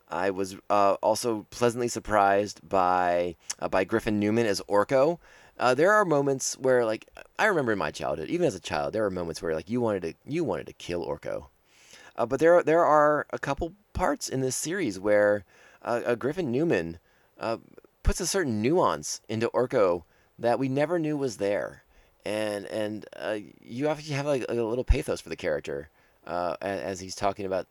I 0.10 0.32
was 0.32 0.56
uh, 0.70 0.96
also 1.02 1.46
pleasantly 1.50 1.88
surprised 1.88 2.68
by 2.68 3.36
uh, 3.60 3.70
by 3.70 3.84
Griffin 3.84 4.20
Newman 4.20 4.46
as 4.46 4.62
Orko. 4.62 5.20
Uh, 5.60 5.76
there 5.76 5.94
are 5.94 6.04
moments 6.04 6.58
where, 6.58 6.84
like, 6.84 7.08
I 7.38 7.46
remember 7.46 7.74
in 7.74 7.78
my 7.78 7.92
childhood, 7.92 8.30
even 8.30 8.48
as 8.48 8.56
a 8.56 8.60
child, 8.60 8.94
there 8.94 9.04
were 9.04 9.12
moments 9.12 9.42
where, 9.42 9.54
like, 9.54 9.70
you 9.70 9.82
wanted 9.82 10.02
to 10.04 10.14
you 10.26 10.44
wanted 10.44 10.68
to 10.68 10.74
kill 10.74 11.06
Orko. 11.06 11.48
Uh, 12.16 12.26
but 12.26 12.40
there 12.40 12.64
there 12.64 12.86
are 12.86 13.26
a 13.32 13.40
couple 13.40 13.74
parts 13.94 14.30
in 14.30 14.42
this 14.42 14.56
series 14.56 15.00
where 15.00 15.46
uh, 15.84 16.16
Griffin 16.16 16.52
Newman 16.52 17.00
uh, 17.40 17.58
puts 18.02 18.20
a 18.20 18.28
certain 18.28 18.62
nuance 18.62 19.22
into 19.30 19.50
Orko 19.50 20.04
that 20.38 20.60
we 20.60 20.68
never 20.68 20.98
knew 20.98 21.16
was 21.16 21.38
there, 21.38 21.83
and 22.26 22.66
and 22.68 23.06
you 23.62 23.88
have 23.88 24.04
to 24.04 24.14
have 24.14 24.26
like 24.26 24.46
a 24.50 24.54
little 24.54 24.84
pathos 24.84 25.22
for 25.22 25.30
the 25.30 25.36
character 25.36 25.90
as 26.26 27.00
he's 27.00 27.16
talking 27.16 27.46
about 27.46 27.68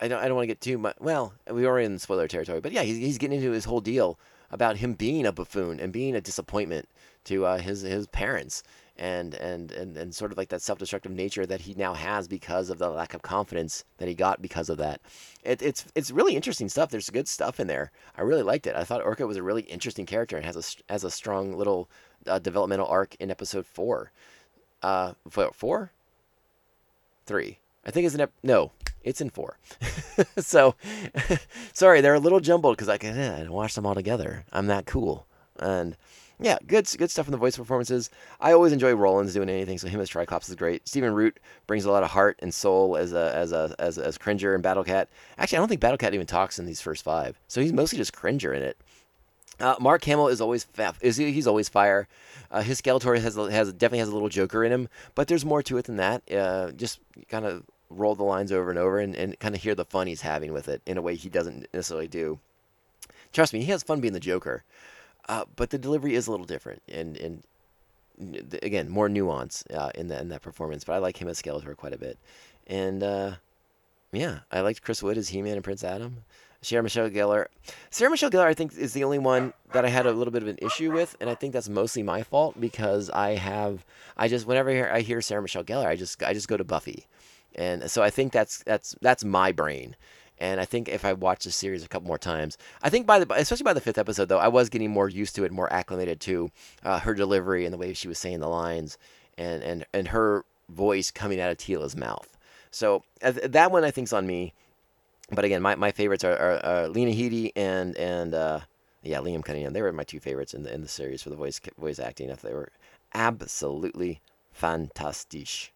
I 0.00 0.08
don't 0.08 0.20
I 0.20 0.26
don't 0.26 0.36
want 0.36 0.44
to 0.44 0.48
get 0.48 0.60
too 0.60 0.78
much. 0.78 0.96
Well, 1.00 1.34
we 1.50 1.66
are 1.66 1.78
in 1.78 1.98
spoiler 1.98 2.28
territory, 2.28 2.60
but 2.60 2.72
yeah, 2.72 2.82
he's, 2.82 2.96
he's 2.96 3.18
getting 3.18 3.38
into 3.38 3.52
his 3.52 3.64
whole 3.64 3.80
deal 3.80 4.18
about 4.50 4.76
him 4.76 4.94
being 4.94 5.26
a 5.26 5.32
buffoon 5.32 5.80
and 5.80 5.92
being 5.92 6.14
a 6.14 6.20
disappointment 6.20 6.88
to 7.24 7.46
uh, 7.46 7.58
his 7.58 7.82
his 7.82 8.06
parents 8.08 8.62
and, 8.96 9.34
and 9.34 9.72
and 9.72 9.96
and 9.96 10.14
sort 10.14 10.30
of 10.30 10.38
like 10.38 10.48
that 10.48 10.62
self-destructive 10.62 11.10
nature 11.10 11.46
that 11.46 11.62
he 11.62 11.74
now 11.74 11.94
has 11.94 12.28
because 12.28 12.70
of 12.70 12.78
the 12.78 12.88
lack 12.88 13.14
of 13.14 13.22
confidence 13.22 13.84
that 13.98 14.08
he 14.08 14.14
got 14.14 14.42
because 14.42 14.68
of 14.68 14.78
that. 14.78 15.00
It, 15.42 15.62
it's 15.62 15.86
it's 15.94 16.10
really 16.10 16.36
interesting 16.36 16.68
stuff. 16.68 16.90
There's 16.90 17.10
good 17.10 17.28
stuff 17.28 17.58
in 17.58 17.66
there. 17.66 17.90
I 18.16 18.22
really 18.22 18.42
liked 18.42 18.66
it. 18.66 18.76
I 18.76 18.84
thought 18.84 19.04
Orko 19.04 19.26
was 19.26 19.36
a 19.36 19.42
really 19.42 19.62
interesting 19.62 20.06
character 20.06 20.36
and 20.36 20.44
has 20.44 20.56
a 20.56 20.92
has 20.92 21.04
a 21.04 21.10
strong 21.10 21.56
little 21.56 21.88
uh, 22.26 22.38
developmental 22.38 22.86
arc 22.86 23.14
in 23.16 23.30
episode 23.30 23.66
four. 23.66 24.12
Uh, 24.82 25.14
four, 25.52 25.92
three. 27.26 27.58
I 27.86 27.90
think 27.90 28.06
it's 28.06 28.14
in 28.14 28.20
ep- 28.20 28.32
no. 28.42 28.72
It's 29.02 29.20
in 29.20 29.30
four. 29.30 29.58
so, 30.38 30.74
sorry, 31.72 32.00
they're 32.00 32.14
a 32.14 32.20
little 32.20 32.40
jumbled 32.40 32.76
because 32.76 32.88
I 32.88 32.98
can 32.98 33.18
eh, 33.18 33.48
watch 33.48 33.74
them 33.74 33.86
all 33.86 33.94
together. 33.94 34.44
I'm 34.52 34.66
that 34.68 34.86
cool. 34.86 35.26
And 35.58 35.96
yeah, 36.40 36.58
good 36.66 36.88
good 36.98 37.10
stuff 37.10 37.26
in 37.26 37.32
the 37.32 37.38
voice 37.38 37.56
performances. 37.56 38.10
I 38.40 38.52
always 38.52 38.72
enjoy 38.72 38.94
Rollins 38.94 39.34
doing 39.34 39.48
anything, 39.48 39.78
so 39.78 39.88
him 39.88 40.00
as 40.00 40.10
Triclops 40.10 40.48
is 40.48 40.56
great. 40.56 40.86
Stephen 40.88 41.14
Root 41.14 41.38
brings 41.66 41.84
a 41.84 41.92
lot 41.92 42.02
of 42.02 42.10
heart 42.10 42.38
and 42.40 42.52
soul 42.52 42.96
as 42.96 43.12
a 43.12 43.32
as 43.34 43.52
a 43.52 43.74
as 43.78 43.98
as 43.98 44.18
Cringer 44.18 44.54
and 44.54 44.64
Battlecat. 44.64 45.06
Actually, 45.38 45.58
I 45.58 45.60
don't 45.60 45.68
think 45.68 45.80
Battlecat 45.80 46.12
even 46.12 46.26
talks 46.26 46.58
in 46.58 46.66
these 46.66 46.80
first 46.80 47.04
five, 47.04 47.38
so 47.46 47.60
he's 47.60 47.72
mostly 47.72 47.98
just 47.98 48.12
Cringer 48.12 48.52
in 48.52 48.62
it. 48.62 48.78
Uh, 49.60 49.76
Mark 49.80 50.04
Hamill 50.04 50.28
is 50.28 50.40
always 50.40 50.64
fa- 50.64 50.94
is 51.00 51.16
he's 51.16 51.46
always 51.46 51.68
fire. 51.68 52.08
Uh, 52.50 52.62
his 52.62 52.80
Skeletor 52.80 53.20
has 53.20 53.36
has 53.36 53.72
definitely 53.72 53.98
has 53.98 54.08
a 54.08 54.12
little 54.12 54.28
Joker 54.28 54.64
in 54.64 54.72
him, 54.72 54.88
but 55.14 55.28
there's 55.28 55.44
more 55.44 55.62
to 55.62 55.78
it 55.78 55.84
than 55.84 55.96
that. 55.96 56.22
Uh, 56.32 56.72
just 56.72 57.00
kind 57.28 57.44
of 57.44 57.64
roll 57.90 58.14
the 58.14 58.24
lines 58.24 58.50
over 58.50 58.70
and 58.70 58.78
over 58.78 58.98
and, 58.98 59.14
and 59.14 59.38
kind 59.38 59.54
of 59.54 59.62
hear 59.62 59.74
the 59.74 59.84
fun 59.84 60.06
he's 60.06 60.22
having 60.22 60.52
with 60.52 60.68
it 60.68 60.82
in 60.86 60.98
a 60.98 61.02
way 61.02 61.14
he 61.14 61.28
doesn't 61.28 61.68
necessarily 61.72 62.08
do. 62.08 62.40
Trust 63.32 63.52
me, 63.52 63.60
he 63.60 63.70
has 63.70 63.82
fun 63.82 64.00
being 64.00 64.12
the 64.14 64.20
Joker, 64.20 64.64
uh, 65.28 65.44
but 65.56 65.70
the 65.70 65.78
delivery 65.78 66.14
is 66.14 66.26
a 66.26 66.30
little 66.30 66.46
different 66.46 66.82
and 66.88 67.16
and 67.16 67.42
again 68.62 68.88
more 68.88 69.08
nuance 69.08 69.64
uh, 69.74 69.90
in 69.94 70.08
that 70.08 70.20
in 70.20 70.28
that 70.28 70.42
performance. 70.42 70.84
But 70.84 70.94
I 70.94 70.98
like 70.98 71.20
him 71.20 71.28
as 71.28 71.40
Skeletor 71.40 71.76
quite 71.76 71.92
a 71.92 71.98
bit, 71.98 72.18
and 72.66 73.02
uh, 73.02 73.32
yeah, 74.12 74.40
I 74.50 74.60
liked 74.60 74.82
Chris 74.82 75.02
Wood 75.02 75.18
as 75.18 75.28
He-Man 75.28 75.54
and 75.54 75.64
Prince 75.64 75.84
Adam. 75.84 76.24
Sarah 76.64 76.82
Michelle 76.82 77.10
Gellar. 77.10 77.46
Sarah 77.90 78.10
Michelle 78.10 78.30
Gellar, 78.30 78.46
I 78.46 78.54
think, 78.54 78.76
is 78.76 78.92
the 78.92 79.04
only 79.04 79.18
one 79.18 79.52
that 79.72 79.84
I 79.84 79.88
had 79.88 80.06
a 80.06 80.12
little 80.12 80.32
bit 80.32 80.42
of 80.42 80.48
an 80.48 80.58
issue 80.62 80.92
with, 80.92 81.16
and 81.20 81.28
I 81.28 81.34
think 81.34 81.52
that's 81.52 81.68
mostly 81.68 82.02
my 82.02 82.22
fault 82.22 82.60
because 82.60 83.10
I 83.10 83.34
have, 83.36 83.84
I 84.16 84.28
just 84.28 84.46
whenever 84.46 84.70
I 84.70 84.74
hear, 84.74 84.90
I 84.92 85.00
hear 85.00 85.20
Sarah 85.20 85.42
Michelle 85.42 85.64
Gellar, 85.64 85.86
I 85.86 85.96
just 85.96 86.22
I 86.22 86.32
just 86.32 86.48
go 86.48 86.56
to 86.56 86.64
Buffy, 86.64 87.06
and 87.54 87.90
so 87.90 88.02
I 88.02 88.10
think 88.10 88.32
that's 88.32 88.62
that's 88.64 88.96
that's 89.00 89.24
my 89.24 89.52
brain. 89.52 89.96
And 90.38 90.60
I 90.60 90.64
think 90.64 90.88
if 90.88 91.04
I 91.04 91.12
watch 91.12 91.44
the 91.44 91.52
series 91.52 91.84
a 91.84 91.88
couple 91.88 92.08
more 92.08 92.18
times, 92.18 92.58
I 92.82 92.90
think 92.90 93.06
by 93.06 93.18
the 93.20 93.32
especially 93.34 93.64
by 93.64 93.72
the 93.72 93.80
fifth 93.80 93.98
episode 93.98 94.28
though, 94.28 94.38
I 94.38 94.48
was 94.48 94.68
getting 94.68 94.90
more 94.90 95.08
used 95.08 95.36
to 95.36 95.44
it, 95.44 95.52
more 95.52 95.72
acclimated 95.72 96.20
to 96.22 96.50
uh, 96.82 96.98
her 96.98 97.14
delivery 97.14 97.64
and 97.64 97.72
the 97.72 97.78
way 97.78 97.92
she 97.92 98.08
was 98.08 98.18
saying 98.18 98.40
the 98.40 98.48
lines, 98.48 98.98
and 99.38 99.62
and 99.62 99.86
and 99.92 100.08
her 100.08 100.44
voice 100.68 101.10
coming 101.10 101.40
out 101.40 101.50
of 101.50 101.58
Teela's 101.58 101.94
mouth. 101.94 102.36
So 102.70 103.04
uh, 103.22 103.32
that 103.44 103.70
one 103.70 103.84
I 103.84 103.92
think's 103.92 104.12
on 104.12 104.26
me. 104.26 104.52
But 105.30 105.44
again, 105.44 105.62
my, 105.62 105.74
my 105.74 105.90
favorites 105.90 106.24
are, 106.24 106.36
are, 106.36 106.64
are 106.64 106.88
Lena 106.88 107.12
Headey 107.12 107.52
and 107.56 107.96
and 107.96 108.34
uh, 108.34 108.60
yeah, 109.02 109.18
Liam 109.18 109.44
Cunningham. 109.44 109.72
They 109.72 109.82
were 109.82 109.92
my 109.92 110.04
two 110.04 110.20
favorites 110.20 110.54
in 110.54 110.62
the 110.62 110.72
in 110.72 110.82
the 110.82 110.88
series 110.88 111.22
for 111.22 111.30
the 111.30 111.36
voice 111.36 111.60
voice 111.78 111.98
acting. 111.98 112.34
They 112.42 112.52
were 112.52 112.72
absolutely 113.14 114.20
fantastic. 114.52 115.72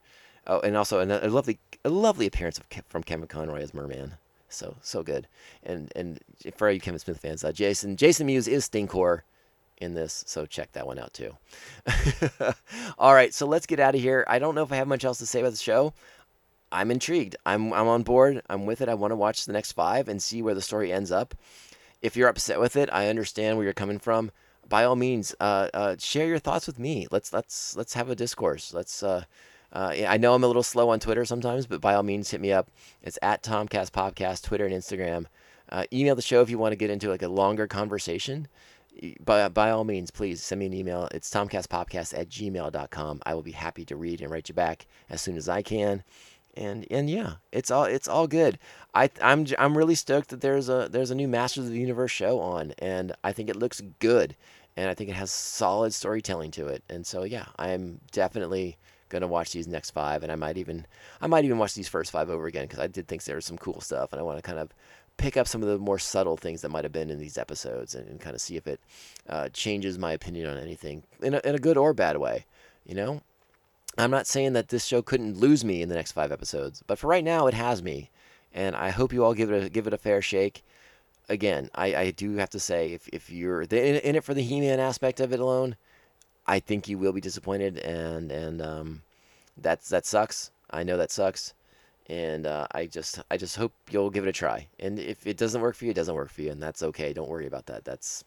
Oh, 0.46 0.60
and 0.60 0.76
also 0.76 1.00
a, 1.00 1.26
a 1.26 1.28
lovely 1.28 1.58
a 1.84 1.90
lovely 1.90 2.26
appearance 2.26 2.58
of, 2.58 2.66
from 2.88 3.02
Kevin 3.02 3.26
Conroy 3.26 3.60
as 3.62 3.74
Merman. 3.74 4.14
So 4.48 4.76
so 4.82 5.02
good. 5.02 5.28
And 5.62 5.92
and 5.96 6.20
for 6.56 6.68
all 6.68 6.74
you 6.74 6.80
Kevin 6.80 6.98
Smith 6.98 7.18
fans, 7.18 7.44
uh, 7.44 7.52
Jason 7.52 7.96
Jason 7.96 8.26
Mewes 8.26 8.48
is 8.48 8.68
Stinkor 8.68 9.22
in 9.80 9.94
this, 9.94 10.24
so 10.26 10.44
check 10.44 10.72
that 10.72 10.86
one 10.86 10.98
out 10.98 11.12
too. 11.12 11.36
all 12.98 13.14
right, 13.14 13.32
so 13.32 13.46
let's 13.46 13.66
get 13.66 13.78
out 13.78 13.94
of 13.94 14.00
here. 14.00 14.24
I 14.28 14.38
don't 14.38 14.54
know 14.54 14.62
if 14.62 14.72
I 14.72 14.76
have 14.76 14.88
much 14.88 15.04
else 15.04 15.18
to 15.18 15.26
say 15.26 15.40
about 15.40 15.52
the 15.52 15.58
show. 15.58 15.94
I'm 16.70 16.90
intrigued. 16.90 17.36
I'm 17.46 17.72
I'm 17.72 17.88
on 17.88 18.02
board. 18.02 18.42
I'm 18.48 18.66
with 18.66 18.80
it. 18.80 18.88
I 18.88 18.94
want 18.94 19.12
to 19.12 19.16
watch 19.16 19.44
the 19.44 19.52
next 19.52 19.72
five 19.72 20.08
and 20.08 20.22
see 20.22 20.42
where 20.42 20.54
the 20.54 20.62
story 20.62 20.92
ends 20.92 21.10
up. 21.10 21.34
If 22.02 22.16
you're 22.16 22.28
upset 22.28 22.60
with 22.60 22.76
it, 22.76 22.88
I 22.92 23.08
understand 23.08 23.56
where 23.56 23.64
you're 23.64 23.72
coming 23.72 23.98
from. 23.98 24.30
By 24.68 24.84
all 24.84 24.96
means, 24.96 25.34
uh, 25.40 25.68
uh, 25.72 25.96
share 25.98 26.26
your 26.26 26.38
thoughts 26.38 26.66
with 26.66 26.78
me. 26.78 27.06
Let's 27.10 27.32
let's 27.32 27.76
let's 27.76 27.94
have 27.94 28.10
a 28.10 28.16
discourse. 28.16 28.74
Let's. 28.74 29.02
Uh, 29.02 29.24
uh, 29.70 29.94
I 30.08 30.16
know 30.16 30.32
I'm 30.32 30.44
a 30.44 30.46
little 30.46 30.62
slow 30.62 30.88
on 30.88 30.98
Twitter 30.98 31.26
sometimes, 31.26 31.66
but 31.66 31.82
by 31.82 31.94
all 31.94 32.02
means, 32.02 32.30
hit 32.30 32.40
me 32.40 32.52
up. 32.52 32.70
It's 33.02 33.18
at 33.20 33.42
Tomcast 33.42 33.90
Podcast, 33.90 34.42
Twitter 34.42 34.64
and 34.64 34.74
Instagram. 34.74 35.26
Uh, 35.68 35.84
email 35.92 36.14
the 36.14 36.22
show 36.22 36.40
if 36.40 36.48
you 36.48 36.56
want 36.56 36.72
to 36.72 36.76
get 36.76 36.88
into 36.88 37.10
like 37.10 37.22
a 37.22 37.28
longer 37.28 37.66
conversation. 37.66 38.48
By, 39.20 39.46
by 39.50 39.70
all 39.70 39.84
means, 39.84 40.10
please 40.10 40.42
send 40.42 40.60
me 40.60 40.66
an 40.66 40.72
email. 40.72 41.06
It's 41.12 41.30
tomcastpodcast 41.30 42.18
at 42.18 42.30
gmail.com. 42.30 43.20
I 43.26 43.34
will 43.34 43.42
be 43.42 43.52
happy 43.52 43.84
to 43.84 43.96
read 43.96 44.22
and 44.22 44.30
write 44.30 44.48
you 44.48 44.54
back 44.54 44.86
as 45.10 45.20
soon 45.20 45.36
as 45.36 45.50
I 45.50 45.60
can 45.62 46.02
and 46.58 46.86
and 46.90 47.08
yeah, 47.08 47.34
it's 47.52 47.70
all 47.70 47.84
it's 47.84 48.08
all 48.08 48.26
good. 48.26 48.58
I 48.94 49.10
I'm 49.22 49.46
I'm 49.58 49.78
really 49.78 49.94
stoked 49.94 50.28
that 50.30 50.40
there's 50.40 50.68
a 50.68 50.88
there's 50.90 51.10
a 51.10 51.14
new 51.14 51.28
Masters 51.28 51.66
of 51.66 51.70
the 51.70 51.78
Universe 51.78 52.10
show 52.10 52.40
on, 52.40 52.74
and 52.78 53.12
I 53.22 53.32
think 53.32 53.48
it 53.48 53.56
looks 53.56 53.80
good, 54.00 54.36
and 54.76 54.90
I 54.90 54.94
think 54.94 55.08
it 55.08 55.14
has 55.16 55.30
solid 55.30 55.94
storytelling 55.94 56.50
to 56.52 56.66
it, 56.66 56.82
and 56.90 57.06
so 57.06 57.22
yeah, 57.22 57.46
I'm 57.58 58.00
definitely 58.12 58.76
gonna 59.08 59.28
watch 59.28 59.52
these 59.52 59.68
next 59.68 59.90
five, 59.92 60.22
and 60.22 60.32
I 60.32 60.34
might 60.34 60.58
even 60.58 60.86
I 61.20 61.28
might 61.28 61.44
even 61.44 61.58
watch 61.58 61.74
these 61.74 61.88
first 61.88 62.10
five 62.10 62.28
over 62.28 62.46
again 62.46 62.64
because 62.64 62.80
I 62.80 62.88
did 62.88 63.08
think 63.08 63.22
there 63.24 63.36
was 63.36 63.46
some 63.46 63.58
cool 63.58 63.80
stuff, 63.80 64.12
and 64.12 64.20
I 64.20 64.24
want 64.24 64.38
to 64.38 64.42
kind 64.42 64.58
of 64.58 64.70
pick 65.16 65.36
up 65.36 65.48
some 65.48 65.62
of 65.62 65.68
the 65.68 65.78
more 65.78 65.98
subtle 65.98 66.36
things 66.36 66.60
that 66.62 66.68
might 66.70 66.84
have 66.84 66.92
been 66.92 67.10
in 67.10 67.18
these 67.18 67.38
episodes, 67.38 67.94
and, 67.94 68.08
and 68.08 68.20
kind 68.20 68.34
of 68.34 68.40
see 68.40 68.56
if 68.56 68.66
it 68.66 68.80
uh, 69.28 69.48
changes 69.50 69.98
my 69.98 70.12
opinion 70.12 70.48
on 70.48 70.58
anything 70.58 71.04
in 71.22 71.34
a, 71.34 71.40
in 71.44 71.54
a 71.54 71.58
good 71.58 71.76
or 71.76 71.94
bad 71.94 72.16
way, 72.16 72.44
you 72.84 72.94
know. 72.94 73.22
I'm 73.98 74.10
not 74.10 74.26
saying 74.26 74.52
that 74.52 74.68
this 74.68 74.84
show 74.84 75.02
couldn't 75.02 75.38
lose 75.38 75.64
me 75.64 75.82
in 75.82 75.88
the 75.88 75.94
next 75.94 76.12
five 76.12 76.30
episodes, 76.30 76.82
but 76.86 76.98
for 76.98 77.08
right 77.08 77.24
now, 77.24 77.48
it 77.48 77.54
has 77.54 77.82
me, 77.82 78.10
and 78.54 78.76
I 78.76 78.90
hope 78.90 79.12
you 79.12 79.24
all 79.24 79.34
give 79.34 79.50
it 79.50 79.64
a, 79.64 79.68
give 79.68 79.86
it 79.86 79.92
a 79.92 79.98
fair 79.98 80.22
shake. 80.22 80.64
Again, 81.28 81.68
I, 81.74 81.94
I 81.94 82.10
do 82.12 82.36
have 82.36 82.50
to 82.50 82.60
say, 82.60 82.92
if, 82.92 83.08
if 83.08 83.28
you're 83.28 83.62
in, 83.62 83.70
in 83.70 84.16
it 84.16 84.24
for 84.24 84.34
the 84.34 84.42
He-Man 84.42 84.80
aspect 84.80 85.20
of 85.20 85.32
it 85.32 85.40
alone, 85.40 85.76
I 86.46 86.60
think 86.60 86.88
you 86.88 86.96
will 86.96 87.12
be 87.12 87.20
disappointed, 87.20 87.78
and 87.78 88.32
and 88.32 88.62
um, 88.62 89.02
that's 89.58 89.90
that 89.90 90.06
sucks. 90.06 90.50
I 90.70 90.82
know 90.82 90.96
that 90.96 91.10
sucks, 91.10 91.52
and 92.06 92.46
uh, 92.46 92.66
I 92.72 92.86
just 92.86 93.20
I 93.30 93.36
just 93.36 93.56
hope 93.56 93.72
you'll 93.90 94.08
give 94.08 94.24
it 94.24 94.30
a 94.30 94.32
try. 94.32 94.68
And 94.80 94.98
if 94.98 95.26
it 95.26 95.36
doesn't 95.36 95.60
work 95.60 95.76
for 95.76 95.84
you, 95.84 95.90
it 95.90 95.94
doesn't 95.94 96.14
work 96.14 96.30
for 96.30 96.40
you, 96.40 96.50
and 96.50 96.62
that's 96.62 96.82
okay. 96.82 97.12
Don't 97.12 97.28
worry 97.28 97.46
about 97.46 97.66
that. 97.66 97.84
That's 97.84 98.24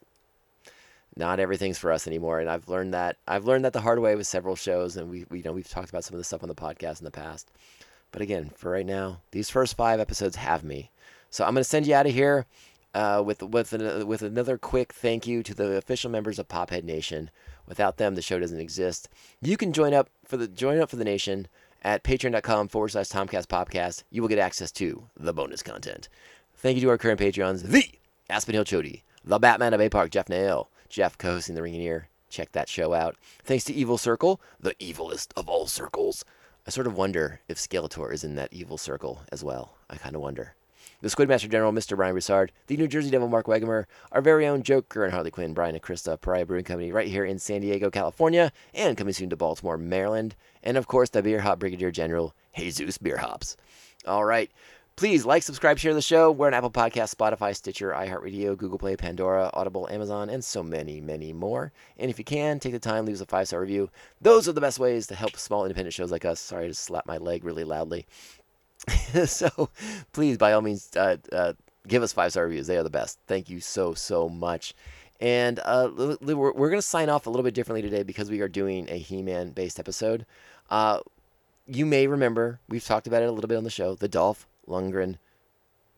not 1.16 1.40
everything's 1.40 1.78
for 1.78 1.92
us 1.92 2.06
anymore. 2.06 2.40
And 2.40 2.48
I've 2.48 2.68
learned 2.68 2.94
that 2.94 3.16
I've 3.26 3.44
learned 3.44 3.64
that 3.64 3.72
the 3.72 3.80
hard 3.80 3.98
way 3.98 4.14
with 4.14 4.26
several 4.26 4.56
shows, 4.56 4.96
and 4.96 5.10
we, 5.10 5.26
we 5.30 5.38
you 5.38 5.44
know 5.44 5.52
we've 5.52 5.68
talked 5.68 5.90
about 5.90 6.04
some 6.04 6.14
of 6.14 6.18
the 6.18 6.24
stuff 6.24 6.42
on 6.42 6.48
the 6.48 6.54
podcast 6.54 7.00
in 7.00 7.04
the 7.04 7.10
past. 7.10 7.50
But 8.10 8.22
again, 8.22 8.50
for 8.56 8.70
right 8.70 8.86
now, 8.86 9.20
these 9.30 9.50
first 9.50 9.76
five 9.76 10.00
episodes 10.00 10.36
have 10.36 10.64
me. 10.64 10.90
So 11.30 11.44
I'm 11.44 11.54
gonna 11.54 11.64
send 11.64 11.86
you 11.86 11.94
out 11.94 12.06
of 12.06 12.12
here 12.12 12.46
uh, 12.94 13.22
with 13.24 13.42
with 13.42 13.72
an, 13.72 14.06
with 14.06 14.22
another 14.22 14.58
quick 14.58 14.92
thank 14.92 15.26
you 15.26 15.42
to 15.42 15.54
the 15.54 15.76
official 15.76 16.10
members 16.10 16.38
of 16.38 16.48
Pophead 16.48 16.84
Nation. 16.84 17.30
Without 17.66 17.96
them, 17.96 18.14
the 18.14 18.22
show 18.22 18.38
doesn't 18.38 18.60
exist. 18.60 19.08
You 19.40 19.56
can 19.56 19.72
join 19.72 19.94
up 19.94 20.10
for 20.24 20.36
the 20.36 20.48
join 20.48 20.78
up 20.80 20.90
for 20.90 20.96
the 20.96 21.04
nation 21.04 21.48
at 21.82 22.04
patreon.com 22.04 22.68
forward 22.68 22.90
slash 22.90 23.08
Tomcast 23.08 23.46
Podcast. 23.46 24.04
You 24.10 24.22
will 24.22 24.28
get 24.28 24.38
access 24.38 24.70
to 24.72 25.08
the 25.16 25.32
bonus 25.32 25.62
content. 25.62 26.08
Thank 26.56 26.76
you 26.76 26.82
to 26.82 26.90
our 26.90 26.98
current 26.98 27.18
Patreons, 27.20 27.62
the 27.62 27.84
Aspen 28.30 28.54
Hill 28.54 28.64
Chody, 28.64 29.02
the 29.24 29.38
Batman 29.38 29.74
of 29.74 29.80
A 29.80 29.88
Park, 29.88 30.10
Jeff 30.10 30.28
Nail, 30.28 30.68
Jeff 30.92 31.16
co-hosting 31.16 31.54
the 31.54 31.62
Ringing 31.62 31.80
Ear. 31.80 32.08
Check 32.28 32.52
that 32.52 32.68
show 32.68 32.92
out. 32.92 33.16
Thanks 33.44 33.64
to 33.64 33.72
Evil 33.72 33.96
Circle, 33.96 34.42
the 34.60 34.74
evilest 34.74 35.28
of 35.38 35.48
all 35.48 35.66
circles. 35.66 36.22
I 36.66 36.70
sort 36.70 36.86
of 36.86 36.94
wonder 36.94 37.40
if 37.48 37.56
Skeletor 37.56 38.12
is 38.12 38.24
in 38.24 38.34
that 38.34 38.52
evil 38.52 38.76
circle 38.76 39.22
as 39.32 39.42
well. 39.42 39.72
I 39.88 39.96
kind 39.96 40.14
of 40.14 40.20
wonder. 40.20 40.54
The 41.00 41.08
Squidmaster 41.08 41.50
General, 41.50 41.72
Mr. 41.72 41.96
Brian 41.96 42.12
Broussard, 42.12 42.52
the 42.66 42.76
New 42.76 42.88
Jersey 42.88 43.10
Devil, 43.10 43.28
Mark 43.28 43.46
Wegemer, 43.46 43.86
our 44.12 44.20
very 44.20 44.46
own 44.46 44.62
Joker 44.62 45.04
and 45.04 45.14
Harley 45.14 45.30
Quinn, 45.30 45.54
Brian 45.54 45.74
and 45.74 45.82
Krista, 45.82 46.20
Pariah 46.20 46.44
Brewing 46.44 46.64
Company, 46.64 46.92
right 46.92 47.08
here 47.08 47.24
in 47.24 47.38
San 47.38 47.62
Diego, 47.62 47.90
California, 47.90 48.52
and 48.74 48.96
coming 48.96 49.14
soon 49.14 49.30
to 49.30 49.36
Baltimore, 49.36 49.78
Maryland, 49.78 50.36
and 50.62 50.76
of 50.76 50.88
course 50.88 51.08
the 51.08 51.22
Beer 51.22 51.40
Hop 51.40 51.58
Brigadier 51.58 51.90
General, 51.90 52.34
Jesus 52.54 52.98
Beer 52.98 53.16
Hops. 53.16 53.56
All 54.06 54.26
right. 54.26 54.50
Please 54.94 55.24
like, 55.24 55.42
subscribe, 55.42 55.78
share 55.78 55.94
the 55.94 56.02
show. 56.02 56.30
We're 56.30 56.48
on 56.48 56.54
Apple 56.54 56.70
Podcast, 56.70 57.14
Spotify, 57.14 57.56
Stitcher, 57.56 57.92
iHeartRadio, 57.92 58.56
Google 58.56 58.78
Play, 58.78 58.94
Pandora, 58.94 59.50
Audible, 59.54 59.88
Amazon, 59.88 60.28
and 60.28 60.44
so 60.44 60.62
many, 60.62 61.00
many 61.00 61.32
more. 61.32 61.72
And 61.98 62.10
if 62.10 62.18
you 62.18 62.24
can, 62.24 62.60
take 62.60 62.72
the 62.72 62.78
time, 62.78 63.06
leave 63.06 63.16
us 63.16 63.22
a 63.22 63.26
five 63.26 63.48
star 63.48 63.60
review. 63.60 63.90
Those 64.20 64.48
are 64.48 64.52
the 64.52 64.60
best 64.60 64.78
ways 64.78 65.06
to 65.06 65.14
help 65.14 65.36
small 65.36 65.64
independent 65.64 65.94
shows 65.94 66.12
like 66.12 66.26
us. 66.26 66.40
Sorry 66.40 66.68
to 66.68 66.74
slap 66.74 67.06
my 67.06 67.16
leg 67.16 67.42
really 67.42 67.64
loudly. 67.64 68.06
so 69.24 69.70
please, 70.12 70.36
by 70.36 70.52
all 70.52 70.60
means, 70.60 70.90
uh, 70.94 71.16
uh, 71.32 71.54
give 71.88 72.02
us 72.02 72.12
five 72.12 72.32
star 72.32 72.44
reviews. 72.44 72.66
They 72.66 72.76
are 72.76 72.82
the 72.82 72.90
best. 72.90 73.18
Thank 73.26 73.48
you 73.48 73.60
so, 73.60 73.94
so 73.94 74.28
much. 74.28 74.74
And 75.20 75.58
uh, 75.64 75.90
we're, 76.20 76.52
we're 76.52 76.68
going 76.68 76.78
to 76.78 76.82
sign 76.82 77.08
off 77.08 77.26
a 77.26 77.30
little 77.30 77.44
bit 77.44 77.54
differently 77.54 77.82
today 77.82 78.02
because 78.02 78.30
we 78.30 78.40
are 78.40 78.48
doing 78.48 78.88
a 78.90 78.98
He 78.98 79.22
Man 79.22 79.50
based 79.50 79.78
episode. 79.80 80.26
Uh, 80.68 81.00
you 81.66 81.86
may 81.86 82.06
remember, 82.06 82.60
we've 82.68 82.84
talked 82.84 83.06
about 83.06 83.22
it 83.22 83.28
a 83.28 83.32
little 83.32 83.48
bit 83.48 83.56
on 83.56 83.64
the 83.64 83.70
show, 83.70 83.94
the 83.94 84.08
Dolph 84.08 84.46
Lundgren 84.68 85.16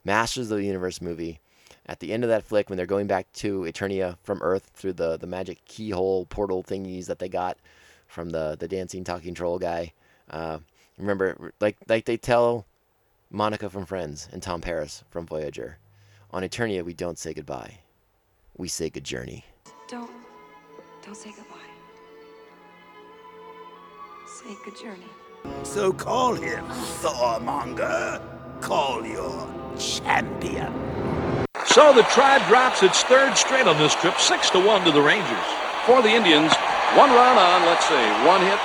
Masters 0.04 0.50
of 0.50 0.58
the 0.58 0.64
Universe 0.64 1.00
movie. 1.00 1.40
At 1.86 2.00
the 2.00 2.12
end 2.12 2.24
of 2.24 2.30
that 2.30 2.44
flick, 2.44 2.70
when 2.70 2.76
they're 2.76 2.86
going 2.86 3.06
back 3.06 3.30
to 3.34 3.62
Eternia 3.62 4.16
from 4.22 4.40
Earth 4.42 4.70
through 4.74 4.94
the, 4.94 5.16
the 5.18 5.26
magic 5.26 5.64
keyhole 5.66 6.26
portal 6.26 6.62
thingies 6.62 7.06
that 7.06 7.18
they 7.18 7.28
got 7.28 7.58
from 8.06 8.30
the, 8.30 8.56
the 8.58 8.68
dancing 8.68 9.04
talking 9.04 9.34
troll 9.34 9.58
guy, 9.58 9.92
uh, 10.30 10.58
remember, 10.98 11.52
like 11.60 11.76
like 11.88 12.06
they 12.06 12.16
tell 12.16 12.64
Monica 13.30 13.68
from 13.68 13.84
Friends 13.84 14.28
and 14.32 14.42
Tom 14.42 14.60
Paris 14.60 15.04
from 15.10 15.26
Voyager, 15.26 15.78
on 16.30 16.42
Eternia 16.42 16.82
we 16.84 16.94
don't 16.94 17.18
say 17.18 17.34
goodbye, 17.34 17.78
we 18.56 18.68
say 18.68 18.88
good 18.88 19.04
journey. 19.04 19.44
Don't, 19.88 20.10
don't 21.04 21.16
say 21.16 21.30
goodbye. 21.30 21.54
Say 24.26 24.56
good 24.64 24.78
journey. 24.78 25.64
So 25.64 25.92
call 25.92 26.34
him 26.34 26.64
Thormonger. 27.02 28.33
Call 28.60 29.04
your 29.06 29.48
champion. 29.78 30.72
So 31.66 31.92
the 31.92 32.02
tribe 32.04 32.46
drops 32.48 32.82
its 32.82 33.02
third 33.04 33.36
straight 33.36 33.66
on 33.66 33.76
this 33.78 33.94
trip, 33.96 34.18
six 34.18 34.50
to 34.50 34.60
one 34.64 34.84
to 34.84 34.92
the 34.92 35.02
Rangers. 35.02 35.46
for 35.86 36.00
the 36.02 36.08
Indians. 36.08 36.52
One 36.96 37.10
run 37.10 37.36
on, 37.36 37.66
let's 37.66 37.84
see, 37.86 38.26
one 38.26 38.40
hit. 38.40 38.58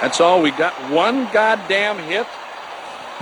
That's 0.00 0.20
all. 0.20 0.42
We 0.42 0.50
got 0.50 0.74
one 0.90 1.28
goddamn 1.32 1.98
hit. 1.98 2.26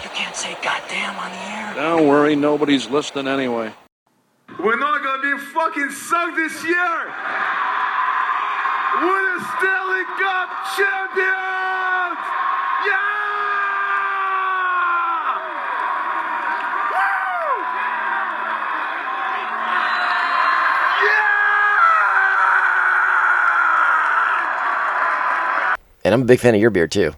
You 0.03 0.09
can't 0.15 0.35
say 0.35 0.57
goddamn 0.63 1.17
on 1.17 1.31
the 1.31 1.37
air. 1.37 1.75
Don't 1.75 2.07
worry, 2.09 2.35
nobody's 2.37 2.89
listening 2.89 3.29
anyway. 3.29 3.73
We're 4.59 4.79
not 4.79 5.03
gonna 5.03 5.37
be 5.37 5.43
fucking 5.53 5.91
sucked 5.91 6.37
this 6.37 6.65
year. 6.65 6.99
We're 9.03 9.39
the 9.39 9.45
Stanley 9.59 10.05
Cup 10.21 10.49
champions. 10.77 12.19
Yeah! 12.87 13.12
And 26.05 26.15
I'm 26.15 26.23
a 26.23 26.27
big 26.27 26.41
fan 26.41 26.55
of 26.55 26.61
your 26.61 26.71
beer 26.71 26.89
too. 26.89 27.13